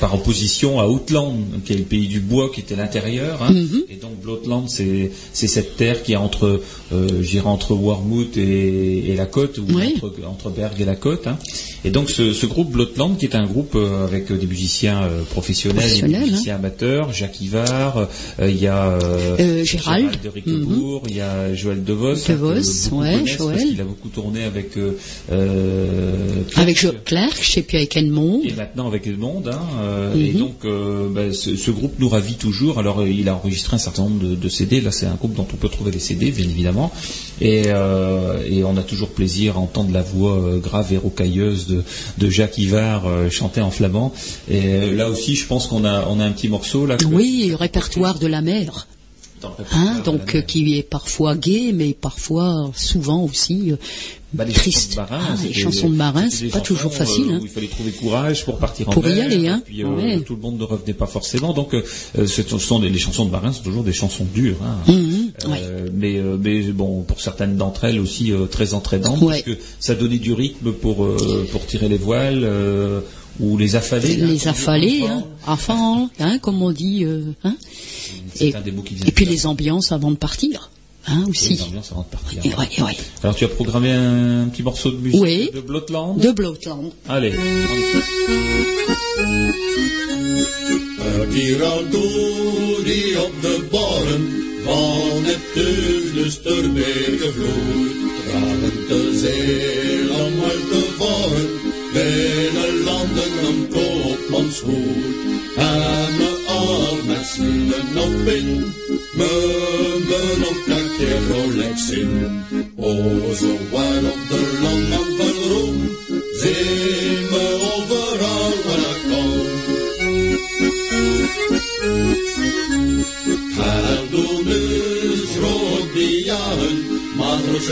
[0.00, 1.34] par opposition à Outland
[1.64, 3.42] qui est le pays du bois qui était l'intérieur.
[3.42, 3.52] hein.
[3.88, 6.60] Et donc Bloatland c'est cette terre qui est entre
[7.44, 9.94] entre Wormwood et, et la côte ou Oui.
[9.96, 11.26] entre, entre Berg et la côte.
[11.26, 11.38] hein.
[11.84, 16.02] Et donc ce, ce groupe Bloatland qui est un groupe avec des musiciens professionnels, et
[16.02, 16.20] des hein.
[16.20, 18.06] musiciens amateurs, Jacques Ivar,
[18.40, 18.98] euh, il y a
[19.64, 20.10] Gérald.
[20.22, 23.58] de Riquebourg, il y a Joël Devos, hein, De Vos, que beaucoup ouais, Joël.
[23.68, 24.92] qu'il a beaucoup tourné avec euh,
[25.32, 26.92] euh, Avec Clerc.
[26.92, 28.40] Jo Clerc, je sais plus avec Edmond.
[28.44, 30.20] Et maintenant avec le monde, hein, euh, Mhm.
[30.24, 32.78] et donc euh, bah, ce, ce groupe nous ravit toujours.
[32.78, 34.80] Alors euh, il a enregistré un certain nombre de, de CD.
[34.80, 36.90] Là, c'est un groupe dont on peut trouver les CD, bien évidemment.
[37.40, 41.66] Et, euh, et on a toujours plaisir à entendre la voix euh, grave et rocailleuse
[41.66, 41.82] de,
[42.18, 44.12] de Jacques Ivar euh, chanter en flamand.
[44.50, 46.96] Et euh, là aussi, je pense qu'on a, on a un petit morceau là.
[46.96, 48.86] que- Oui, répertoire de la mer.
[49.40, 50.46] Dans le répertoire Hein, donc euh, mer.
[50.46, 53.76] qui est parfois gai, mais parfois souvent aussi euh,
[54.32, 54.94] Bah, les triste.
[54.94, 57.24] chansons de marin, Ah, les chansons de marin, c'était c'est pas toujours facile.
[57.30, 57.38] euh, hein.
[57.42, 59.62] où il fallait trouver courage pour partir en Pour y mer, aller, hein.
[59.64, 60.20] puis, euh, Ouais.
[60.20, 61.52] tout le monde ne revenait pas forcément.
[61.52, 61.82] Donc, euh,
[62.26, 64.56] ce sont des- les chansons de marin sont toujours des chansons dures.
[64.62, 64.76] hein.
[65.46, 69.42] Euh, mais, euh, mais bon, pour certaines d'entre elles aussi euh, très entraînantes, Ouais.
[69.42, 73.00] parce que ça donnait du rythme pour euh, pour tirer les voiles euh,
[73.38, 74.16] ou les affaler.
[74.16, 75.04] là, les hein, dit.
[75.46, 77.04] enfin, hein, comme on dit.
[77.04, 77.56] euh, hein.
[78.40, 79.30] Et, un des mots qui vient et puis là.
[79.32, 80.70] les ambiances avant de partir,
[81.06, 81.56] hein, aussi.
[81.56, 82.44] l'ambiance avant de partir.
[82.44, 82.96] Et ouais, ouais.
[83.22, 85.50] Alors, tu as programmé un petit morceau de musique Oui.
[85.54, 86.92] de Blotland De Bloatland.
[87.08, 87.32] Allez.
[91.02, 91.84] Het hier al
[92.84, 97.98] die op de bodem van Neptunus ter beke vloeit.
[98.26, 101.48] Dragen de zee om uit te voren,
[101.92, 105.18] binnen landen om koopmansgoed.
[105.56, 108.74] En me al met slieden op in,
[109.18, 109.32] me
[110.08, 112.10] ben op dat keer vrolijk zin.
[112.76, 112.92] O,
[113.34, 114.49] zo waar op de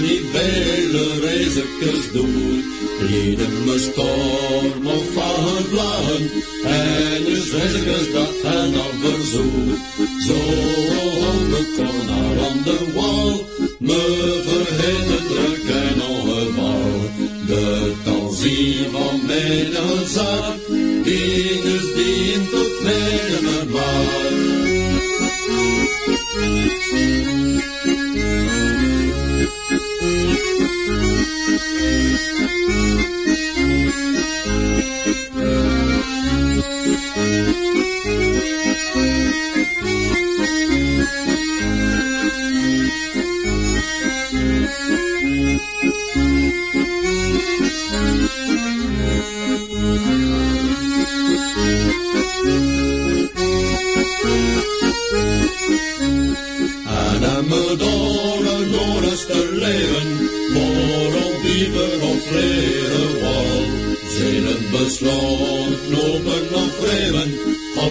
[0.01, 2.65] niet vele reizekes doet,
[3.01, 6.31] lieden me storm of van vlagen,
[6.65, 9.79] en is reizekes dat hen al verzoet.
[10.27, 10.39] Zo
[11.51, 13.47] me kon haar aan de wal,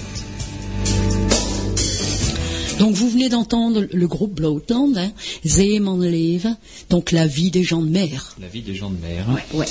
[2.79, 5.11] Donc vous venez d'entendre le groupe Bloatland, hein,
[5.45, 6.55] Zeemanleven,
[6.89, 8.35] donc la vie des gens de mer.
[8.39, 9.25] La vie des gens de mer.
[9.29, 9.65] Ouais, ouais.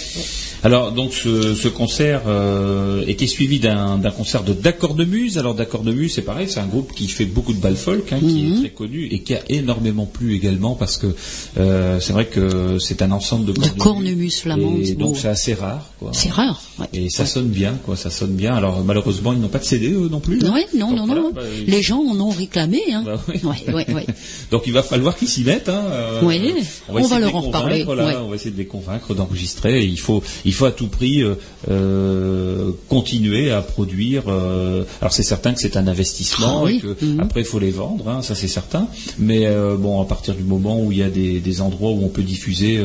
[0.62, 5.38] Alors donc ce, ce concert euh, était suivi d'un concert de D'accord de Muse.
[5.38, 8.12] Alors D'accord de Muse, c'est pareil, c'est un groupe qui fait beaucoup de bal folk,
[8.12, 8.52] hein, qui Mhm.
[8.52, 11.14] est très connu et qui a énormément plu également parce que
[11.58, 13.82] euh, c'est vrai que c'est un ensemble de De cornemuses.
[13.82, 14.78] cornemuse flamande.
[14.84, 15.86] Et donc c'est assez rare.
[16.12, 16.61] C'est rare.
[16.78, 16.86] ouais.
[16.92, 17.96] Et ça sonne bien, quoi.
[17.96, 18.54] Ça sonne bien.
[18.54, 20.40] Alors malheureusement, ils n'ont pas de CD eux non plus.
[20.44, 20.52] hein.
[20.52, 21.32] Ouais, non, Donc, non, voilà, non.
[21.32, 22.80] bah, Les gens en ont réclamé.
[22.92, 23.02] Hein.
[23.06, 23.20] Bah.
[24.50, 25.68] Donc il va falloir qu'ils s'y mettent.
[25.68, 25.84] Hein.
[25.90, 26.40] euh, Oui,
[26.88, 28.16] on va de leur les en reparler, convaincre, là, ouais.
[28.24, 29.84] On va essayer de les convaincre d'enregistrer.
[29.84, 31.34] Il faut, il faut à tout prix euh,
[31.70, 34.24] euh, continuer à produire.
[34.28, 37.20] euh, alors c'est certain que c'est un investissement Ah oui, et que mhm.
[37.20, 38.88] après il faut les vendre, hein, ça c'est certain.
[39.18, 39.46] Mais
[39.78, 42.22] bon, à partir du moment où il y a des, des endroits où on peut
[42.22, 42.82] diffuser,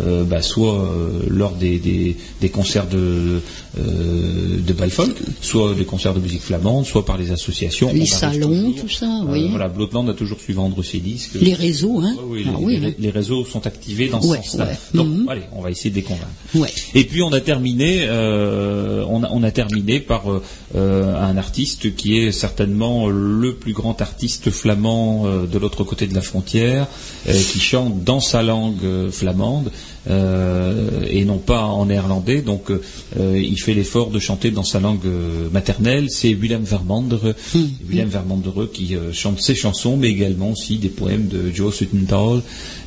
[0.00, 0.90] bah, soit
[1.28, 3.40] lors des, des, des concerts de
[3.76, 4.74] de
[5.40, 7.92] soit des concerts de musique flamande, soit par les associations.
[7.92, 9.48] Les salons, tout ça, oui.
[9.50, 11.34] voilà, Bloodland a toujours su vendre ses disques.
[11.40, 12.14] Les réseaux, hein.
[12.18, 12.92] Ouais, oui, Ah les, oui, les- hein.
[12.98, 14.66] les réseaux sont activés dans Ouais, ce sens-là.
[14.66, 14.76] ouais.
[14.94, 15.28] Donc, Mhm.
[15.28, 16.26] allez, on va essayer de les convaincre.
[17.02, 20.22] Et puis on a terminé, euh, on, a, on a terminé par
[20.74, 26.06] euh, un artiste qui est certainement le plus grand artiste flamand euh, de l'autre côté
[26.06, 26.86] de la frontière,
[27.28, 29.70] euh, qui chante dans sa langue euh, flamande.
[30.10, 34.80] euh, et non pas en néerlandais, donc euh, il fait l'effort de chanter dans sa
[34.80, 35.06] langue
[35.52, 36.10] maternelle.
[36.10, 37.34] C'est Willem Vermandere,
[37.88, 42.42] Willem Vermandere qui chante ses chansons, mais également aussi des poèmes de Joe Suttenthal,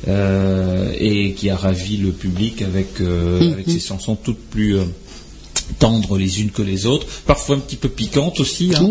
[0.08, 4.84] euh, et qui a ravi le public avec, euh, avec ses chansons toutes plus euh,
[5.78, 8.70] tendres les unes que les autres, parfois un petit peu piquantes aussi.
[8.74, 8.84] hein.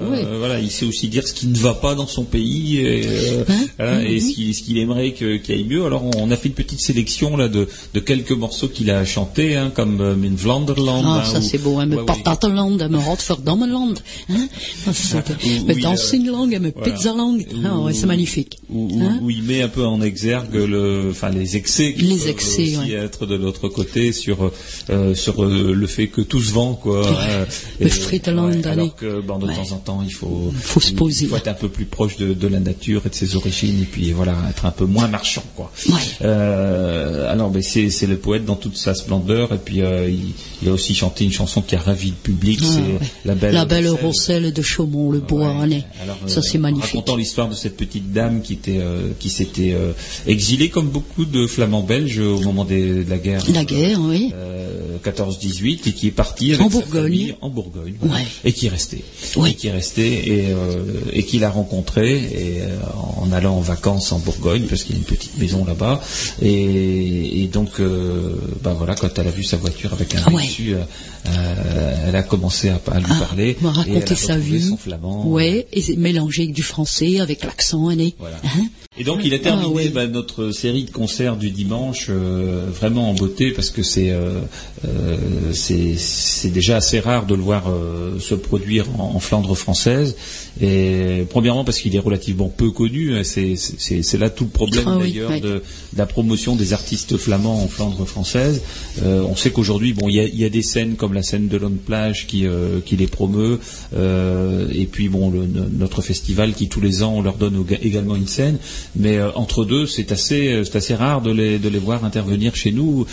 [0.00, 0.24] Euh, ouais.
[0.38, 3.44] Voilà, il sait aussi dire ce qui ne va pas dans son pays et, euh,
[3.48, 5.84] Hein voilà, et ce qu'il aimerait qu'il aille mieux.
[5.84, 9.04] Alors on, on a fait une petite sélection là de, de quelques morceaux qu'il a
[9.04, 11.04] chantés, hein, comme euh, Min Vlanderland.
[11.06, 11.96] Ah, hein, ça c'est beau, hein, me.
[12.22, 13.98] Tatterland, me Rotterdammerland,
[14.30, 14.48] hein,
[14.86, 16.70] me me.
[16.70, 18.58] Pizzaland, ah, c'est magnifique.
[18.68, 22.62] Où, il met un peu en exergue le, enfin les excès qui Les peuvent excès,
[22.62, 22.92] aussi ouais.
[22.92, 24.50] être de l'autre côté sur
[24.90, 27.06] euh, sur euh, le fait que tout se vend quoi.
[27.06, 27.46] hein.
[27.80, 27.90] Le Et,
[28.28, 28.66] allez.
[28.66, 29.54] alors que bon, de Ouais.
[29.54, 31.24] temps en temps il faut Faut se poser.
[31.24, 33.80] il faut être un peu plus proche de, de la nature et de ses origines
[33.82, 35.70] et puis voilà être un peu moins marchand quoi.
[35.88, 35.94] Ouais.
[36.22, 40.32] Euh, alors ben, c'est le poète dans toute sa splendeur et puis euh, il,
[40.62, 42.98] il a aussi chanté une chanson qui a ravi le public, Ah, c'est ouais.
[43.24, 44.52] la belle La belle Rosselle.
[44.52, 45.62] De Chaumont, le bois, Ouais.
[45.62, 45.84] allez.
[46.02, 46.90] Alors, ça euh, c'est magnifique.
[46.92, 49.92] Racontant l'histoire de cette petite dame qui était euh, qui s'était euh,
[50.26, 53.42] exilée comme beaucoup de flamands belges au moment des- de la guerre.
[53.52, 54.32] La guerre, oui.
[54.34, 57.02] euh, 14-18 et qui est partie avec En sa Bourgogne.
[57.02, 58.14] famille en Bourgogne voilà.
[58.22, 58.26] Ouais.
[58.44, 59.04] et qui est resté
[59.46, 60.82] et qui est resté et, euh,
[61.12, 62.78] et qui l'a rencontré et, euh,
[63.18, 66.00] en allant en vacances en Bourgogne parce qu'il y a une petite maison là-bas
[66.40, 70.32] et, et donc euh, bah voilà quand elle a vu sa voiture avec un Ah
[70.32, 70.42] ouais.
[70.46, 70.78] dessus euh,
[71.26, 74.38] euh, elle a commencé à, à lui Ah, parler m'a et elle a raconté sa
[74.38, 74.62] vie.
[74.70, 77.90] son flamand Ouais, et c'est mélangé avec du français, avec l'accent.
[78.18, 78.36] Voilà.
[78.44, 78.66] Hein
[78.98, 83.10] Et donc il a terminé Ah bah, notre série de concerts du dimanche euh, vraiment
[83.10, 84.40] en beauté parce que c'est euh,
[84.86, 85.16] euh,
[85.52, 90.16] c'est c'est déjà assez rare de le voir euh, se produire en, en Flandre française
[90.60, 94.96] et premièrement parce qu'il est relativement peu connu hein, c'est là tout le problème Ah
[95.00, 95.62] oui, d'ailleurs de, de
[95.96, 98.62] la promotion des artistes flamands en Flandre française.
[99.02, 101.22] Euh, on sait qu'aujourd'hui bon il y a, il y a des scènes comme la
[101.22, 103.58] scène de Lone Plage qui euh, qui les promeut
[103.96, 108.16] euh, et puis bon le- notre festival qui tous les ans on leur donne également
[108.16, 108.58] une scène.
[108.96, 112.72] Mais entre deux c'est assez c'est assez rare de les de les voir intervenir chez
[112.72, 113.06] nous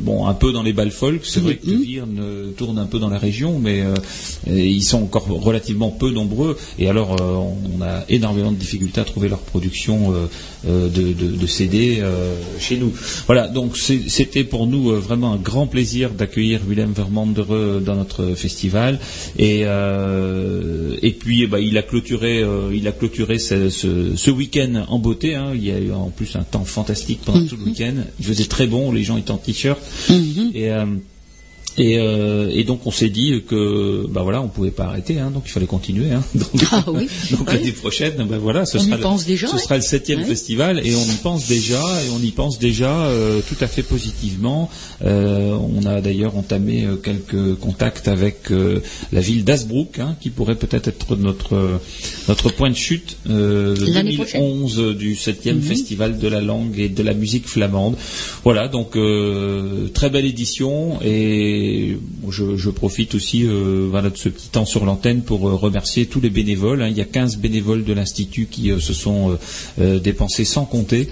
[0.00, 1.22] bon un peu dans les balles folk.
[1.24, 3.82] C'est vrai que Virne tourne un peu dans la région mais
[4.46, 7.34] ils sont encore relativement peu nombreux et alors euh,
[7.78, 10.26] on a énormément de difficultés à trouver leur production euh,
[10.68, 12.92] euh, de, de, de CD euh, chez nous.
[13.26, 18.34] Voilà donc c'était pour nous euh, vraiment un grand plaisir d'accueillir Willem Vermandere dans notre
[18.34, 18.98] festival.
[19.38, 24.16] Et euh, et puis eh ben, il a clôturé euh, il a clôturé ce, ce,
[24.16, 25.52] ce week-end en beauté hein.
[25.54, 27.94] il y a eu en plus un temps fantastique pendant tout le week-end.
[28.18, 29.78] Il faisait très bon les gens étaient en t-shirt.
[30.10, 30.50] Mhm.
[30.54, 30.84] et euh,
[31.78, 35.30] et, euh, et donc on s'est dit que bah voilà on pouvait pas arrêter hein,
[35.30, 36.22] donc il fallait continuer hein.
[36.34, 37.08] donc, Ah oui.
[37.30, 37.54] donc Ouais.
[37.58, 39.58] l'année prochaine ben voilà ce On y sera pense le, déjà, ce ouais.
[39.60, 40.24] sera le septième Ouais.
[40.24, 43.82] festival et on y pense déjà et on y pense déjà euh, tout à fait
[43.82, 44.70] positivement
[45.04, 48.48] Euh, on a d'ailleurs entamé quelques contacts avec
[49.12, 51.78] la ville d'Asbrook hein, qui pourrait peut-être être notre
[52.28, 54.40] notre point de chute de L'année prochaine.
[54.40, 57.96] 2011 euh, du septième festival de la langue et de la musique flamande
[58.44, 58.96] voilà donc
[59.92, 61.65] très belle édition et
[62.30, 66.06] je, je profite aussi euh, voilà, de ce petit temps sur l'antenne pour euh, remercier
[66.06, 66.82] tous les bénévoles.
[66.82, 66.88] hein.
[66.88, 69.36] Il y a 15 bénévoles de l'Institut qui euh, se sont
[69.78, 71.08] dépensés sans compter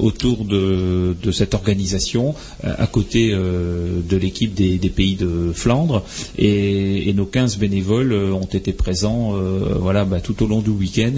[0.00, 6.04] autour de, de cette organisation, à côté de l'équipe des, des pays de Flandre.
[6.38, 9.34] Et, et nos 15 bénévoles ont été présents
[9.80, 11.12] voilà, bah, tout au long du week-end.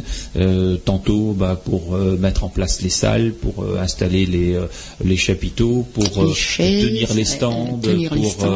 [0.84, 4.58] Tantôt bah, pour mettre en place les salles, pour installer les,
[5.04, 8.51] les chapiteaux, pour Les chaises, tenir les stands, tenir pour stands.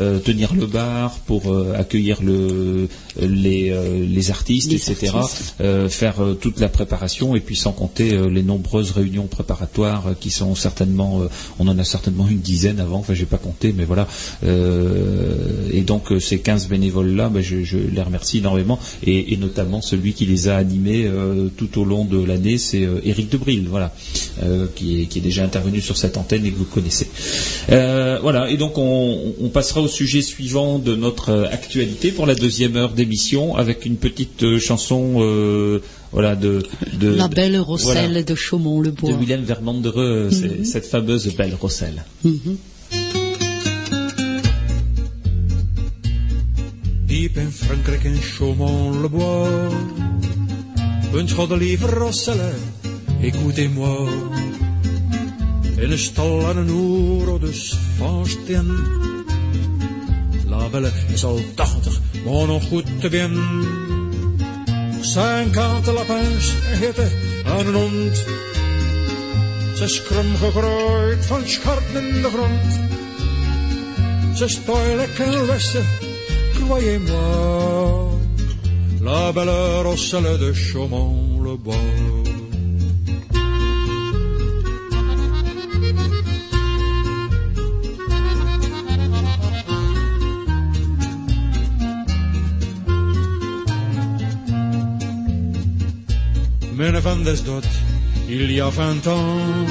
[0.00, 2.88] Euh, tenir le bar, pour euh, accueillir le,
[3.20, 5.12] les, euh, les artistes, Les etc.
[5.14, 5.54] artistes.
[5.60, 10.08] Euh, faire euh, toute la préparation et puis sans compter euh, les nombreuses réunions préparatoires
[10.08, 11.28] euh, qui sont certainement, euh,
[11.58, 14.06] on en a certainement une dizaine avant, enfin j'ai pas compté, mais voilà.
[14.44, 19.36] Euh, et donc euh, ces 15 bénévoles-là, ben, je, je les remercie énormément et, et
[19.36, 23.30] notamment celui qui les a animés euh, tout au long de l'année, c'est euh, Éric
[23.30, 23.94] Debril, voilà,
[24.42, 27.08] euh, qui, est, qui est déjà intervenu sur cette antenne et que vous connaissez.
[27.70, 32.26] Euh, voilà, et donc on, on passera au sujet suivant de notre euh, actualité pour
[32.26, 35.80] la deuxième heure d'émission avec une petite euh, chanson, euh,
[36.12, 36.62] voilà, de,
[36.98, 39.12] de La de- belle Rosselle voilà, de Chaumont-le-Bois.
[39.12, 42.04] de William Vermandereux, c'est cette fameuse belle Rosselle.
[47.06, 49.70] Diep in Frankrijk in Chaumont-le-Bois.
[51.14, 52.52] Een goddelieve Rosselle,
[53.20, 54.08] écoutez-moi.
[55.76, 58.68] In een stal aan een oer, dus van steen.
[60.60, 63.34] La belle is al tachtig, maar nog goed te bien.
[65.00, 67.08] Cinquante lapins hitte
[67.46, 68.16] aan een hond.
[69.76, 72.72] Ze is krom gegroeid van scharten in de grond.
[74.36, 75.84] Ze stoilijk en wessen,
[76.54, 78.18] croyez-moi.
[79.00, 82.39] La belle Rosselle de Chaumont-le-Bois.
[96.80, 97.66] Men van des dot,
[98.26, 99.66] il y a vingt ans,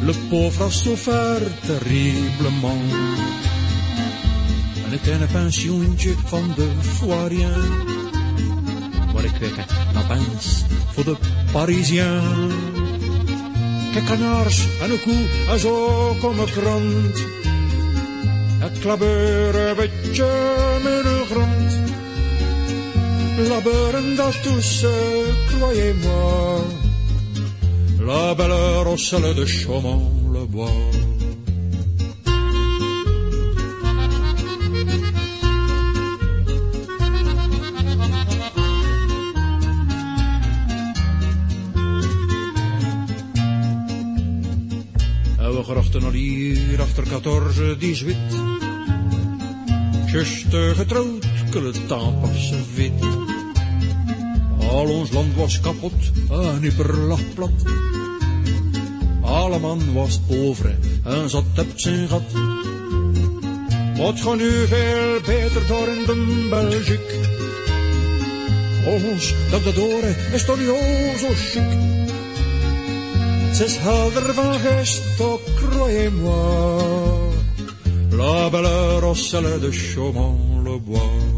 [0.00, 2.92] le pauvre a souffert terriblement.
[4.86, 7.68] En ik ken een pensioentje van de Foirien.
[9.14, 11.16] Maar ik het, nou pens voor de
[11.52, 12.50] Parisien.
[13.92, 17.24] Kijk kanaars en een koe en zo kom een krant.
[18.58, 20.26] Het klabeur een beetje
[20.82, 21.57] met de.
[23.38, 24.90] Labeuren dat tussen,
[25.46, 26.60] croyez-moi.
[27.98, 30.70] La belle Rosselle de Chaumont-le-Bois.
[45.38, 48.16] En we grachten al hier achter 14, 18.
[50.06, 53.17] Juste getrouwd, que le temps passe vite.
[54.78, 57.64] Al ons land was kapot en hyper lag plat.
[59.26, 62.30] Alle man was pauvre en zat op zijn gat.
[63.98, 67.14] Wat gaat nu veel beter door in de Belgique?
[68.86, 71.70] Ons, dat de doren is toch niet zo chic.
[73.54, 76.82] Ze is helder van geest, oh croyez-moi.
[78.10, 81.37] La belle Rosselle de Chaumont-le-Bois.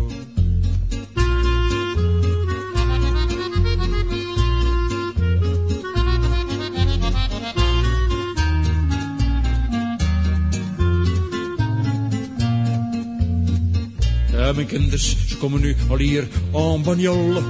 [14.66, 17.42] Mijn kinders, ze komen nu al hier en bagnole.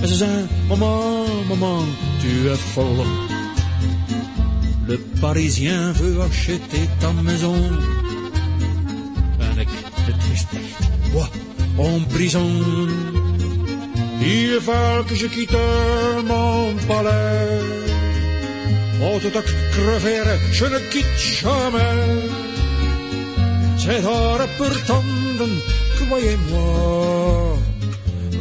[0.00, 1.86] En ze zeggen, maman, maman,
[2.20, 3.04] tu es folle.
[4.86, 7.78] Le Parisien veut acheter ta maison.
[9.38, 9.68] En ik,
[10.06, 11.28] de tristesse, moi,
[11.76, 12.62] en prison.
[14.20, 15.58] Il faut que je quitte
[16.26, 17.60] mon palais.
[19.00, 19.42] Oh, tout à
[19.72, 22.42] crever, je ne quitte jamais.
[23.78, 24.38] C'est d'or
[25.32, 25.62] per tanden,
[25.98, 27.58] croyez-moi.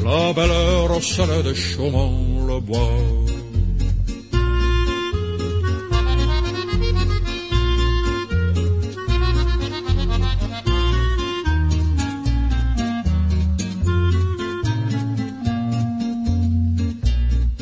[0.03, 2.91] La belle Rosselle de Chaumont-le-Bois.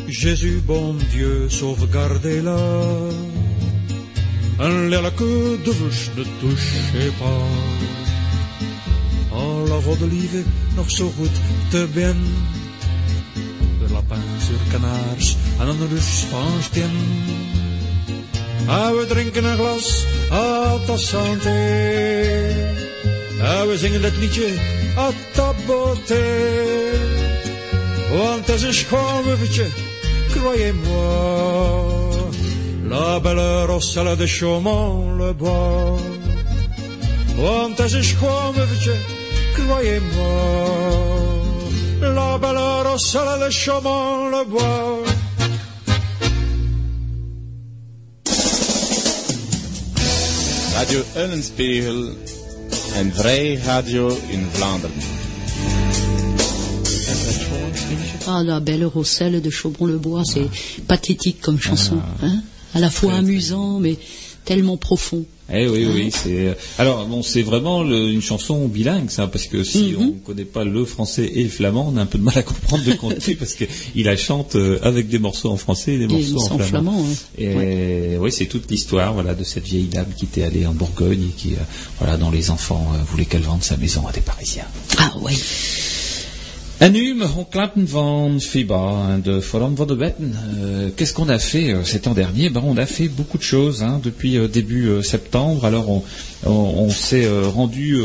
[0.07, 2.57] Jésus, bon Dieu, sauvegardez-la.
[4.59, 7.78] Un l'air que de vous ne touchez pas.
[9.85, 10.43] Rodelieve
[10.75, 11.35] nog zo goed
[11.69, 12.17] te ben.
[13.79, 16.47] De lapin sur kanaars en een rus van.
[18.67, 21.57] Ah, we drinken een glas à ta santé.
[23.41, 24.77] Ah, we zingen dat liedje
[25.65, 26.23] beauté.
[28.11, 29.65] Want het is een schoon wuffetje,
[30.29, 31.99] croyez-moi.
[32.87, 36.01] La belle Rosselle de Chaumont-le-Bois.
[37.35, 38.53] Want het is een schoon
[42.01, 42.57] la belle
[42.87, 45.03] Rosselle de Chaumont le bois.
[50.75, 52.15] Radio Eulenspiegel,
[52.95, 54.95] een vrij radio in Vlaanderen.
[58.25, 60.49] Ah, la belle Rosselle de Chaubron-le-Bois, c'est
[60.85, 62.01] pathétique comme chanson.
[62.21, 62.43] Hein
[62.73, 63.97] à la fois amusant, mais
[64.45, 65.25] tellement profond.
[65.51, 66.55] Eh oui, oui, c'est.
[66.77, 70.45] Alors bon, c'est vraiment le- une chanson bilingue, ça, parce que si on ne connaît
[70.45, 73.09] pas le français et le flamand, on a un peu de mal à comprendre on
[73.11, 73.67] dit, parce qu'il
[74.05, 76.91] la chante euh, avec des morceaux en français et des morceaux en morceaux en flamand.
[76.91, 77.07] flamand,
[78.13, 81.23] Et oui, c'est toute l'histoire, voilà, de cette vieille dame qui était allée en Bourgogne
[81.29, 81.57] et qui, euh,
[81.99, 84.65] voilà, dont les enfants euh, voulaient qu'elle vende sa maison à des Parisiens.
[84.97, 85.33] Ah oui.
[86.81, 90.33] En nu, me klappen van FIBA, de Forum de Wetten.
[90.33, 92.49] Euh, Qu'est-ce qu'on a fait euh, cet an dernier?
[92.49, 95.65] Ben, On a fait beaucoup de choses hein, depuis euh, début euh, septembre.
[95.65, 96.03] Alors, on,
[96.45, 97.97] on, s'est rendu,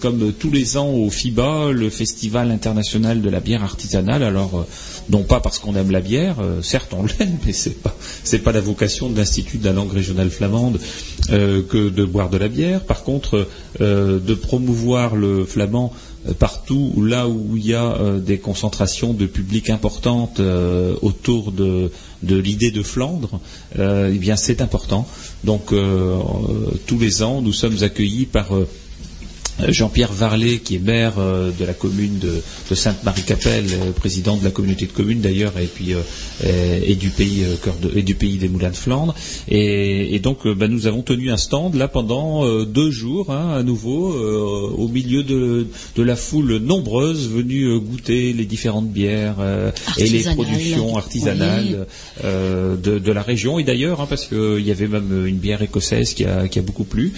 [0.00, 4.24] comme tous les ans, au FIBA, le Festival international de la bière artisanale.
[4.24, 4.66] Alors,
[5.08, 7.94] non pas parce qu'on aime la bière, certes on l'aime, mais c'est pas
[8.24, 10.80] c'est pas la vocation de l'Institut de la langue régionale flamande
[11.28, 12.80] que de boire de la bière.
[12.80, 13.46] Par contre,
[13.78, 15.92] de promouvoir le flamand
[16.38, 21.52] partout où- là où il y a euh, des concentrations de public importantes euh, autour
[21.52, 21.90] de,
[22.22, 23.40] l'idée de Flandre,
[23.78, 25.06] euh, eh bien c'est important.
[25.44, 28.68] Donc euh, euh, tous les ans, nous sommes accueillis par euh,
[29.68, 34.44] Jean-Pierre Varlet, qui est maire euh, de la commune de, de Sainte-Marie-Capelle, euh, président de
[34.44, 35.98] la communauté de communes d'ailleurs, et puis euh,
[36.44, 39.14] euh, et du pays euh, cœur de- et du pays des Moulins de Flandre.
[39.48, 43.30] Et, et donc, euh, bah, nous avons tenu un stand là pendant euh, deux jours,
[43.30, 48.44] hein, à nouveau, euh, au milieu de, de la foule nombreuse venue euh, goûter les
[48.46, 51.86] différentes bières euh, et les productions artisanales
[52.24, 53.58] euh, de, la région.
[53.58, 56.62] Et d'ailleurs, hein, parce qu'il y avait même une bière écossaise qui a, qui a
[56.62, 57.12] beaucoup plu.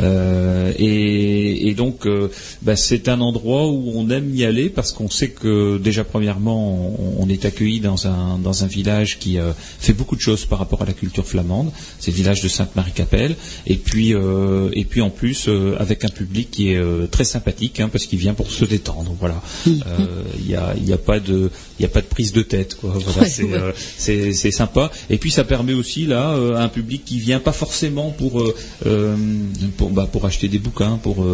[0.00, 2.28] Euh, et, et donc, euh,
[2.62, 6.92] bah, c'est un endroit où on aime y aller parce qu'on sait que déjà premièrement,
[6.98, 10.44] on, on est accueilli dans un dans un village qui euh, fait beaucoup de choses
[10.44, 11.70] par rapport à la culture flamande.
[11.98, 13.36] C'est le village de Sainte-Marie-Capelle.
[13.66, 17.88] Et puis euh, et puis en plus avec un public qui est très sympathique hein,
[17.90, 19.14] parce qu'il vient pour se détendre.
[19.18, 19.40] Voilà.
[19.66, 19.82] Il
[20.46, 22.92] y a y a pas de il y a pas de prise de tête quoi.
[22.94, 23.28] Voilà,
[23.96, 24.90] c'est c'est sympa.
[25.08, 28.42] Et puis ça permet aussi là euh, un public qui vient pas forcément pour
[29.76, 31.24] pour bah, pour acheter des bouquins, pour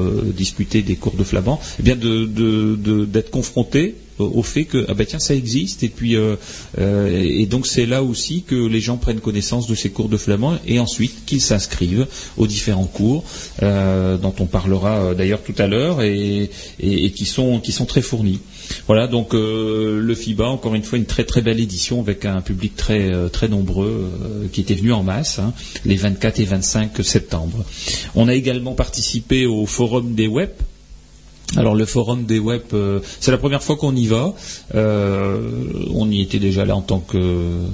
[0.44, 5.34] discuter des cours de flamand, eh bien d'être confronté au fait que ah ben ça
[5.34, 6.36] existe et puis euh,
[6.78, 10.16] euh, et donc c'est là aussi que les gens prennent connaissance de ces cours de
[10.16, 13.24] flamand et ensuite qu'ils s'inscrivent aux différents cours
[13.62, 18.40] euh, dont on parlera d'ailleurs tout à l'heure et, qui sont très fournis.
[18.86, 22.40] Voilà donc euh, le FIBA encore une fois une très très belle édition avec un
[22.40, 25.52] public très euh, très nombreux euh, qui était venu en masse hein,
[25.84, 27.64] les 24 et 25 septembre.
[28.14, 30.50] On a également participé au forum des web
[31.56, 34.34] alors le forum des web, euh, c'est la première fois qu'on y va.
[34.74, 35.48] Euh,
[35.92, 37.18] on y était déjà là en tant que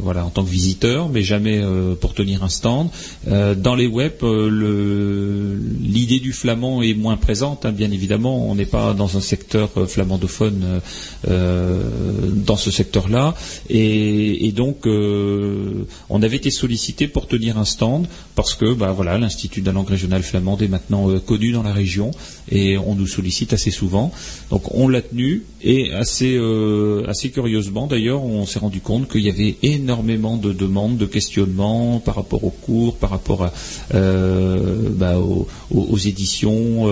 [0.02, 2.88] voilà en tant que visiteur, mais jamais euh, pour tenir un stand.
[3.28, 8.50] Euh, dans les web, euh, l'idée du flamand est moins présente, hein, bien évidemment.
[8.50, 10.80] On n'est pas dans un secteur flamandophone
[11.26, 13.34] dans ce secteur-là,
[13.68, 18.06] et, et donc on avait été sollicité pour tenir un stand
[18.40, 21.62] parce que bah voilà l'institut de la langue régionale flamande est maintenant euh, connu dans
[21.62, 22.10] la région
[22.50, 24.12] et on nous sollicite assez souvent.
[24.48, 29.20] Donc on l'a tenu et assez euh, assez curieusement d'ailleurs on s'est rendu compte qu'il
[29.20, 33.46] y avait énormément de demandes, de questionnements par rapport aux cours, par rapport
[33.94, 36.86] euh, bah, aux, éditions,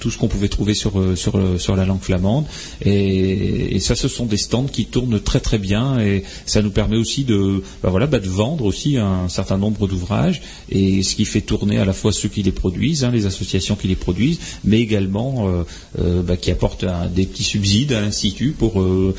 [0.00, 2.46] tout ce qu'on pouvait trouver sur sur sur la langue flamande
[2.80, 6.96] et, ça ce sont des stands qui tournent très très bien et ça nous permet
[6.96, 10.40] aussi de bah, voilà de vendre aussi un certain nombre d'ouvrages
[10.70, 13.76] et ce qui fait tourner à la fois ceux qui les produisent, hein, les associations
[13.76, 15.64] qui les produisent, mais également euh,
[15.98, 16.84] euh, bah, qui apportent
[17.14, 19.14] des petits subsides à l'institut pour euh,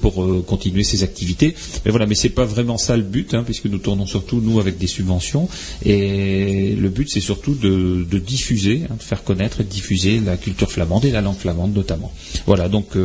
[0.00, 1.54] pour continuer ses activités.
[1.84, 4.60] Mais voilà, mais c'est pas vraiment ça le but, hein, puisque nous tournons surtout nous
[4.60, 5.48] avec des subventions
[5.84, 10.36] et le but c'est surtout de, diffuser, hein, de faire connaître et de diffuser la
[10.36, 12.12] culture flamande et la langue flamande notamment.
[12.46, 12.96] Voilà, donc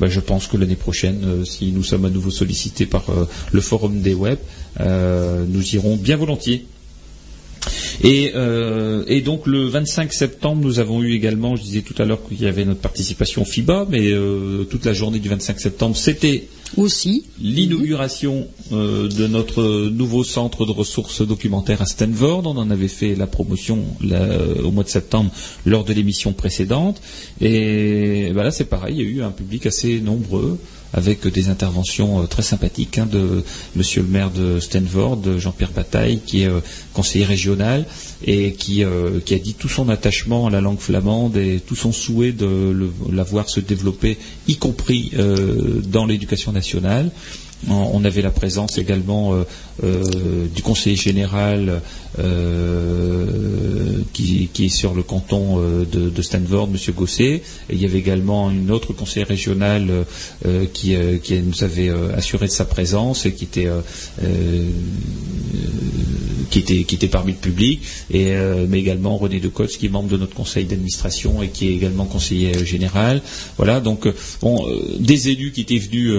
[0.00, 3.06] bah, je pense que l'année prochaine, si nous sommes à nouveau sollicités par
[3.52, 4.38] le forum des web,
[4.80, 6.66] nous irons bien volontiers.
[8.02, 12.04] Et, euh, et donc le 25 septembre, nous avons eu également, je disais tout à
[12.04, 15.96] l'heure qu'il y avait notre participation FIBA, mais euh, toute la journée du 25 septembre,
[15.96, 17.24] c'était Aussi.
[17.40, 22.42] l'inauguration euh, de notre nouveau centre de ressources documentaires à Stanford.
[22.46, 24.28] On en avait fait la promotion là,
[24.62, 25.30] au mois de septembre
[25.66, 27.00] lors de l'émission précédente.
[27.40, 30.58] Et ben là, c'est pareil, il y a eu un public assez nombreux.
[30.92, 33.44] Avec des interventions euh, très sympathiques hein, de
[33.76, 36.60] Monsieur le maire de Stanford, Jean-Pierre Bataille, qui est euh,
[36.94, 37.86] conseiller régional
[38.24, 41.76] et qui, euh, qui a dit tout son attachement à la langue flamande et tout
[41.76, 45.12] son souhait de la voir se développer, y compris
[45.84, 47.10] dans l'éducation nationale.
[47.66, 49.44] On on avait la présence également euh,
[49.84, 51.82] euh, du conseiller général
[52.18, 56.94] euh, qui, est sur le canton de, Stanford, M.
[56.94, 57.34] Gosset.
[57.34, 60.04] Et il y avait également une autre conseillère régionale
[60.46, 63.68] euh, qui, qui nous avait assuré de sa présence et qui était,
[66.50, 67.80] qui était, parmi le public.
[68.14, 71.72] Euh, mais également René Decotz, qui est membre de notre conseil d'administration et qui est
[71.72, 73.22] également conseiller euh, général.
[73.56, 74.12] Voilà, donc euh,
[74.98, 76.14] des élus qui étaient venus,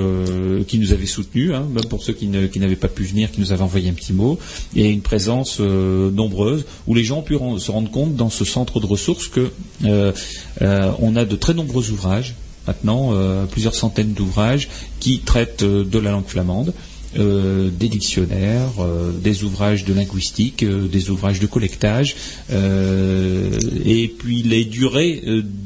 [0.67, 3.51] qui nous avaient soutenus, hein, même pour ceux qui n'avaient pas pu venir, qui nous
[3.51, 4.39] avaient envoyé un petit mot,
[4.75, 8.79] et une présence nombreuse où les gens ont pu se rendre compte dans ce centre
[8.79, 9.51] de ressources que
[10.61, 12.35] on a de très nombreux ouvrages
[12.67, 13.13] maintenant,
[13.51, 14.69] plusieurs centaines d'ouvrages
[14.99, 16.73] qui traitent de la langue flamande.
[17.17, 22.15] Euh, des dictionnaires, euh, des ouvrages de linguistique, euh, des ouvrages de collectage,
[23.85, 25.21] et puis les durées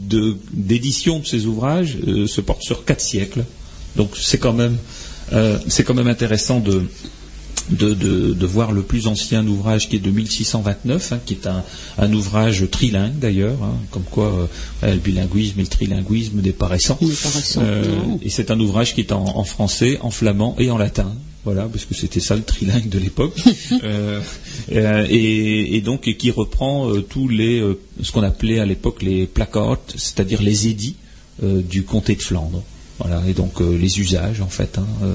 [0.09, 1.97] de- d'édition de ces ouvrages
[2.27, 3.43] se portent sur quatre siècles.
[3.95, 4.77] Donc c'est quand même
[5.67, 6.83] c'est quand même intéressant de
[7.69, 11.47] de, de- de voir le plus ancien ouvrage qui est de 1629, hein, qui est
[11.47, 11.63] un,
[11.97, 14.49] un ouvrage trilingue d'ailleurs, hein, comme quoi
[14.83, 16.97] euh, le bilinguisme et le trilinguisme n'est pas récent.
[17.63, 17.83] Euh,
[18.21, 21.13] et c'est un ouvrage qui est en, en français, en flamand et en latin.
[21.45, 23.35] Voilà, parce que c'était ça le trilingue de l'époque.
[23.83, 24.21] Euh,
[24.71, 28.65] euh, et, et donc et qui reprend euh, tous les euh, ce qu'on appelait à
[28.65, 30.95] l'époque les placards, c'est-à-dire les édits
[31.43, 32.61] euh, du comté de Flandre.
[32.99, 34.77] Voilà, et donc euh, les usages en fait.
[34.77, 35.13] hein, euh,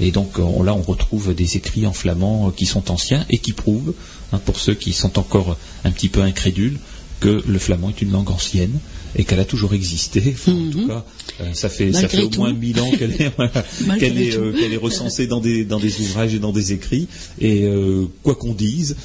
[0.00, 3.52] et donc on- là on retrouve des écrits en flamand qui sont anciens et qui
[3.52, 3.92] prouvent,
[4.32, 6.78] hein, pour ceux qui sont encore un petit peu incrédules,
[7.20, 8.78] que le flamand est une langue ancienne
[9.16, 10.22] et qu'elle a toujours existé.
[10.34, 11.04] Enfin, En tout cas,
[11.40, 13.30] euh, ça fait, ça Malgré fait au moins mille ans qu'elle est,
[13.98, 17.08] qu'elle euh, est recensée dans des, dans des ouvrages et dans des écrits.
[17.40, 18.96] Et euh, quoi qu'on dise,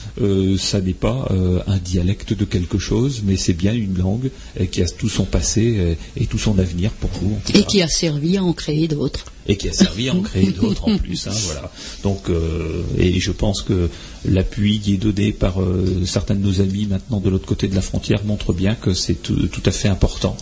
[0.57, 1.29] ça n'est pas
[1.67, 4.29] un dialecte de quelque chose, mais c'est bien une langue
[4.71, 7.35] qui a tout son passé et tout son avenir pour vous.
[7.35, 9.25] en tout Et qui a servi à en créer d'autres.
[9.47, 11.27] Et qui a servi à en créer d'autres en plus.
[11.27, 11.71] hein, voilà.
[12.03, 13.89] Donc, euh, et je pense que
[14.25, 17.75] l'appui qui est donné par euh, certains de nos amis maintenant de l'autre côté de
[17.75, 20.35] la frontière montre bien que c'est tout, tout à fait important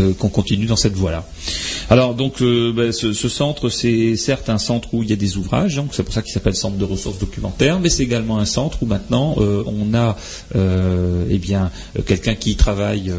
[0.00, 1.26] euh, qu'on continue dans cette voie-là.
[1.90, 5.16] Alors, donc, euh, ben, ce, ce centre, c'est certes un centre où il y a
[5.16, 8.38] des ouvrages, donc c'est pour ça qu'il s'appelle Centre de ressources documentaires, mais c'est également
[8.38, 10.16] un centre où maintenant euh, on a,
[10.56, 11.70] euh, eh bien,
[12.06, 13.12] quelqu'un qui travaille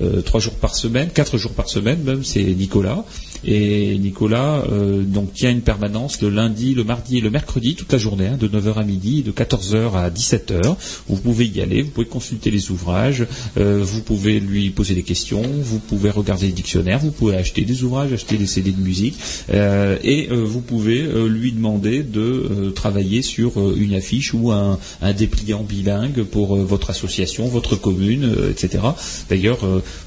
[0.00, 3.04] euh, trois jours par semaine, quatre jours par semaine même, c'est Nicolas.
[3.46, 7.92] Et Nicolas euh, donc tient une permanence le lundi, le mardi et le mercredi toute
[7.92, 10.76] la journée, hein, de 9h à midi, de 14h à 17h.
[11.08, 13.26] Vous pouvez y aller, vous pouvez consulter les ouvrages,
[13.58, 17.62] euh, vous pouvez lui poser des questions, vous pouvez regarder les dictionnaires, vous pouvez acheter
[17.62, 19.16] des ouvrages, acheter des CD de musique,
[19.52, 24.52] euh, et euh, vous pouvez euh, lui demander de euh, travailler sur une affiche ou
[24.52, 28.82] un, un dépliant bilingue pour votre association, votre commune, etc.
[29.28, 29.60] D'ailleurs,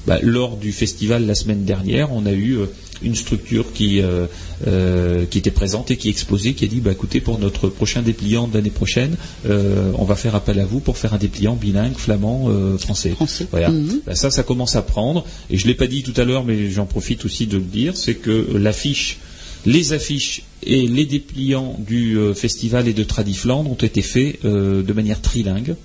[0.06, 2.58] bah, lors du festival la semaine dernière, on a eu
[3.02, 4.26] une structure qui, euh,
[4.66, 8.02] euh, qui était présente et qui exposait, qui a dit bah, écoutez, pour notre prochain
[8.02, 9.16] dépliant de l'année prochaine,
[9.46, 12.48] euh, on va faire appel à vous pour faire un dépliant bilingue, flamand,
[12.78, 13.10] français.
[13.10, 13.46] Français.
[13.50, 13.70] Voilà.
[13.70, 14.00] Mhm.
[14.06, 15.24] Bah, ça, ça commence à prendre.
[15.50, 17.62] Et je ne l'ai pas dit tout à l'heure, mais j'en profite aussi de le
[17.62, 19.18] dire, c'est que l'affiche,
[19.66, 25.20] les affiches et les dépliants du festival et de Tradiflandre ont été faits de manière
[25.20, 25.76] trilingue.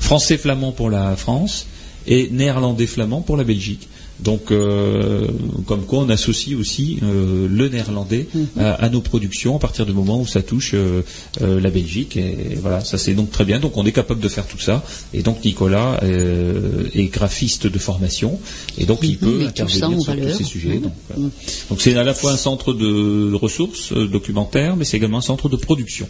[0.00, 1.66] Français-flamand pour la France
[2.06, 3.88] et néerlandais-flamand pour la Belgique.
[4.20, 5.28] Donc, euh,
[5.66, 8.26] comme quoi on associe aussi euh, le néerlandais
[8.58, 11.02] à, à nos productions à partir du moment où ça touche euh,
[11.40, 12.16] euh, la Belgique.
[12.16, 13.60] Et voilà, ça c'est donc très bien.
[13.60, 14.84] Donc, on est capable de faire tout ça.
[15.14, 18.40] Et donc, Nicolas euh, est graphiste de formation,
[18.76, 20.80] et donc il peut tout ça intervenir en sur tous ces sujets.
[21.16, 21.30] Mhm.
[21.70, 25.22] Donc, c'est à la fois un centre de ressources euh, documentaires, mais c'est également un
[25.22, 26.08] centre de production.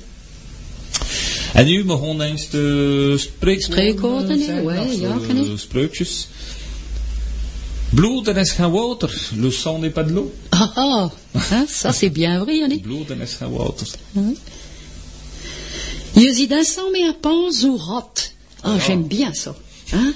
[1.55, 4.39] En nu begon eens de spreekwoorden.
[4.39, 4.61] Ja,
[5.01, 5.59] ja, kan ik.
[5.59, 6.29] Spreukjes.
[7.90, 9.10] Bloed en is geen water.
[9.36, 10.32] Le sang n'est pas de l'eau.
[10.51, 12.82] Ah ah, hein, ça c'est bien vrai, Yannick.
[12.82, 13.86] Bloed en is geen water.
[16.16, 18.32] Je ziet instant mais un pan rot.
[18.62, 19.55] Ah, j'aime bien ça.
[19.93, 20.12] Hein?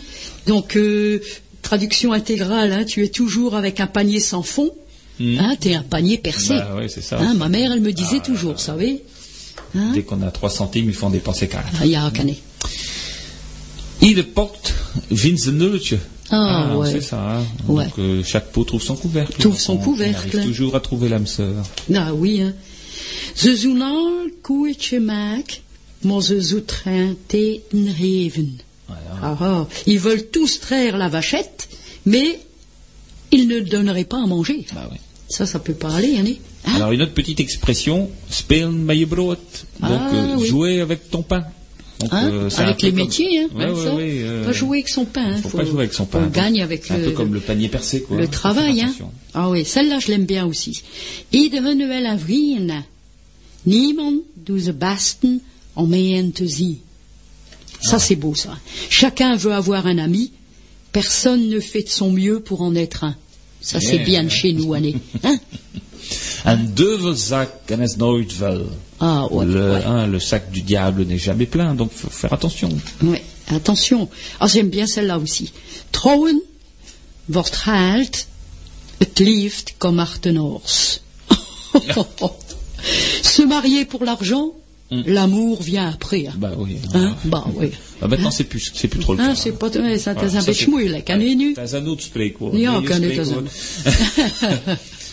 [0.47, 1.23] Donc, euh,
[1.63, 4.71] traduction intégrale, hein, tu es toujours avec un panier sans fond.
[5.21, 6.57] Hein, t'es un panier percé.
[6.57, 7.21] Bah ouais, c'est ça.
[7.21, 9.05] Hein, ma mère, elle me disait toujours, vous savez.
[9.77, 9.93] Hein?
[9.95, 11.65] Dès qu'on a 3 centimes, il faut en dépenser 4.
[11.81, 12.43] Ah, ja, kan ik.
[14.03, 14.73] Ieder pot
[15.09, 15.99] vindt zijn nulletje.
[16.35, 16.91] Ah, ouais.
[16.93, 17.39] C'est ça.
[17.39, 17.45] hein.
[17.69, 17.85] Ouais.
[17.85, 19.39] Donc euh, chaque pot trouve son couvercle.
[19.39, 20.29] Trouve son On- on couvercle.
[20.37, 21.63] arrive toujours à trouver l'âme sœur.
[21.89, 22.55] Nou, oui, hein.
[23.35, 25.61] Ze zoen al koeitje maak,
[26.01, 28.61] maar ze zoet geen teten geven.
[28.89, 29.21] Voilà.
[29.23, 29.67] Ah, ah.
[29.87, 31.69] Ils veulent tous traire la vachette,
[32.03, 32.39] mais
[33.31, 34.67] ils ne donneraient pas à manger.
[34.75, 35.01] Bah ouais.
[35.29, 36.25] Ça, ça peut pas aller, hein,
[36.67, 38.43] hein Alors, une autre petite expression, je
[39.07, 39.39] brood.
[39.81, 40.47] Donc, Ah, euh, oui.
[40.47, 41.45] jouer avec ton pain.
[42.03, 43.95] Donc, Hein euh, avec les comme- métiers, hein, Ouais, hein, ouais, ça.
[43.95, 45.25] ouais, euh, Pas jouer avec son pain.
[45.35, 46.25] hein, faut, pas jouer avec son pain.
[46.27, 48.17] On gagne avec C'est un le, peu comme le panier percé, quoi.
[48.17, 48.81] le Faut faire travail.
[48.83, 48.93] Hein.
[49.35, 50.83] Ah oui, celle-là, je l'aime bien aussi.
[51.33, 52.73] Iedere wel een vriend.
[53.65, 55.41] Niemand doet de besten
[55.75, 56.81] om een te zien.
[57.81, 58.59] Ça, c'est beau, ça.
[58.89, 60.31] Chacun veut avoir un ami.
[60.93, 63.17] Personne ne fait de son mieux pour en être un.
[63.61, 64.97] Ça, c'est bien de chez nous, Annie.
[65.25, 65.39] Hein
[66.45, 68.67] Un duvelzak en is nooit vuil.
[69.05, 69.85] Ah, ouais, le, ouais.
[69.85, 72.69] hein, le sac du diable n'est jamais plein, donc faut faire attention.
[73.03, 74.09] Ouais, attention.
[74.41, 75.53] Ah, j'aime bien celle-là aussi.
[75.91, 76.41] Trouwen
[77.27, 78.15] wordt gehaald,
[78.99, 81.01] het liefst comme Artenors.
[83.23, 84.53] Se marier pour l'argent,
[84.91, 86.27] l'amour vient après.
[86.29, 86.77] Hein, Bah oui.
[86.95, 87.15] Hein?
[87.25, 87.71] bah oui.
[88.01, 89.35] Bah, maintenant, c'est plus, c'est plus trop le Hein, cas.
[89.43, 91.55] c'est pas, ouais, ça, Voilà, c'est un ça, peu c'est- moeilijk, hein, nee,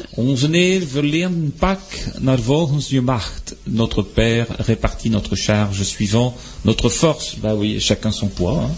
[0.09, 1.81] Onze een pak
[2.19, 3.55] naar volgens je macht.
[3.63, 7.35] Notre Père répartit notre charge suivant notre force.
[7.39, 8.63] Bah oui, chacun son poids.
[8.63, 8.75] hein.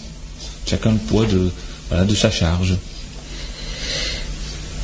[0.66, 1.50] Chacun le poids de,
[1.88, 2.76] voilà, de sa charge.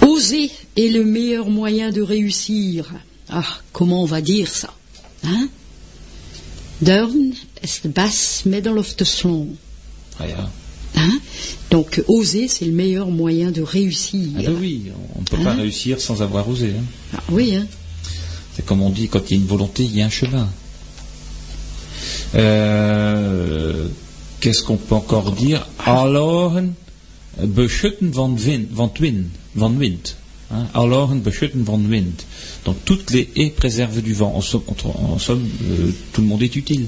[0.01, 2.93] Oser est le meilleur moyen de réussir.
[3.28, 4.73] Ah, comment on va dire ça
[5.24, 5.48] hein?
[6.81, 9.56] Durven is de bas middel of slaan.
[10.19, 10.51] Ah, ja.
[10.98, 11.18] Hein
[11.70, 14.28] Donc, oser, c'est le meilleur moyen de réussir.
[14.38, 14.84] Ah, bah oui,
[15.16, 16.70] on ne peut pas Hein réussir sans avoir osé.
[16.78, 16.82] hein.
[17.16, 17.66] Ah, oui, hein
[18.54, 20.48] C'est comme on dit, quand il y a une volonté, il y a un chemin.
[22.34, 23.88] Euh,
[24.40, 25.66] Qu'est-ce qu'on peut encore dire?
[25.84, 26.74] Aloren
[27.42, 29.26] beschutten van wind, van wind,
[29.56, 30.14] van wind.
[30.74, 32.22] Aloren beschutten van wind.
[32.64, 34.32] Donc toutes les haies préservent du vent.
[34.36, 36.86] En somme, en- en somme, euh, tout le monde est utile.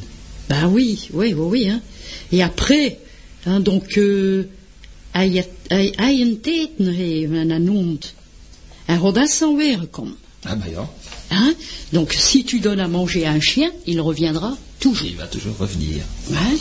[0.48, 1.72] Ben oui, oui, oui, oui.
[2.30, 2.98] Et après,
[3.44, 4.44] hein, donc, euh,
[6.20, 8.14] een teken heeft en noemt.
[8.84, 10.16] En zo weer komen.
[10.42, 10.88] Ah bah
[11.28, 11.54] Hein
[11.90, 15.06] Donc, si tu donnes à manger à un chien, il reviendra toujours.
[15.06, 16.02] il va toujours revenir.
[16.32, 16.56] Hein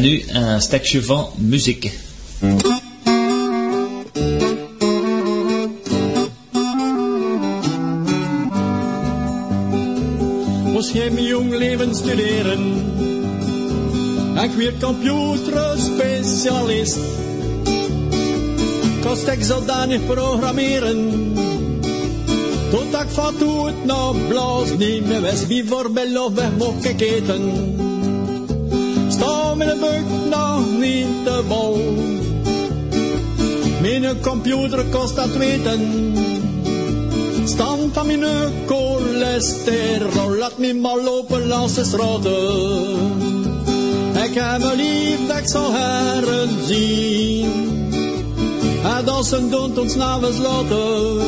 [0.00, 0.22] nu
[11.28, 13.11] jong leven studeren.
[14.42, 16.98] Ik werd computerspecialist.
[19.00, 21.32] Kost ik zodanig programmeren.
[22.70, 23.34] Tot ik van
[23.66, 27.52] het nog bloos niet meer wist wie voorbij of weg mocht geketen.
[29.08, 31.76] Sta de buk nog niet te bol.
[33.80, 36.12] Mijn computer kost dat weten.
[37.44, 38.24] Stand van mijn
[38.66, 43.21] cholesterol, laat me maar lopen langs de straten.
[44.24, 47.50] Ik heb me lief dat ik zal heren zien.
[48.84, 51.20] En dat ze doen tot s'avonds laten.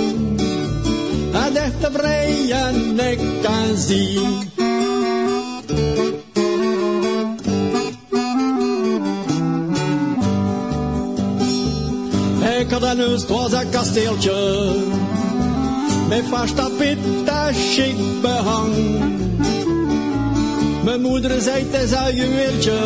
[1.32, 4.52] En echt tevreden ik kan zien.
[12.58, 14.72] Ik had een huis, was kasteeltje.
[16.08, 18.72] Met vast tapijt en chic behang.
[20.84, 22.78] Mijn moeder zei het is een juweeltje.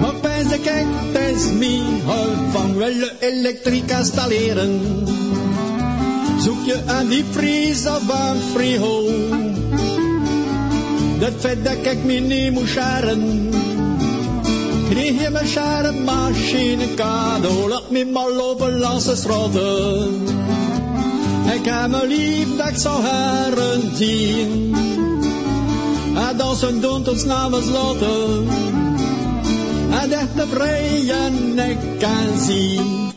[0.00, 0.14] Maar
[0.48, 2.00] de kijk, het is mijn
[2.50, 4.80] van willen elektriek installeren.
[6.40, 9.04] Zoek je een diepvries of een frigo.
[11.18, 13.48] Dat vet dat ik me niet moet scharen.
[14.90, 17.68] Kreeg je mijn scharenmachine cadeau.
[17.68, 20.22] Laat me maar lopen de straten.
[21.54, 24.89] Ik heb me lief dat ik zou heren.
[26.28, 28.48] En dat ze doen tot s'avonds laten.
[30.00, 33.12] En echt tevreden ik kan zien.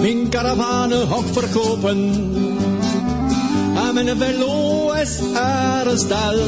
[0.00, 1.98] Mijn karavane hok verkopen.
[3.86, 6.38] En mijn velo is er een stal.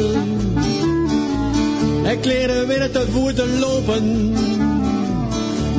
[2.11, 4.35] Ik leren weer te voeten lopen.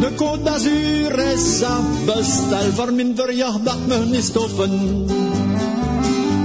[0.02, 5.06] De Côte d'Azur is afbestel voor mijn verjaardag me niet stoppen.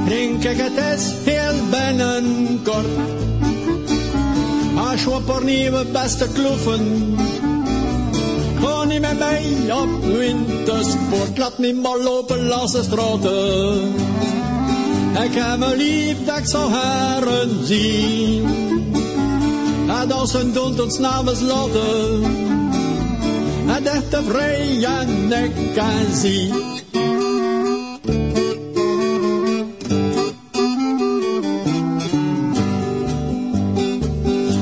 [0.09, 2.87] Denk ik het is heel binnenkort.
[4.91, 7.15] Als we voor nieuwe beste kloeven.
[8.61, 11.39] Ga niet met mij op wintersport.
[11.39, 13.95] Laat me maar lopen langs de straten.
[15.24, 18.45] Ik heb me lief dat ik zou heren zien.
[19.89, 22.56] En als een doen tot s'avonds laten.
[23.87, 26.55] En echt tevreden ik kan zien.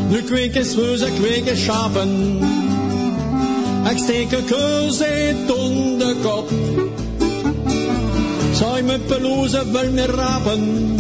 [0.09, 2.39] Nu kweek ik is weus, ik week is schapen.
[3.91, 5.47] Ik steek een keus in
[5.99, 6.51] de kop.
[8.53, 10.97] Zou je mijn pelouse wel meer rapen?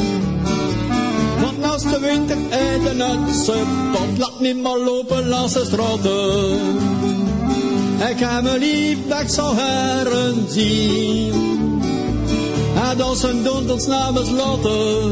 [1.40, 6.83] Want als de winter eten het ze pot, laat niet maar lopen langs de straten.
[7.98, 11.32] Ik heb me lief ik zou heren zien.
[12.90, 15.10] En dat zijn donders namens Lotte.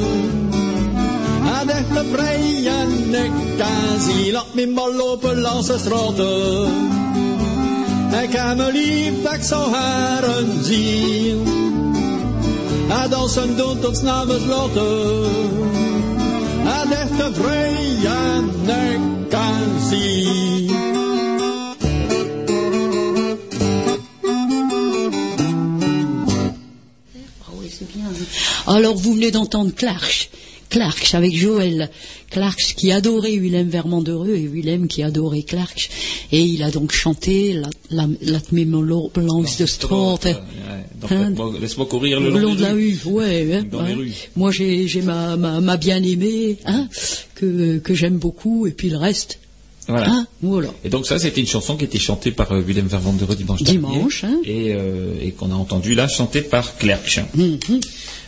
[1.60, 4.32] En echt de vrij en ik kan zien.
[4.32, 6.70] Laat me maar lopen langs de straten.
[8.22, 11.46] Ik heb me lief ik zou heren zien.
[12.88, 15.24] En dat zijn donders namens Lotte.
[16.64, 18.50] En echt de vrij en
[18.92, 20.61] ik kan zien.
[28.66, 30.30] Alors, vous venez d'entendre Clark.
[30.70, 31.90] Clark avec Joël.
[32.30, 35.90] Clark qui adorait Willem Vermandereux et Willem qui adorait Clark.
[36.32, 38.40] Et il a donc chanté la, la, la
[39.58, 40.18] de Straat.
[41.10, 41.34] Hein?
[41.60, 43.54] Laisse-moi- courir le long de la rue, ouais.
[43.54, 44.12] hein, Dans les rues.
[44.34, 46.88] Moi, j'ai j'ai ma, ma, ma bien-aimée, hein,
[47.34, 49.40] que, que j'aime beaucoup, et puis le reste,
[49.88, 50.10] Voilà.
[50.10, 50.68] hein, voilà.
[50.84, 54.22] Et donc ça, c'était une chanson qui était chantée par euh, Willem Verwandereux dimanche, Dimanche,
[54.22, 54.40] dernier, hein.
[54.44, 57.20] et, euh, et qu'on a entendu là chanter par Klerk.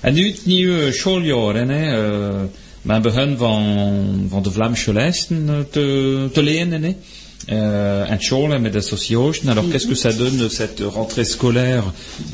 [0.04, 2.34] En nu het nieuwe schooljaar, hè, uh,
[2.82, 6.94] mijn begin van, van de Vlaamse lessen eh, te, te leren, hè.
[7.46, 9.48] Euh, en school met association.
[9.48, 11.84] Alors qu'est-ce que ça donne cette rentrée scolaire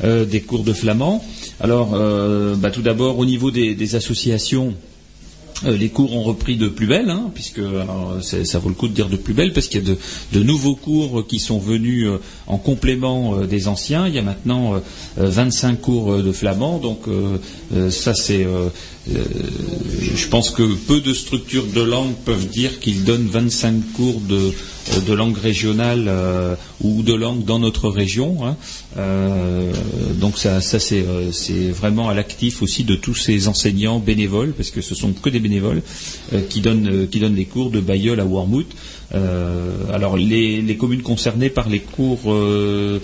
[0.03, 1.21] euh, des cours de flamand?
[1.59, 4.73] Alors euh, bah, tout d'abord au niveau des, des associations,
[5.65, 8.87] euh, les cours ont repris de plus belle, hein, puisque alors, ça vaut le coup
[8.87, 9.95] de dire de plus belle, parce qu'il y a
[10.33, 12.17] de, nouveaux cours qui sont venus euh,
[12.47, 14.07] en complément euh, des anciens.
[14.07, 14.79] Il y a maintenant euh,
[15.19, 17.01] euh, 25 cours de flamand, donc
[17.89, 18.45] ça c'est,
[19.09, 19.23] euh,
[20.15, 24.35] je pense que peu de structures de langue peuvent dire qu'ils donnent 25 cours de,
[24.35, 28.45] euh, de langue régionale euh, ou de langue dans notre région.
[28.45, 28.55] hein.
[30.19, 31.03] Donc ça, c'est,
[31.71, 35.39] vraiment à l'actif aussi de tous ces enseignants bénévoles, parce que ce sont que des
[35.39, 35.81] bénévoles
[36.49, 38.67] qui donnent qui des cours de Bayeul à Wormhout.
[39.13, 42.99] Euh, alors les, communes concernées par les cours euh,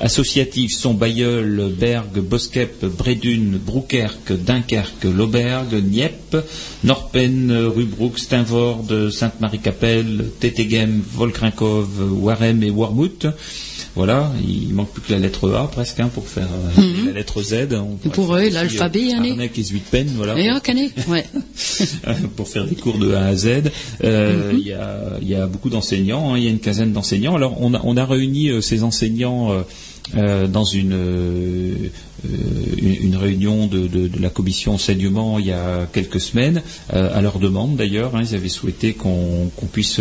[0.00, 6.36] associatifs sont Bayeul, Berg, Boskep, Bredun, Broukerque, Dunkerque, Lauberg, Nieppe,
[6.82, 11.88] Norpen, Rubruck, Steinvorde, Sainte-Marie-Capelle, Tétégem, Volkrinkov,
[12.22, 13.28] Warem et Wormhout.
[13.94, 16.48] Voilà, il manque plus que la lettre A presque hein, pour faire
[16.78, 17.68] euh, la lettre Z.
[17.72, 20.38] On pourrait Pour eux, aussi, l'alphabet, euh, hein, Arnaque et Zuidpen, voilà.
[20.38, 21.26] Et un canet, ouais.
[22.36, 23.64] pour faire des cours de A à Z.
[24.02, 26.92] Euh, Il y, a, il y a beaucoup d'enseignants, hein, il y a une quinzaine
[26.92, 27.36] d'enseignants.
[27.36, 29.62] Alors on a, on a réuni euh, ces enseignants euh,
[30.16, 31.88] euh, dans une, euh, euh,
[32.78, 36.62] une, une réunion de, de- de la commission enseignement il y a quelques semaines,
[36.92, 38.14] euh, à leur demande d'ailleurs.
[38.16, 40.00] hein, ils avaient souhaité qu'on puisse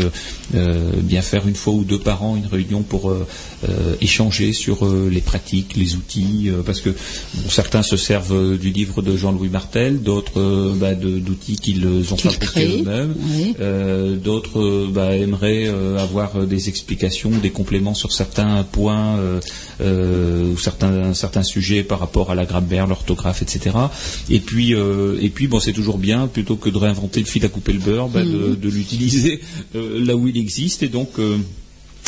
[0.56, 3.26] euh, bien faire une fois ou deux par an une réunion pour euh,
[3.70, 8.36] euh, échanger sur euh, les pratiques, les outils, euh, parce que bon, certains se servent
[8.36, 13.16] euh, du livre de Jean-Louis Martel, d'autres euh, bah, d'outils qu'ils ont Qu'ils fabriqués eux-mêmes,
[13.36, 13.56] oui.
[13.60, 19.18] Euh, d'autres euh, bah, aimeraient euh, avoir euh, des explications, des compléments sur certains points
[19.18, 19.40] euh,
[19.82, 23.76] euh, ou certains certains sujets par rapport à la grammaire, l'orthographe, etc.
[24.30, 27.44] Et puis euh, et puis bon, c'est toujours bien plutôt que de réinventer le fil
[27.46, 29.42] à couper le beurre, bah, de, de l'utiliser
[29.76, 30.84] euh, là où il existe.
[30.84, 31.38] Et donc euh,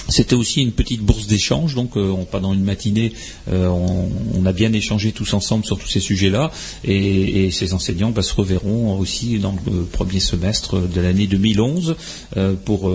[0.09, 3.13] c'était aussi une petite bourse d'échange, donc euh, on, pendant une matinée,
[3.51, 6.51] euh, on, on a bien échangé tous ensemble sur tous ces sujets-là,
[6.83, 11.95] et, et ces enseignants bah, se reverront aussi dans le premier semestre de l'année 2011
[12.35, 12.91] euh, pour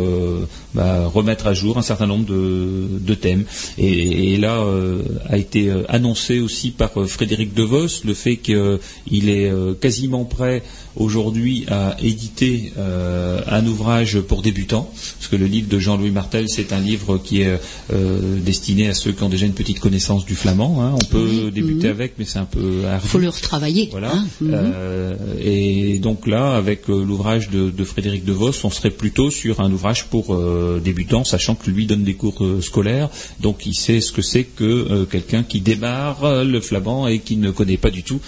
[0.74, 3.44] bah, remettre à jour un certain nombre de, de thèmes.
[3.78, 8.36] Et, et là euh, a été euh, annoncé aussi par euh, Frédéric Devos le fait
[8.36, 9.50] qu'il est
[9.80, 10.62] quasiment prêt
[10.96, 16.46] aujourd'hui à éditer euh, un ouvrage pour débutants, parce que le livre de Jean-Louis Martel,
[16.48, 17.58] c'est un livre qui est
[17.92, 20.82] euh, destiné à ceux qui ont déjà une petite connaissance du flamand.
[20.82, 20.94] hein.
[20.94, 23.06] On peut débuter avec, mais c'est un peu ardu.
[23.06, 23.88] faut le retravailler.
[23.92, 24.12] Voilà.
[24.12, 24.26] hein.
[24.40, 24.50] Mhm.
[24.52, 29.70] Euh, et donc là, avec l'ouvrage de, de Frédéric Devos, on serait plutôt sur un
[29.70, 33.08] ouvrage pour euh, débutants, sachant que lui donne des cours euh, scolaires,
[33.40, 37.36] donc il sait ce que c'est que euh, quelqu'un qui démarre le flamand et qui
[37.36, 38.20] ne connaît pas du tout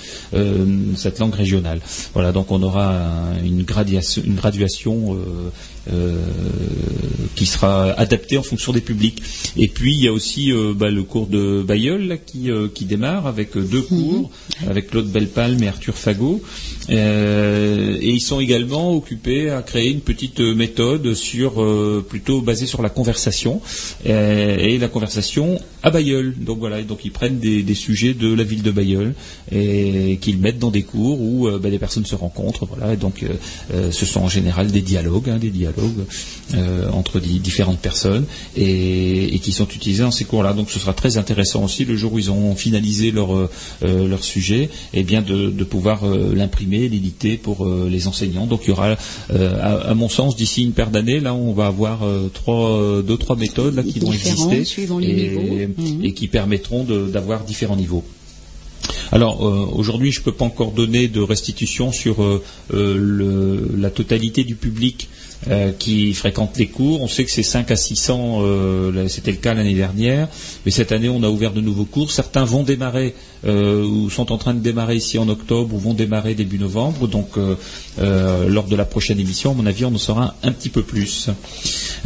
[0.96, 1.80] cette langue régionale.
[2.14, 3.64] Voilà, donc on aura un- une
[4.24, 5.16] une graduation
[5.88, 6.14] euh,
[7.36, 9.22] qui sera adaptée en fonction des publics.
[9.56, 12.68] Et puis il y a aussi euh, bah, le cours de Bayeul là, qui, euh,
[12.68, 14.30] qui démarre avec deux cours,
[14.68, 16.42] avec Claude Bellepalme et Arthur Fagot.
[16.90, 21.64] Et ils sont également occupés à créer une petite méthode sur
[22.08, 23.60] plutôt basée sur la conversation
[24.04, 26.34] et la conversation à Bayeul.
[26.36, 29.14] Donc voilà, et donc ils prennent des, des sujets de la ville de Bayeul
[29.52, 32.66] et qu'ils mettent dans des cours où bah, des personnes se rencontrent.
[32.66, 33.24] Voilà, et donc
[33.72, 36.04] ce sont en général des dialogues, hein, des dialogues dialogue
[36.54, 38.24] euh, entre di- différentes personnes
[38.56, 40.52] et, et qui sont utilisés dans ces cours-là.
[40.52, 43.48] Donc ce sera très intéressant aussi le jour où ils auront finalisé leur euh,
[43.84, 48.46] euh, leur sujet, et bien de, de pouvoir euh, l'imprimer, l'éditer pour les enseignants.
[48.46, 48.96] Donc il y aura,
[49.30, 52.00] à, à mon sens, d'ici une paire d'années, là on va avoir
[52.34, 54.12] trois, deux trois méthodes là, qui vont
[54.56, 54.64] exister
[55.00, 55.66] et.
[55.66, 56.04] Mhm.
[56.04, 58.04] et qui permettront de- d'avoir différents niveaux.
[59.12, 62.42] Alors euh, aujourd'hui, je ne peux pas encore donner de restitution sur euh,
[62.72, 65.08] le- la totalité du public
[65.48, 67.02] euh, qui fréquente les cours.
[67.02, 70.28] On sait que c'est 5 à 600, euh, c'était le cas l'année dernière,
[70.64, 72.10] mais cette année on a ouvert de nouveaux cours.
[72.10, 73.14] Certains vont démarrer
[73.46, 77.08] euh, ou sont en train de démarrer ici en octobre ou vont démarrer début novembre.
[77.08, 77.54] Donc euh,
[78.00, 80.82] euh, lors de la prochaine émission, à mon avis, on en saura un petit peu
[80.82, 81.30] plus.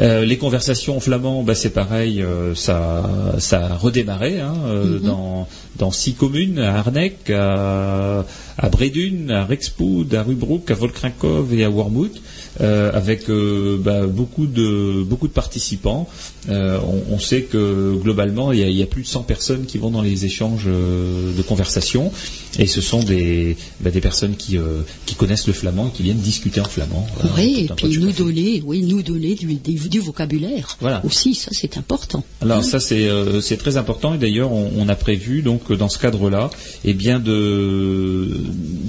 [0.00, 4.98] Euh, les conversations en flamand, bah, c'est pareil, euh, ça, ça a redémarré hein, euh,
[4.98, 8.24] dans, dans six communes, à Arnec, à,
[8.58, 12.12] à Bredun, à Rexpoud, à Rubrook, à Volkrinkov et à Wormhout,
[12.60, 16.08] euh, avec euh, bah, beaucoup, de, participants.
[16.48, 16.78] Euh,
[17.10, 19.90] on, sait que globalement, il y, a, y a plus de 100 personnes qui vont
[19.90, 22.12] dans les échanges de conversation,
[22.58, 26.02] et ce sont des, bah, des personnes qui, euh, qui connaissent le flamand et qui
[26.02, 27.06] viennent discuter en flamand.
[27.20, 31.02] Voilà, oui, et puis nous donner, oui, nous donner du, du- du vocabulaire Voilà.
[31.04, 32.24] aussi, ça c'est important.
[32.40, 35.88] Alors ça c'est euh, c'est très important et d'ailleurs on, on a prévu donc dans
[35.88, 36.50] ce cadre-là
[36.84, 38.28] eh bien de,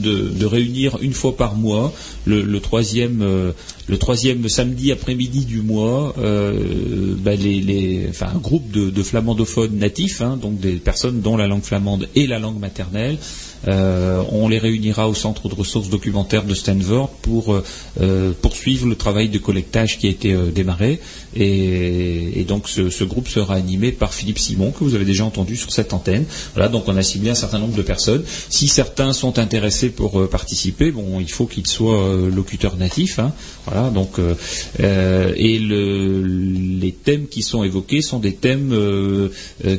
[0.04, 1.94] de de réunir une fois par mois
[2.26, 3.52] le, le troisième euh,
[3.88, 9.04] le troisième samedi après-midi du mois euh, bah, les, les enfin un groupe de, de
[9.04, 13.18] flamandophones natifs hein, donc des personnes dont la langue flamande est la langue maternelle
[13.68, 17.64] euh, on les réunira au centre de ressources documentaires de Stanford pour euh,
[18.02, 21.00] euh, poursuivre le travail de collectage qui a été euh, démarré.
[21.36, 25.26] Et, et donc ce, ce groupe sera animé par Philippe Simon, que vous avez déjà
[25.26, 26.26] entendu sur cette antenne.
[26.54, 28.24] Voilà, donc on a ciblé un certain nombre de personnes.
[28.50, 33.20] Si certains sont intéressés pour euh, participer, bon, il faut qu'ils soient euh, locuteurs natifs.
[33.20, 33.34] hein.
[33.66, 38.74] Voilà, donc euh, et le, les thèmes qui sont évoqués sont des thèmes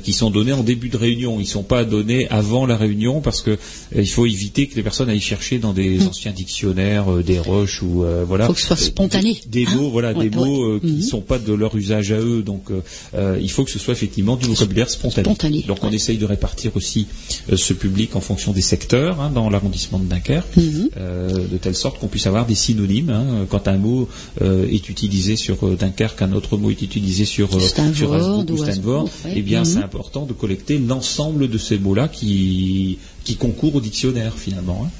[0.02, 1.36] qui sont donnés en début de réunion.
[1.38, 3.56] Ils ne sont pas donnés avant la réunion parce que
[3.94, 8.02] il faut éviter que les personnes aillent chercher dans des anciens dictionnaires, des roches ou
[8.04, 8.44] euh, voilà.
[8.44, 9.38] Il faut que ce soit spontané.
[9.46, 9.76] Des, des hein.
[9.76, 12.42] mots, voilà, Ouais, des mots qui ne sont pas de leur usage à eux.
[12.42, 12.80] Donc, euh,
[13.14, 15.24] euh, il faut que ce soit effectivement du vocabulaire spontané.
[15.24, 17.06] Spontané, Donc, on essaye de répartir aussi
[17.52, 20.88] euh, ce public en fonction des secteurs hein, dans l'arrondissement de Dunkerque, Mhm.
[20.96, 23.10] euh, de telle sorte qu'on puisse avoir des synonymes.
[23.10, 23.46] hein.
[23.48, 24.08] Quand un mot
[24.40, 28.10] est utilisé sur Dunkerque, un autre mot est utilisé sur, sur
[28.50, 29.32] ou Stanford, ouais.
[29.36, 29.64] eh bien, Mhm.
[29.66, 34.82] c'est important de collecter l'ensemble de ces mots-là qui, qui concourent au dictionnaire finalement.
[34.86, 34.90] hein.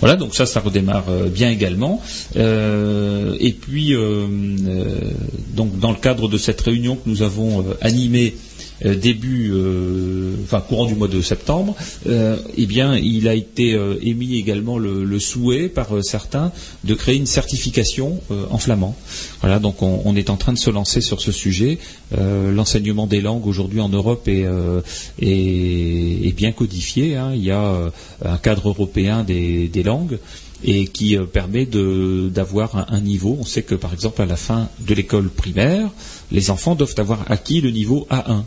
[0.00, 2.02] Voilà, donc ça, ça redémarre euh, bien également.
[2.36, 4.26] Euh, et puis, euh,
[5.54, 8.34] donc dans le cadre de cette réunion que nous avons animée
[8.82, 11.74] début, euh, enfin courant du mois de septembre,
[12.08, 16.52] euh, eh bien, il a été euh, émis également le, souhait par euh, certains
[16.82, 18.96] de créer une certification euh, en flamand.
[19.40, 21.78] Voilà, donc on, est en train de se lancer sur ce sujet.
[22.18, 24.80] Euh, L'enseignement des langues aujourd'hui en Europe est, euh,
[26.36, 27.16] bien codifié.
[27.16, 27.32] hein.
[27.34, 27.90] Il y a euh,
[28.24, 30.18] un cadre européen des, langues
[30.64, 33.36] et qui euh, permet d'avoir un, un niveau.
[33.40, 35.90] On sait que par exemple à la fin de l'école primaire,
[36.32, 38.42] les enfants doivent avoir acquis le niveau A1.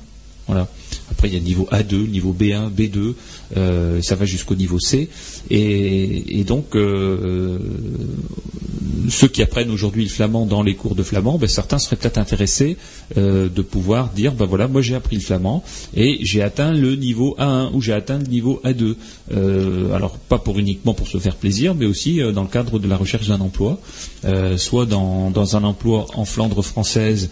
[0.47, 0.67] Voilà.
[1.11, 3.13] Après, il y a niveau A2, le niveau B1, B2,
[3.55, 5.09] euh, ça va jusqu'au niveau C.
[5.49, 7.57] Et, donc, euh,
[9.09, 12.17] ceux qui apprennent aujourd'hui le flamand dans les cours de flamand, ben, certains seraient peut-être
[12.17, 12.77] intéressés
[13.17, 15.63] euh, de pouvoir dire, ben voilà, moi j'ai appris le flamand
[15.95, 18.95] et j'ai atteint le niveau A1 ou j'ai atteint le niveau A2.
[19.33, 22.87] Euh, alors, pas pour uniquement pour se faire plaisir, mais aussi dans le cadre de
[22.87, 23.79] la recherche d'un emploi,
[24.57, 27.29] soit dans, un emploi en Flandre française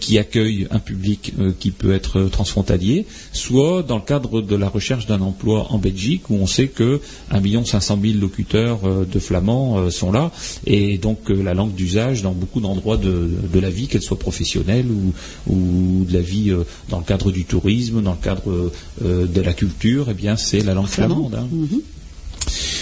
[0.00, 5.06] qui accueille un public qui peut être transfrontalier, soit dans le cadre de la recherche
[5.06, 7.00] d'un emploi en Belgique où on sait que
[7.30, 10.30] 1 500 000 locuteurs euh, de flamand euh, sont là
[10.66, 14.18] et donc euh, la langue d'usage dans beaucoup d'endroits de, de la vie, qu'elle soit
[14.18, 15.12] professionnelle ou,
[15.52, 16.52] ou de la vie
[16.88, 18.70] dans le cadre du tourisme, dans le cadre
[19.02, 21.34] de la culture, eh bien c'est la langue flamande.
[21.34, 21.46] hein.
[21.50, 21.80] Mhm.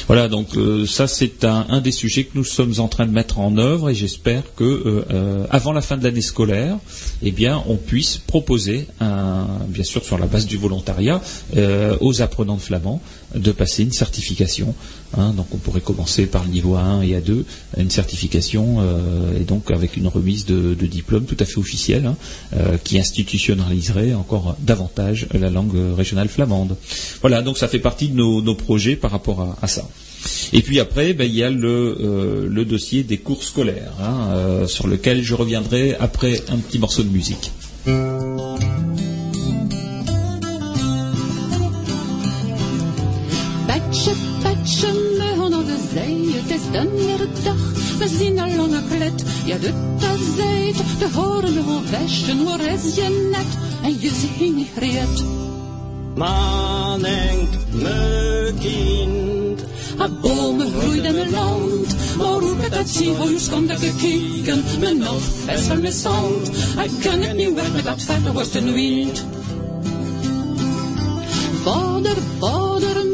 [0.06, 3.10] Voilà, donc euh, ça c'est un, un des sujets que nous sommes en train de
[3.10, 6.76] mettre en œuvre et j'espère que euh, euh, avant la fin de l'année scolaire,
[7.22, 11.20] eh bien, on puisse proposer, un, bien sûr sur la base du volontariat,
[12.01, 13.01] aux apprenants de flamand
[13.35, 14.74] de passer une certification.
[15.16, 15.32] hein.
[15.36, 17.44] donc on pourrait commencer par le niveau A1 et A2,
[17.78, 22.16] une certification euh, et donc avec une remise de, diplôme tout à fait officielle hein,
[22.56, 26.77] euh, qui institutionnaliserait encore davantage la langue régionale flamande.
[27.20, 29.89] Voilà, donc ça fait partie de nos, projets par rapport à, ça.
[30.52, 34.66] Et puis après, ben, il y a le, euh, le dossier des cours scolaires, hein,
[34.69, 37.51] sur lequel je reviendrai après un petit morceau de musique.
[46.45, 49.25] Het is dan weer de dag we zien al lange klet.
[49.45, 53.47] Ja, de tazeit, de horen nog westen, waar is je net?
[53.83, 55.25] En je ziet niet reed.
[56.15, 59.65] Man enkt me kind.
[60.01, 64.65] A bomen groeiden mijn land, maar hoe ik dat zie, hoe komt dat gekeken?
[64.81, 66.49] Mijn hoofd is van mijn zand,
[66.83, 69.25] ik kan het niet weg met dat vette westenwind.
[71.62, 73.05] Vader, vader,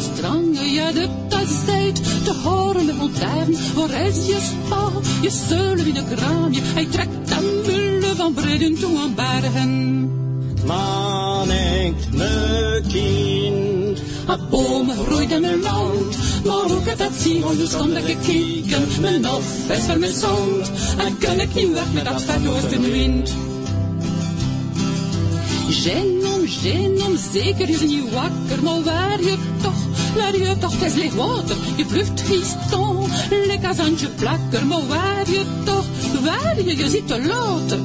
[0.00, 3.74] de strangen, ja, de tazeit, de horen me ontwijven.
[3.74, 4.90] Waar is je spa,
[5.20, 10.10] je zullen in een kraamje, hij trekt aan bullen van breden toe aan bergen.
[10.66, 14.02] Man enkt me kind.
[14.28, 18.86] A bomen groeiden mijn land, maar hoe ik dat zie, hoe komt dat gekeken?
[19.00, 23.49] Mijn hoofd is van mijn zand, en kan ik niet weg met dat vette westenwind.
[30.60, 33.08] Toch, het is leeg water, je bluft gieston,
[33.46, 35.84] lekker als aan je plakker, maar waar je toch,
[36.24, 37.78] waar je, je zit te later.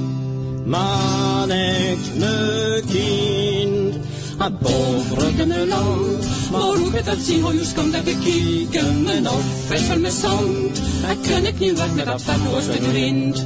[0.66, 3.95] Man me kind.
[4.41, 9.03] A boom groeide mijn land, maar hoe ik dat zie, hoe komt dat gekeken?
[9.03, 13.45] Mijn hoofd is van mijn zand, en kan ik niet weg met dat vette westenwind.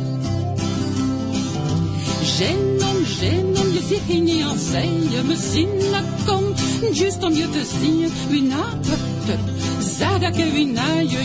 [2.24, 3.49] Genom, genom,
[4.44, 5.26] aan zeien.
[5.26, 6.60] Me zien dat komt,
[6.92, 8.12] juist om je te zien.
[8.30, 9.40] Wie nadert er?
[9.98, 11.18] Zeg dat je wie na je.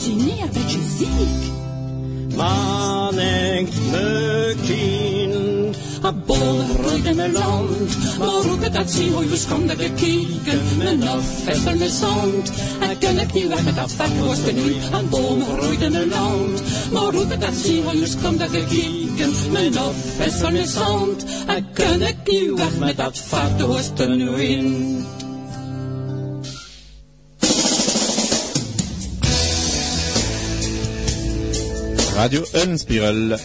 [0.00, 1.50] Zie niet een beetje ziek.
[2.36, 4.54] Man enkt me
[6.02, 6.04] kind.
[6.04, 9.78] A boom groeit in mijn land, maar hoe ik dat zie, hoe je komt dat
[9.78, 10.76] gekeken.
[10.78, 14.92] Mijn hoofd is van mijn zand, en kan ik niet weg met dat vette westenwind.
[14.92, 16.62] A boom groeit in mijn land,
[16.92, 19.32] maar hoe ik dat zie, hoe je komt dat gekeken.
[19.52, 25.06] Mijn hoofd is van mijn zand, en kan ik niet weg met dat vette westenwind.
[32.14, 33.38] Radio Unspiral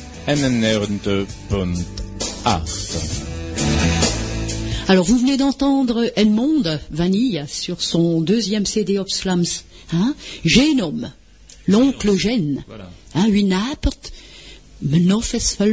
[2.47, 3.23] NN92.8.
[4.89, 9.43] Alors vous venez d'entendre Edmond Vanille sur son deuxième CD Obslams,
[9.93, 10.15] hein,
[10.45, 11.11] Génome,
[11.67, 12.89] l'oncle Gène, Voilà.
[13.15, 13.51] hein, une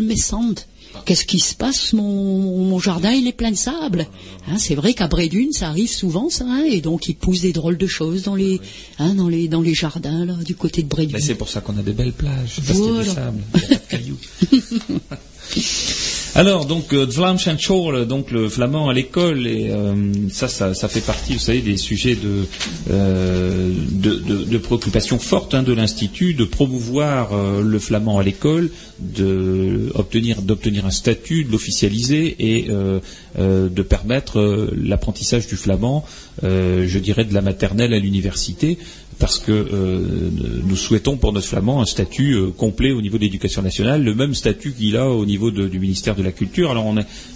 [0.02, 0.62] mes cendres.
[1.06, 1.92] Qu'est-ce qui se passe?
[1.92, 4.06] Mon, mon jardin il est plein de sable.
[4.48, 7.52] Hein, c'est vrai qu'à Brédune ça arrive souvent ça, hein, et donc il pousse des
[7.52, 8.60] drôles de choses dans les,
[9.00, 11.16] hein, dans les, dans les jardins là, du côté de Brédune.
[11.16, 13.14] Mais c'est pour ça qu'on a des belles plages, parce qu'il y a du Voilà.
[13.14, 14.18] sable, il y a pas de cailloux.
[16.36, 19.94] Alors, donc, euh, Vlaams en School, donc le flamand à l'école, et euh,
[20.30, 22.46] ça, ça, ça fait partie, vous savez, des sujets de,
[22.90, 30.38] euh, de, préoccupation forte hein, de l'Institut, de promouvoir euh, le flamand à l'école, d'obtenir
[30.86, 32.98] un statut, de l'officialiser et euh,
[33.38, 36.04] euh, de permettre euh, l'apprentissage du flamand,
[36.42, 38.78] euh, je dirais, de la maternelle à l'université,
[39.18, 40.30] parce que euh,
[40.64, 44.14] nous souhaitons pour notre flamand un statut euh, complet au niveau de l'éducation nationale, le
[44.14, 46.70] même statut qu'il a au niveau du ministère de la Culture.
[46.70, 46.86] Alors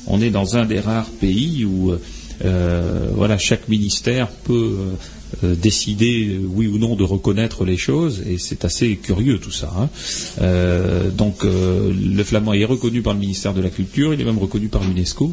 [0.06, 1.92] on est, dans un des rares pays où
[2.44, 4.76] euh, chaque ministère peut
[5.42, 9.70] décider oui ou non de reconnaître les choses et c'est assez curieux tout ça.
[9.76, 9.88] hein.
[11.16, 14.68] Donc le flamand est reconnu par le ministère de la Culture, il est même reconnu
[14.68, 15.32] par l'UNESCO.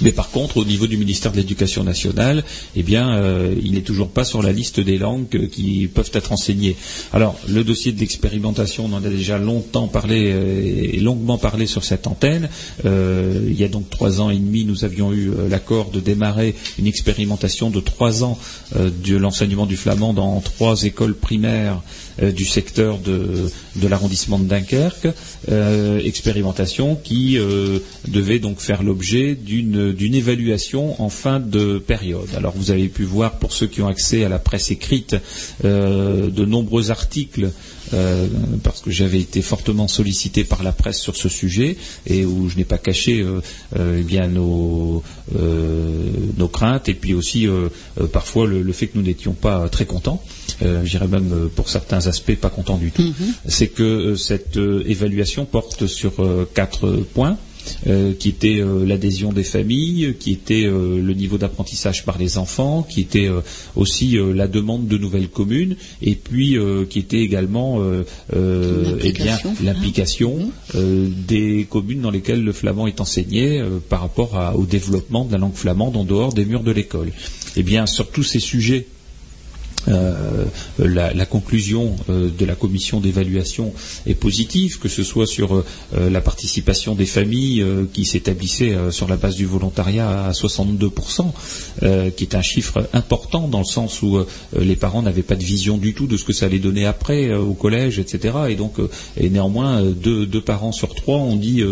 [0.00, 2.44] Mais par contre, au niveau du ministère de l'Éducation nationale,
[2.76, 6.32] eh bien, euh, il n'est toujours pas sur la liste des langues qui peuvent être
[6.32, 6.76] enseignées.
[7.12, 11.66] Alors, le dossier de l'expérimentation, on en a déjà longtemps parlé euh, et longuement parlé
[11.66, 12.48] sur cette antenne.
[12.84, 16.54] Euh, il y a donc trois ans et demi, nous avions eu l'accord de démarrer
[16.78, 18.38] une expérimentation de trois ans
[18.74, 21.80] de l'enseignement du flamand dans trois écoles primaires
[22.20, 23.48] du secteur de,
[23.88, 25.08] l'arrondissement de Dunkerque,
[25.50, 27.78] euh, expérimentation qui euh,
[28.08, 32.28] devait donc faire l'objet d'une évaluation en fin de période.
[32.36, 35.16] Alors vous avez pu voir pour ceux qui ont accès à la presse écrite
[35.64, 37.50] euh, de nombreux articles
[37.94, 38.26] euh,
[38.62, 41.76] parce que j'avais été fortement sollicité par la presse sur ce sujet
[42.06, 43.40] et où je n'ai pas caché euh,
[43.78, 45.02] euh, eh bien nos,
[45.38, 47.68] euh, craintes et puis aussi euh,
[48.00, 50.22] euh, parfois le fait que nous n'étions pas très contents,
[50.62, 53.02] euh, je dirais même euh, pour certains aspects pas contents du tout,
[53.46, 57.36] c'est que euh, cette euh, évaluation porte sur euh, quatre points.
[57.86, 62.36] euh, qui était euh, l'adhésion des familles, qui était euh, le niveau d'apprentissage par les
[62.36, 63.40] enfants, qui était euh,
[63.76, 68.02] aussi euh, la demande de nouvelles communes, et puis euh, qui était également euh,
[68.34, 69.38] euh, eh bien,
[70.74, 75.24] euh, des communes dans lesquelles le flamand est enseigné euh, par rapport à- au développement
[75.24, 77.12] de la langue flamande en dehors des murs de l'école.
[77.56, 78.86] Eh bien, sur tous ces sujets
[79.88, 80.44] euh,
[80.78, 83.72] la, conclusion euh, de la commission d'évaluation
[84.06, 85.64] est positive, que ce soit sur euh,
[86.10, 91.32] la participation des familles qui s'établissait sur la base du volontariat à 62%,
[91.82, 94.18] euh, qui est un chiffre important dans le sens où
[94.58, 97.32] les parents n'avaient pas de vision du tout de ce que ça allait donner après
[97.34, 98.34] au collège, etc.
[98.48, 98.74] Et donc,
[99.20, 101.62] néanmoins, deux, deux parents sur trois ont dit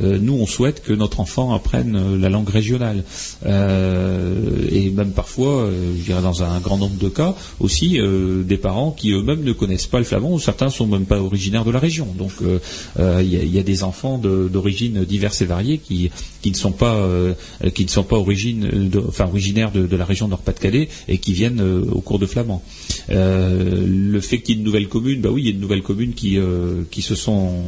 [0.00, 3.04] nous, on souhaite que notre enfant apprenne la langue régionale.
[3.44, 5.68] Et même parfois,
[5.98, 9.52] je dirais dans un grand nombre de cas, aussi euh, des parents qui eux-mêmes ne
[9.52, 12.06] connaissent pas le flamand, ou certains sont même pas originaires de la région.
[12.18, 12.58] Donc euh,
[12.98, 16.10] euh, il y, a- il des enfants de- d'origine diverses et variées qui,
[16.46, 22.00] ne sont pas euh, de- originaires de, la région Nord-Pas-de-Calais et qui viennent euh, au
[22.00, 22.62] cours de flamand.
[23.10, 25.60] Euh, le fait qu'il y ait une nouvelle commune, bah oui, il y a une
[25.60, 27.62] nouvelle commune qui euh, se sont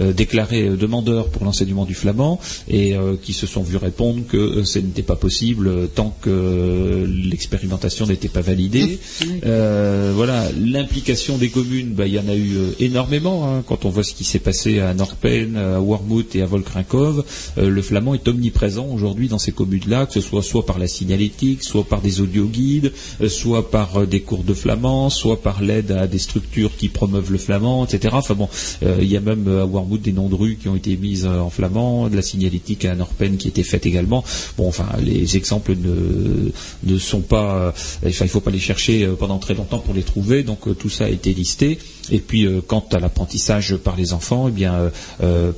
[0.00, 4.20] euh, déclarés euh, demandeurs pour l'enseignement du flamand et euh, qui se sont vus répondre
[4.28, 8.98] que euh, ce n'était pas possible euh, tant que euh, l'expérimentation n'était pas validée.
[9.44, 13.46] Euh, voilà, l'implication des communes, bah, il y en a eu euh, énormément.
[13.48, 13.62] hein.
[13.66, 17.24] quand on voit ce qui s'est passé à Norpen, à Wormhout et à Volkrinkov,
[17.58, 20.86] euh, le flamand est omniprésent aujourd'hui dans ces communes-là, que ce soit soit par la
[20.86, 25.62] signalétique, soit par des audioguides, euh, soit par euh, des cours de flamand, soit par
[25.62, 28.14] l'aide à des structures qui promeuvent le flamand, etc.
[28.18, 28.48] Enfin bon,
[28.82, 30.96] euh, il y a même euh, à Wormhout des noms de rues qui ont été
[30.96, 34.24] mises euh, en flamand, de la signalétique à Norpen qui était faite également.
[34.58, 36.50] Bon, enfin, les exemples ne,
[36.84, 37.70] ne sont pas, euh,
[38.06, 40.42] enfin, il faut pas les chercher euh, pendant très longtemps pour les trouver.
[40.42, 41.78] Donc euh, tout ça a été listé.
[42.10, 44.66] Et puis euh, quant à l'apprentissage par les enfants, eh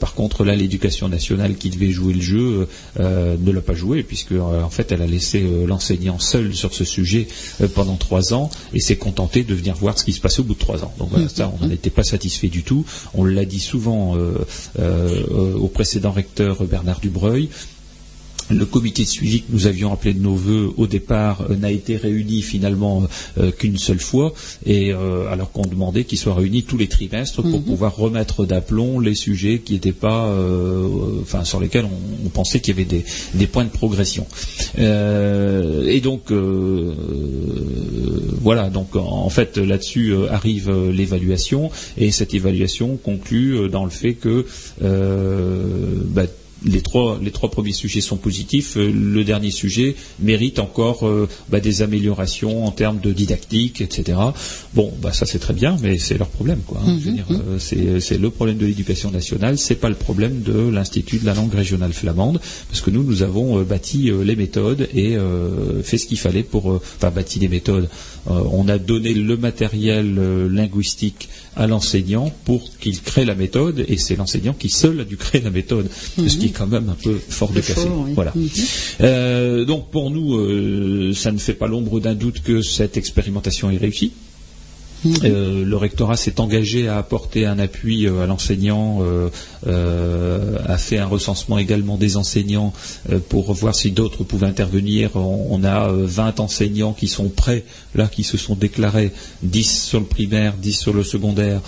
[0.01, 2.69] par contre là, l'éducation nationale qui devait jouer le jeu
[2.99, 7.29] ne l'a pas joué puisque en fait, elle a laissé l'enseignant seul sur ce sujet
[7.75, 10.55] pendant trois ans et s'est contentée de venir voir ce qui se passait au bout
[10.55, 10.93] de trois ans.
[10.99, 12.85] Donc voilà, ça, on n'en était pas satisfait du tout.
[13.15, 14.17] On l'a dit souvent
[14.79, 17.49] au précédent recteur Bernard Dubreuil.
[18.51, 21.71] Le comité de suivi que nous avions appelé de nos voeux au départ euh, n'a
[21.71, 23.03] été réuni finalement
[23.39, 24.33] euh, qu'une seule fois,
[24.65, 29.01] et euh, alors qu'on demandait qu'il soit réuni tous les trimestres pour pouvoir remettre d'aplomb
[29.01, 32.89] les sujets qui n'étaient pas, euh, enfin sur lesquels on, on pensait qu'il y avait
[32.89, 33.05] des,
[33.35, 34.27] des points de progression.
[34.79, 36.95] Euh, et donc euh,
[38.41, 43.85] voilà, donc en, fait là-dessus euh, arrive euh, l'évaluation, et cette évaluation conclut euh, dans
[43.85, 44.47] le fait que
[44.83, 45.65] euh,
[46.07, 46.25] bah,
[46.65, 48.77] les trois, les trois premiers sujets sont positifs.
[48.77, 54.19] Euh, Le dernier sujet mérite encore euh, bah, des améliorations en termes de didactique, etc.
[54.75, 56.81] Bon, bah, ça c'est très bien, mais c'est leur problème, quoi.
[56.85, 56.99] hein.
[57.01, 57.59] Veux dire, euh,
[58.01, 61.55] c'est, le problème de l'éducation nationale, c'est pas le problème de l'institut de la langue
[61.55, 66.19] régionale flamande, parce que nous, nous avons bâti les méthodes et euh, fait ce qu'il
[66.19, 67.89] fallait pour, enfin, bâti les méthodes.
[68.31, 70.15] Euh, on a donné le matériel
[70.51, 71.29] linguistique
[71.59, 75.41] à l'enseignant pour qu'il crée la méthode, et c'est l'enseignant qui seul a dû créer
[75.41, 78.13] la méthode, ce qui est quand même un peu fort de fort, oui.
[78.15, 78.33] Voilà.
[79.01, 83.71] Euh, donc pour nous, euh, ça ne fait pas l'ombre d'un doute que cette expérimentation
[83.71, 84.13] est réussie.
[85.07, 89.01] Euh, le rectorat s'est engagé à apporter un appui euh, à l'enseignant,
[89.67, 92.73] euh, a fait un recensement également des enseignants
[93.29, 95.11] pour voir si d'autres pouvaient intervenir.
[95.15, 97.65] On, on a euh, 20 enseignants qui sont prêts,
[97.95, 99.13] là, qui se sont déclarés,
[99.43, 101.61] 10 sur le primaire, 10 sur le secondaire,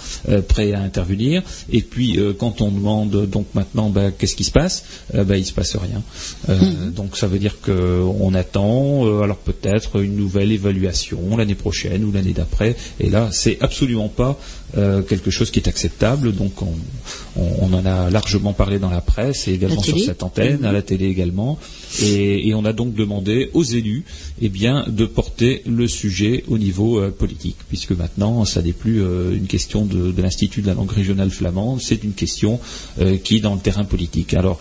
[0.49, 1.43] prêts à intervenir.
[1.71, 5.53] Et puis quand on demande donc maintenant bah, qu'est-ce qui se passe, bah, il se
[5.53, 6.03] passe rien.
[6.49, 12.13] Euh, Donc ça veut dire qu'on attend alors peut-être une nouvelle évaluation l'année prochaine ou
[12.13, 12.77] l'année d'après.
[12.99, 14.39] Et là, c'est absolument pas
[14.77, 16.33] euh, quelque chose qui est acceptable.
[16.35, 16.73] Donc on,
[17.37, 20.73] on- on en a largement parlé dans la presse et également sur cette antenne, à
[20.73, 21.59] la télé également.
[22.03, 24.05] Et, et on a donc demandé aux élus
[24.41, 29.03] eh bien, de porter le sujet au niveau euh, politique, puisque maintenant, ça n'est plus
[29.03, 32.61] euh, une question de, de l'Institut de la langue régionale flamande, c'est une question
[33.25, 34.35] qui est dans le terrain politique.
[34.35, 34.59] Alors,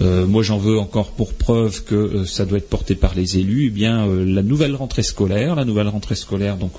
[0.00, 3.36] euh, moi, j'en veux encore pour preuve que euh, ça doit être porté par les
[3.38, 3.66] élus.
[3.66, 6.72] Eh bien, euh, la nouvelle rentrée scolaire, la nouvelle rentrée scolaire, donc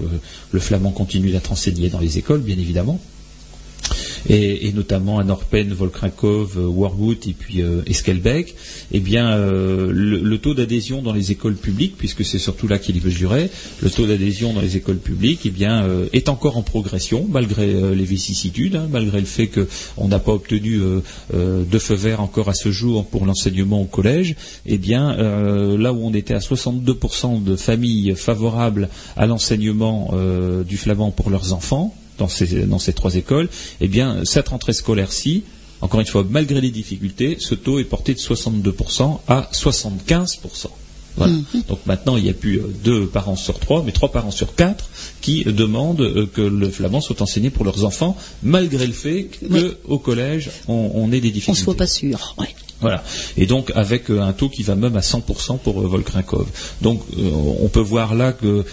[0.51, 2.72] le flamand continue d'être enseigné dans les écoles, bien évidemment
[4.29, 8.55] et, et notamment à Norpen, Volkrinkov, euh, Warwood et puis euh, Esquelbec,
[8.91, 12.97] eh bien euh, le, taux d'adhésion dans les écoles publiques, puisque c'est surtout là qu'il
[12.97, 13.49] est mesuré,
[13.81, 18.03] le taux d'adhésion dans les écoles publiques, eh bien est encore en progression malgré les
[18.03, 20.81] vicissitudes, hein, malgré le fait qu'on n'a pas obtenu
[21.33, 24.35] de feu vert encore à ce jour pour l'enseignement au collège.
[24.65, 30.13] Eh bien là où on était à 62% de familles favorables à l'enseignement
[30.67, 33.49] du flamand pour leurs enfants dans ces, dans ces trois écoles,
[33.81, 35.43] eh bien, cette rentrée scolaire-ci,
[35.81, 40.67] encore une fois, malgré les difficultés, ce taux est porté de 62% à 75%.
[41.15, 41.33] Voilà.
[41.69, 44.55] Donc maintenant, il n'y a plus euh, deux parents sur trois, mais trois parents sur
[44.55, 44.89] quatre
[45.21, 49.29] qui demandent euh, que le flamand soit enseigné pour leurs enfants, malgré le fait
[49.85, 51.59] qu'au collège, on, on ait des On difficultés.
[51.59, 52.33] ne soit pas sûr.
[52.39, 52.47] Ouais.
[52.83, 53.01] Voilà.
[53.37, 56.47] Et donc avec euh, un taux qui va même à 100% pour euh, Volkrinkov.
[56.81, 57.29] Donc euh,
[57.61, 58.65] on peut voir là que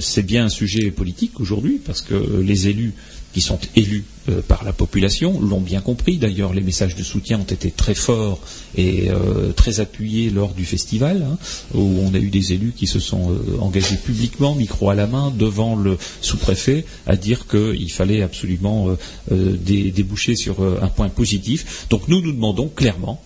[0.00, 2.92] c'est bien un sujet politique aujourd'hui parce que les élus
[3.32, 6.18] qui sont élus euh, par la population l'ont bien compris.
[6.18, 8.40] D'ailleurs, les messages de soutien ont été très forts
[8.76, 11.38] et euh, très appuyés lors du festival, hein,
[11.74, 15.06] où on a eu des élus qui se sont euh, engagés publiquement, micro à la
[15.06, 18.88] main, devant le sous-préfet, à dire qu'il fallait absolument
[19.30, 21.86] dé- déboucher sur un point positif.
[21.90, 23.20] Donc nous nous demandons clairement,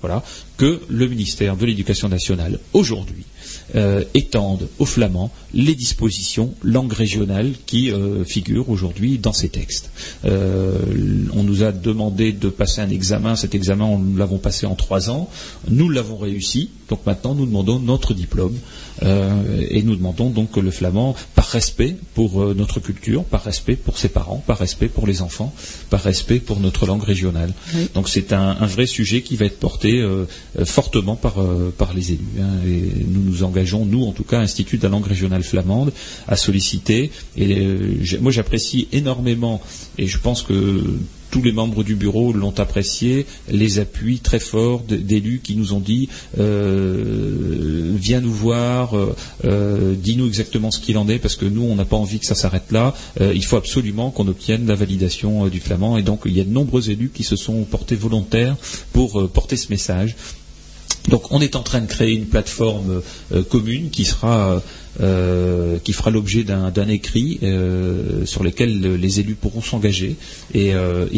[0.56, 3.24] que le ministère de l'Éducation nationale aujourd'hui
[3.77, 9.91] euh, étende aux flamands les dispositions langue régionale qui euh, figurent aujourd'hui dans ces textes.
[10.24, 10.78] Euh,
[11.32, 13.36] on nous a demandé de passer un examen.
[13.36, 15.31] Cet examen, nous l'avons passé en trois ans.
[15.69, 16.70] Nous l'avons réussi.
[16.89, 18.56] Donc maintenant, nous demandons notre diplôme.
[19.02, 23.43] Euh, et nous demandons donc que le flamand, par respect pour euh, notre culture, par
[23.43, 25.52] respect pour ses parents, par respect pour les enfants,
[25.90, 27.52] par respect pour notre langue régionale.
[27.74, 27.89] Oui.
[27.94, 30.27] Donc c'est un, un vrai sujet qui va être porté euh,
[30.65, 31.35] fortement par,
[31.77, 32.24] par les élus.
[32.40, 32.48] hein.
[32.69, 35.93] Et nous nous engageons, nous en tout cas, Institut de la langue régionale flamande,
[36.28, 37.11] à solliciter.
[37.36, 37.66] Et
[38.20, 39.61] moi j'apprécie énormément,
[39.98, 40.82] et je pense que
[41.35, 45.81] tous les membres du bureau l'ont apprécié, les appuis très forts d'élus qui nous ont
[45.81, 46.09] dit
[46.39, 51.62] euh, viens nous voir, euh, euh, dis-nous exactement ce qu'il en est, parce que nous,
[51.62, 52.94] on n'a pas envie que ça s'arrête là.
[53.20, 55.98] Il faut absolument qu'on obtienne la validation du flamand.
[55.98, 58.55] Et donc, il y a de nombreux élus qui se sont portés volontaires
[58.93, 60.15] pour porter ce message.
[61.08, 63.02] Donc on est en train de créer une plateforme
[63.32, 63.90] euh, commune
[65.00, 70.16] euh, qui fera l'objet d'un écrit euh, sur lequel les élus pourront s'engager
[70.54, 70.72] et,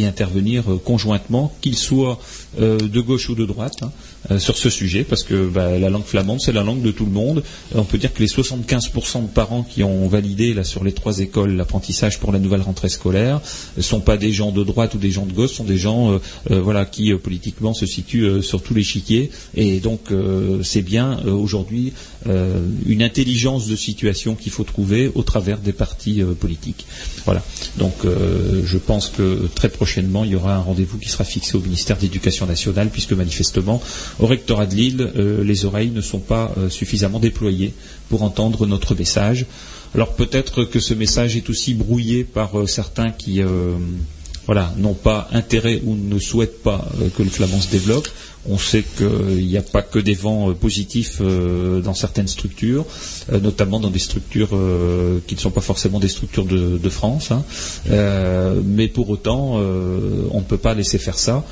[0.04, 2.18] intervenir conjointement, qu'ils soient
[2.58, 3.90] de gauche ou de droite, hein,
[4.30, 7.04] euh, sur ce sujet, parce que bah, la langue flamande, c'est la langue de tout
[7.04, 7.42] le monde.
[7.74, 10.92] Euh, on peut dire que les 75% de parents qui ont validé là, sur les
[10.92, 13.40] trois écoles l'apprentissage pour la nouvelle rentrée scolaire
[13.76, 16.12] ne sont pas des gens de droite ou des gens de gauche, sont des gens
[16.12, 16.18] euh,
[16.50, 19.30] euh, voilà, qui euh, politiquement se situent euh, sur tous les chiquiers.
[19.54, 21.92] Et donc euh, c'est bien euh, aujourd'hui
[22.28, 26.86] euh, une intelligence de situation qu'il faut trouver au travers des partis euh, politiques.
[27.24, 27.42] Voilà.
[27.78, 31.56] Donc euh, je pense que très prochainement il y aura un rendez-vous qui sera fixé
[31.56, 33.82] au ministère de l'Éducation nationale puisque manifestement
[34.20, 35.10] au rectorat de Lille
[35.42, 37.72] les oreilles ne sont pas suffisamment déployées
[38.08, 39.46] pour entendre notre message.
[39.94, 43.40] Alors peut-être que ce message est aussi brouillé par certains qui
[44.47, 48.09] voilà, n'ont pas intérêt ou ne souhaitent pas euh, que le flamand se développe.
[48.48, 52.86] On sait qu'il n'y a pas que des vents euh, positifs euh, dans certaines structures,
[53.43, 54.51] notamment dans des structures
[55.27, 57.32] qui ne sont pas forcément des structures de, France.
[57.32, 57.43] hein.
[58.64, 61.44] Mais pour autant, on ne peut pas laisser faire ça.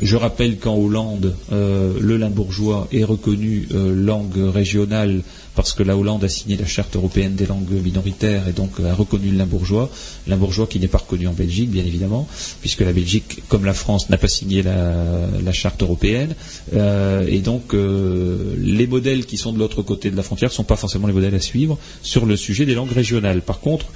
[0.00, 5.22] Je rappelle qu'en Hollande, euh, le limbourgeois est reconnu euh, langue régionale
[5.56, 8.94] parce que la Hollande a signé la charte européenne des langues minoritaires et donc a
[8.94, 9.90] reconnu le limbourgeois.
[10.28, 12.28] Limbourgeois qui n'est pas reconnu en Belgique, bien évidemment,
[12.60, 16.36] puisque la Belgique, comme la France, n'a pas signé la, charte européenne.
[16.74, 20.62] Euh, et donc, les modèles qui sont de l'autre côté de la frontière ne sont
[20.64, 23.42] pas forcément les modèles à suivre sur le sujet des langues régionales.
[23.42, 23.86] Par contre,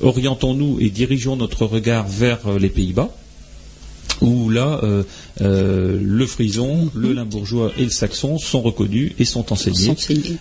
[0.00, 3.10] orientons-nous et dirigeons notre regard vers les Pays-Bas
[4.20, 5.02] où là, euh,
[5.40, 9.88] euh, le frison, le limbourgeois et le saxon sont reconnus et sont enseignés.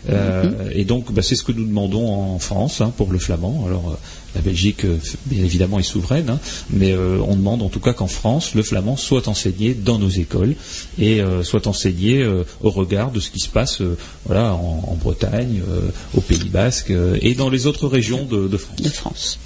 [0.09, 3.63] Euh, Et donc, bah, c'est ce que nous demandons en France hein, pour le flamand.
[3.67, 3.95] Alors, euh,
[4.35, 4.85] la Belgique,
[5.25, 6.39] bien évidemment, est souveraine, hein,
[6.69, 10.09] mais euh, on demande en tout cas qu'en France, le flamand soit enseigné dans nos
[10.09, 10.53] écoles
[10.99, 14.83] et euh, soit enseigné euh, au regard de ce qui se passe euh, voilà, en,
[14.87, 18.81] en Bretagne, euh, au Pays Basque euh, et dans les autres régions de, de France.
[18.81, 19.39] de France.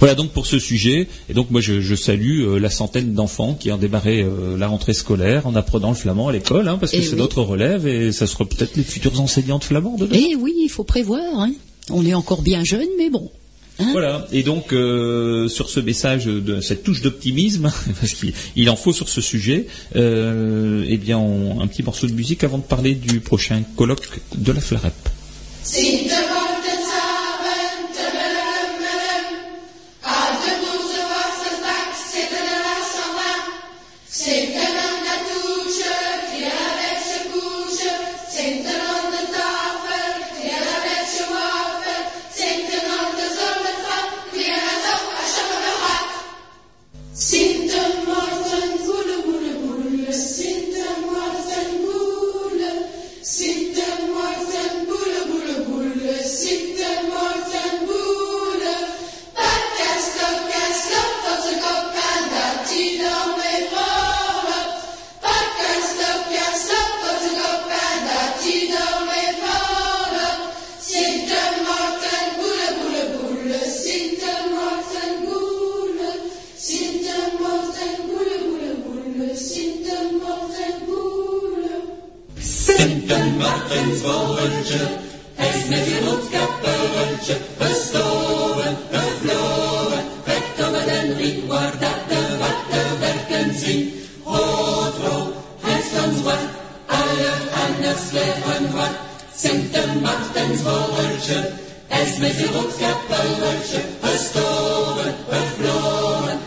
[0.00, 1.08] Voilà donc pour ce sujet.
[1.28, 4.68] Et donc moi je, je salue euh, la centaine d'enfants qui ont démarré euh, la
[4.68, 7.18] rentrée scolaire en apprenant le flamand à l'école, hein, parce que Eh c'est oui.
[7.20, 10.16] notre relève et ça sera peut-être les futurs enseignants de flamand demain.
[10.18, 11.20] Eh oui, il faut prévoir.
[11.40, 11.52] Hein.
[11.90, 13.30] On est encore bien jeune, mais bon.
[13.80, 14.26] Hein Voilà.
[14.32, 17.70] Et donc euh, sur ce message de cette touche d'optimisme,
[18.00, 19.66] parce qu'il il en faut sur ce sujet,
[19.96, 24.20] euh, eh bien on- un petit morceau de musique avant de parler du prochain colloque
[24.36, 24.92] de la Flarep.
[34.28, 34.77] Sing
[84.02, 84.78] Martensvogeltje,
[85.34, 93.58] hij is met zijn roodskapeltje gestoven, gevlogen, recht over den ring waar dat de wattenwerken
[93.58, 94.02] zien.
[94.24, 94.34] O
[94.98, 96.48] vrouw, hij is dan zwart,
[96.86, 97.32] alle
[97.66, 98.96] anders leven wat.
[99.36, 101.50] Sint een Martensvogeltje,
[101.86, 106.37] hij is met zijn roodskapeltje gestoven, gevlogen,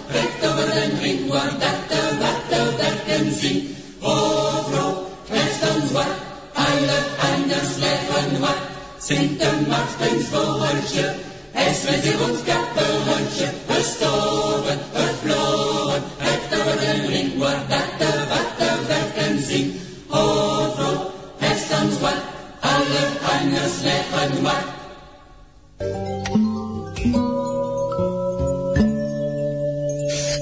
[9.01, 9.07] wat.
[9.07, 11.15] Sint een Martensvogeltje,
[11.51, 19.45] hij is met zijn roodskapeltje gestoven, gevlogen, recht over den ring waar dat de wattenwerken
[19.45, 19.79] zien.
[20.09, 22.23] O vrouw, hij is dan zwart,
[22.59, 23.07] alle
[23.39, 24.79] anders leven wat.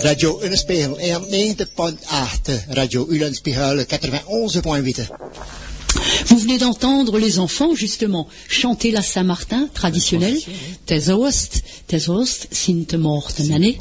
[0.02, 5.29] Radio Unespegel 90.8, Radio Ulenspegel 91.8.
[6.30, 10.38] Vous venez d'entendre les enfants, justement, chanter la Saint-Martin traditionnelle.
[10.86, 13.74] Tesost, Tesost, Sinte Morten Anne.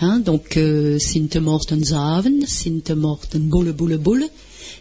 [0.00, 4.28] Hein, donc, euh, Sinte Morten Zaven, Sinte Morten Bulle Bulle Bulle,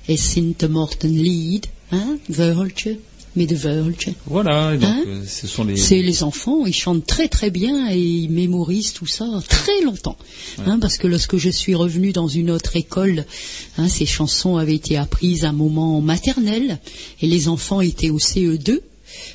[0.07, 2.97] et Sinte Morten Lied, hein, Wörltje,
[3.35, 4.09] mais de Wörltje.
[4.25, 5.77] Voilà, donc Hein euh, ce sont les.
[5.77, 10.17] C'est les enfants, ils chantent très très bien et ils mémorisent tout ça très longtemps.
[10.65, 13.25] Hein, parce que lorsque je suis revenue dans une autre école,
[13.77, 16.79] hein, ces chansons avaient été apprises à un moment maternel
[17.21, 18.79] et les enfants étaient au CE2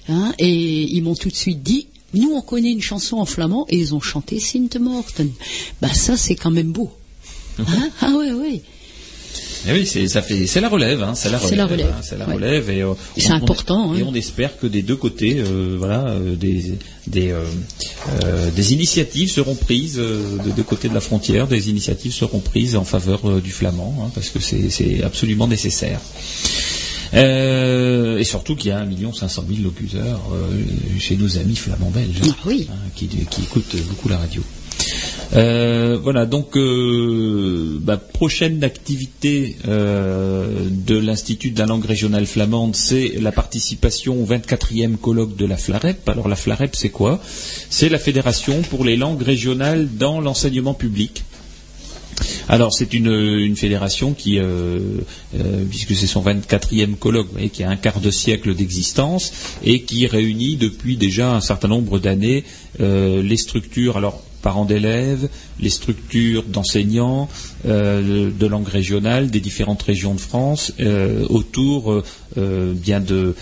[0.09, 3.67] hein, et ils m'ont tout de suite dit nous on connaît une chanson en flamand
[3.69, 5.31] et ils ont chanté Sint Morten.
[5.81, 6.91] Bah ça c'est quand même beau.
[7.59, 7.91] Hein?
[8.01, 8.63] Ah ouais ouais.
[9.67, 11.87] Eh oui, c'est ça fait, c'est la relève, hein, c'est la relève, C'est la relève,
[11.97, 12.35] hein, c'est la ouais.
[12.35, 14.07] relève, et euh, C'est on- important, on- Et hein.
[14.09, 16.75] on espère que des deux côtés, euh, voilà, euh, des
[17.07, 22.41] des euh, des initiatives seront prises de deux côtés de la frontière, des initiatives seront
[22.41, 26.01] prises en faveur du flamand, hein, parce que c'est c'est absolument nécessaire.
[27.15, 30.49] Euh, et surtout qu'il y a 1 500 000 locuteurs euh,
[30.99, 32.67] chez nos amis flamands belges Ah oui.
[32.71, 34.43] hein, qui, qui écoutent beaucoup la radio.
[35.35, 42.77] Euh, voilà, donc euh, bah, prochaine activité euh, de l'Institut de la langue régionale flamande,
[42.77, 46.09] c'est la participation au 24e colloque de la FLAREP.
[46.09, 47.21] Alors la FLAREP, c'est quoi?
[47.69, 51.25] C'est la Fédération pour les langues régionales dans l'enseignement public.
[52.49, 54.79] Alors c'est une, fédération qui, euh,
[55.69, 59.33] puisque c'est son 24e colloque, qui a un quart de siècle d'existence
[59.65, 62.45] et qui réunit depuis déjà un certain nombre d'années
[62.79, 67.31] les structures, alors parents d'élèves, les structures d'enseignants
[67.67, 72.03] euh, de langue régionale des différentes régions de France euh, autour
[72.37, 73.35] euh, bien de,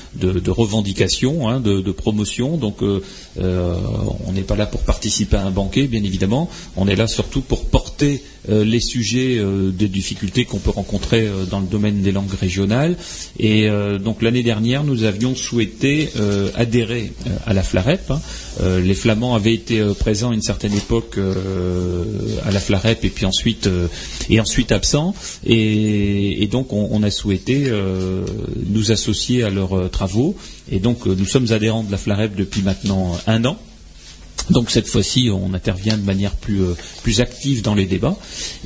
[0.46, 2.56] revendications, hein, de, de promotion.
[2.56, 6.48] Donc on n'est pas là pour participer à un banquet, bien évidemment.
[6.76, 11.44] On est là surtout pour porter les sujets euh, de difficultés qu'on peut rencontrer euh,
[11.44, 12.96] dans le domaine des langues régionales.
[13.38, 18.10] Et euh, donc l'année dernière, nous avions souhaité euh, adhérer euh, à la FLAREP.
[18.10, 18.20] hein.
[18.60, 22.04] Euh, les Flamands avaient été euh, présents à une certaine époque euh,
[22.44, 23.86] à la FLAREP et puis ensuite euh,
[24.28, 25.14] et ensuite absents.
[25.46, 28.24] Et, donc on, on a souhaité euh,
[28.68, 30.36] nous associer à leurs euh, travaux.
[30.70, 33.56] Et donc euh, nous sommes adhérents de la FLAREP depuis maintenant un an.
[34.50, 36.74] Donc cette fois-ci, on intervient de manière plus, euh,
[37.18, 38.16] active dans les débats.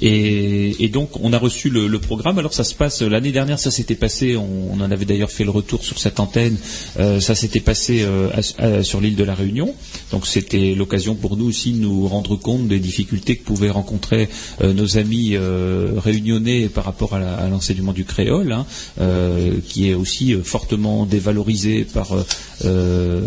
[0.00, 2.38] Et, donc on a reçu le, programme.
[2.38, 4.36] Alors ça se passe l'année dernière, ça s'était passé.
[4.36, 6.56] On, en avait d'ailleurs fait le retour sur cette antenne.
[7.00, 9.74] euh, ça s'était passé euh, sur l'île de la Réunion.
[10.12, 14.28] Donc c'était l'occasion pour nous aussi de nous rendre compte des difficultés que pouvaient rencontrer
[14.62, 18.66] euh, nos amis euh, réunionnais par rapport à l'enseignement du créole, hein,
[19.00, 22.22] euh, qui est aussi euh, fortement dévalorisé par euh,
[22.64, 23.20] euh,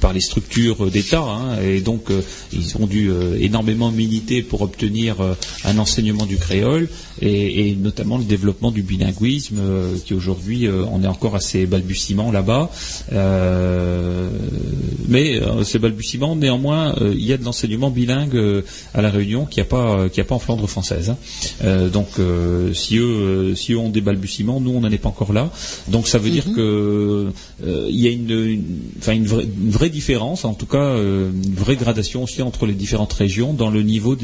[0.00, 1.20] par les structures d'État.
[1.22, 2.20] hein, et donc, euh,
[2.52, 5.34] ils ont dû euh, énormément militer pour obtenir euh,
[5.64, 6.88] un enseignement du créole
[7.20, 9.60] et, et notamment le développement du bilinguisme,
[10.04, 12.70] qui aujourd'hui, on est encore à ses balbutiements là-bas.
[15.08, 18.62] Mais ces balbutiements, néanmoins, il y a de l'enseignement bilingue
[18.94, 21.10] à la Réunion qui n'y a pas, qui a pas en Flandre française.
[21.64, 21.88] hein.
[21.92, 22.08] Donc,
[22.74, 25.50] si eux, si eux ont des balbutiements, nous, on n'en est pas encore là.
[25.88, 27.30] Donc, ça veut dire que
[27.66, 28.64] euh, il y a une, une-
[29.08, 32.74] une, vraie, une vraie différence, en tout cas, euh, une vraie gradation aussi entre les
[32.74, 34.16] différentes régions dans le niveau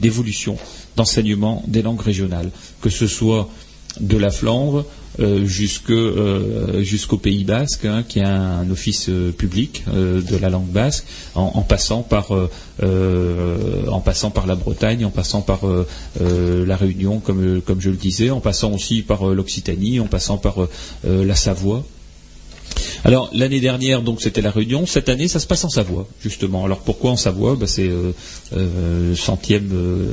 [0.00, 0.56] d'évolution
[0.96, 3.48] d'enseignement des langues régionales, que ce soit
[4.00, 4.84] de la Flandre
[5.20, 5.46] euh,
[5.90, 11.04] euh, jusqu'au Pays Basque, hein, qui a un, office euh, public de la langue basque,
[11.36, 15.60] en, passant par en passant par la Bretagne, en passant par
[16.20, 20.56] la Réunion, comme, je le disais, en passant aussi par l'Occitanie, en passant par
[21.04, 21.84] la Savoie.
[23.04, 26.64] Alors l'année dernière donc c'était la Réunion, cette année ça se passe en Savoie justement.
[26.64, 27.54] Alors pourquoi en Savoie?
[27.56, 28.12] Bah, C'est euh,
[28.56, 30.12] euh, centième euh,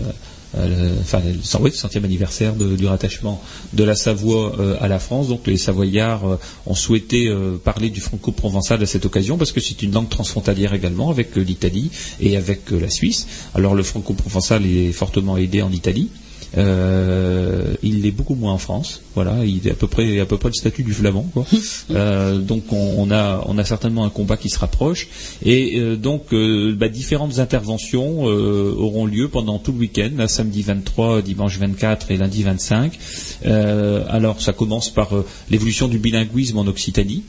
[2.03, 3.41] anniversaire du rattachement
[3.73, 5.29] de la Savoie euh, à la France.
[5.29, 6.35] Donc les Savoyards euh,
[6.65, 7.33] ont souhaité
[7.63, 11.89] parler du franco-provençal à cette occasion parce que c'est une langue transfrontalière également avec l'Italie
[12.19, 13.27] et avec la Suisse.
[13.55, 16.09] Alors le franco-provençal est fortement aidé en Italie.
[16.57, 19.01] Euh, il l'est beaucoup moins en France.
[19.15, 21.25] Voilà, il est à peu près à peu près le statut du flamand.
[21.33, 21.45] Quoi.
[21.91, 25.07] Euh, donc on, on a on a certainement un combat qui se rapproche
[25.43, 26.33] et euh, donc
[26.75, 32.17] bah, différentes interventions auront lieu pendant tout le week-end, là, samedi 23, dimanche 24 et
[32.17, 32.97] lundi 25.
[33.45, 35.11] Euh, alors ça commence par
[35.49, 37.23] l'évolution du bilinguisme en Occitanie,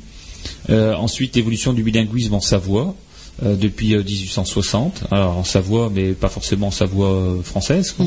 [0.68, 2.94] ensuite l'évolution du bilinguisme en Savoie.
[3.42, 7.92] depuis euh, 1860, alors en Savoie, mais pas forcément en Savoie française.
[7.92, 8.06] quoi.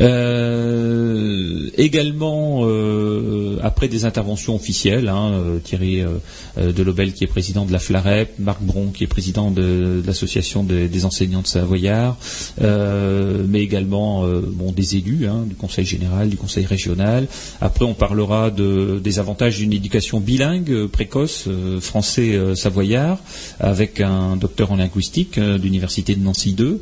[0.00, 7.64] Euh, également, euh, après des interventions officielles, hein, euh, Thierry euh, Delobel qui est président
[7.64, 12.16] de la FLAREP, Marc Bron qui est président de, l'association des- enseignants de Savoyard,
[12.60, 17.26] mais également bon, des élus hein, du Conseil général, du Conseil régional.
[17.60, 21.48] Après, on parlera de, des avantages d'une éducation bilingue précoce
[21.80, 23.18] français-savoyard
[23.60, 26.80] avec un docteur en linguistique euh, de Nancy 2.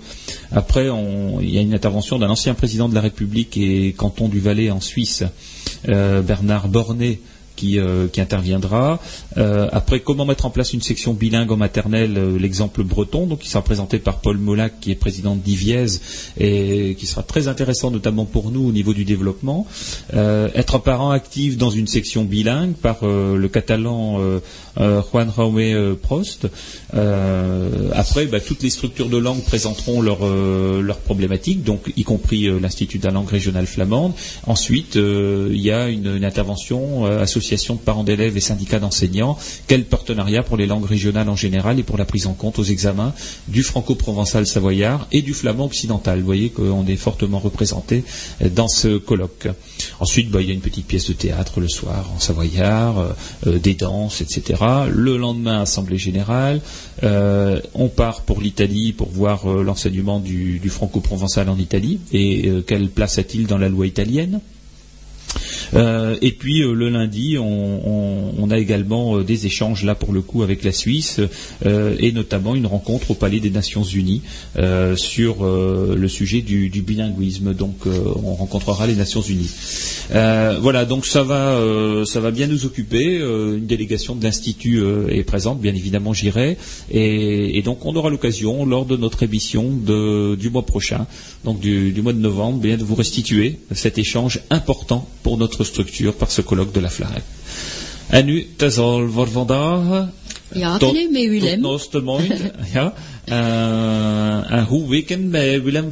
[0.52, 0.88] Après,
[1.40, 4.70] il y a une intervention d'un ancien président de la République et canton du Valais
[4.70, 5.22] en Suisse,
[5.88, 7.20] euh, Bernard Bornet,
[7.76, 9.00] euh, qui interviendra.
[9.36, 13.40] Euh, après, comment mettre en place une section bilingue en maternelle, euh, l'exemple breton, donc
[13.40, 15.86] qui sera présenté par Paul Molac, qui est président d'Iviez,
[16.38, 19.66] et qui sera très intéressant notamment pour nous au niveau du développement.
[20.12, 24.18] Être parent actif dans une section bilingue par le catalan
[24.76, 26.46] Juan Jaume Prost.
[26.92, 32.98] Après, bah, toutes les structures de langue présenteront leurs leurs problématiques, donc y compris l'Institut
[32.98, 34.12] de la langue régionale flamande.
[34.46, 37.22] Ensuite, il y a une, une intervention euh,
[37.56, 39.36] de parents d'élèves et syndicats d'enseignants.
[39.66, 42.64] Quel partenariat pour les langues régionales en général et pour la prise en compte aux
[42.64, 43.14] examens
[43.48, 46.18] du franco-provençal savoyard et du flamand occidental?
[46.20, 48.04] Vous voyez qu'on est fortement représenté
[48.42, 49.48] euh, dans ce colloque.
[50.00, 53.12] Ensuite, bah, il y a une petite pièce de théâtre le soir en savoyard, euh,
[53.46, 54.60] euh, des danses, etc.
[54.90, 56.60] Le lendemain, assemblée générale.
[57.74, 63.18] On part pour l'Italie pour voir l'enseignement du, du franco-provençal en Italie et quelle place
[63.18, 64.40] a-t-il dans la loi italienne?
[65.74, 70.20] Euh, et puis euh, le lundi, on, a également euh, des échanges là pour le
[70.20, 71.20] coup avec la Suisse
[71.64, 74.22] et notamment une rencontre au Palais des Nations Unies
[74.96, 77.54] sur le sujet du, bilinguisme.
[77.54, 79.50] Donc on rencontrera les Nations Unies.
[80.10, 81.58] Voilà, donc ça va,
[82.04, 83.18] ça va bien nous occuper.
[83.18, 86.58] Une délégation de l'institut est présente, bien évidemment j'irai,
[86.90, 91.06] et, donc on aura l'occasion lors de notre émission du mois prochain,
[91.44, 95.64] donc du, du mois de novembre, bien de vous restituer cet échange important pour notre
[95.64, 97.22] structure par ce colloque de la Flarep.
[98.06, 100.08] En nu, het is al voor vandaag.
[100.52, 101.60] Ja, Tot, tot Willem.
[102.02, 102.52] morgen.
[102.76, 102.94] ja.
[104.48, 105.90] En hoe weken bij Willem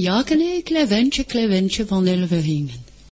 [0.00, 2.86] ja, klein, klein ventje, klein ventje van Elveringen.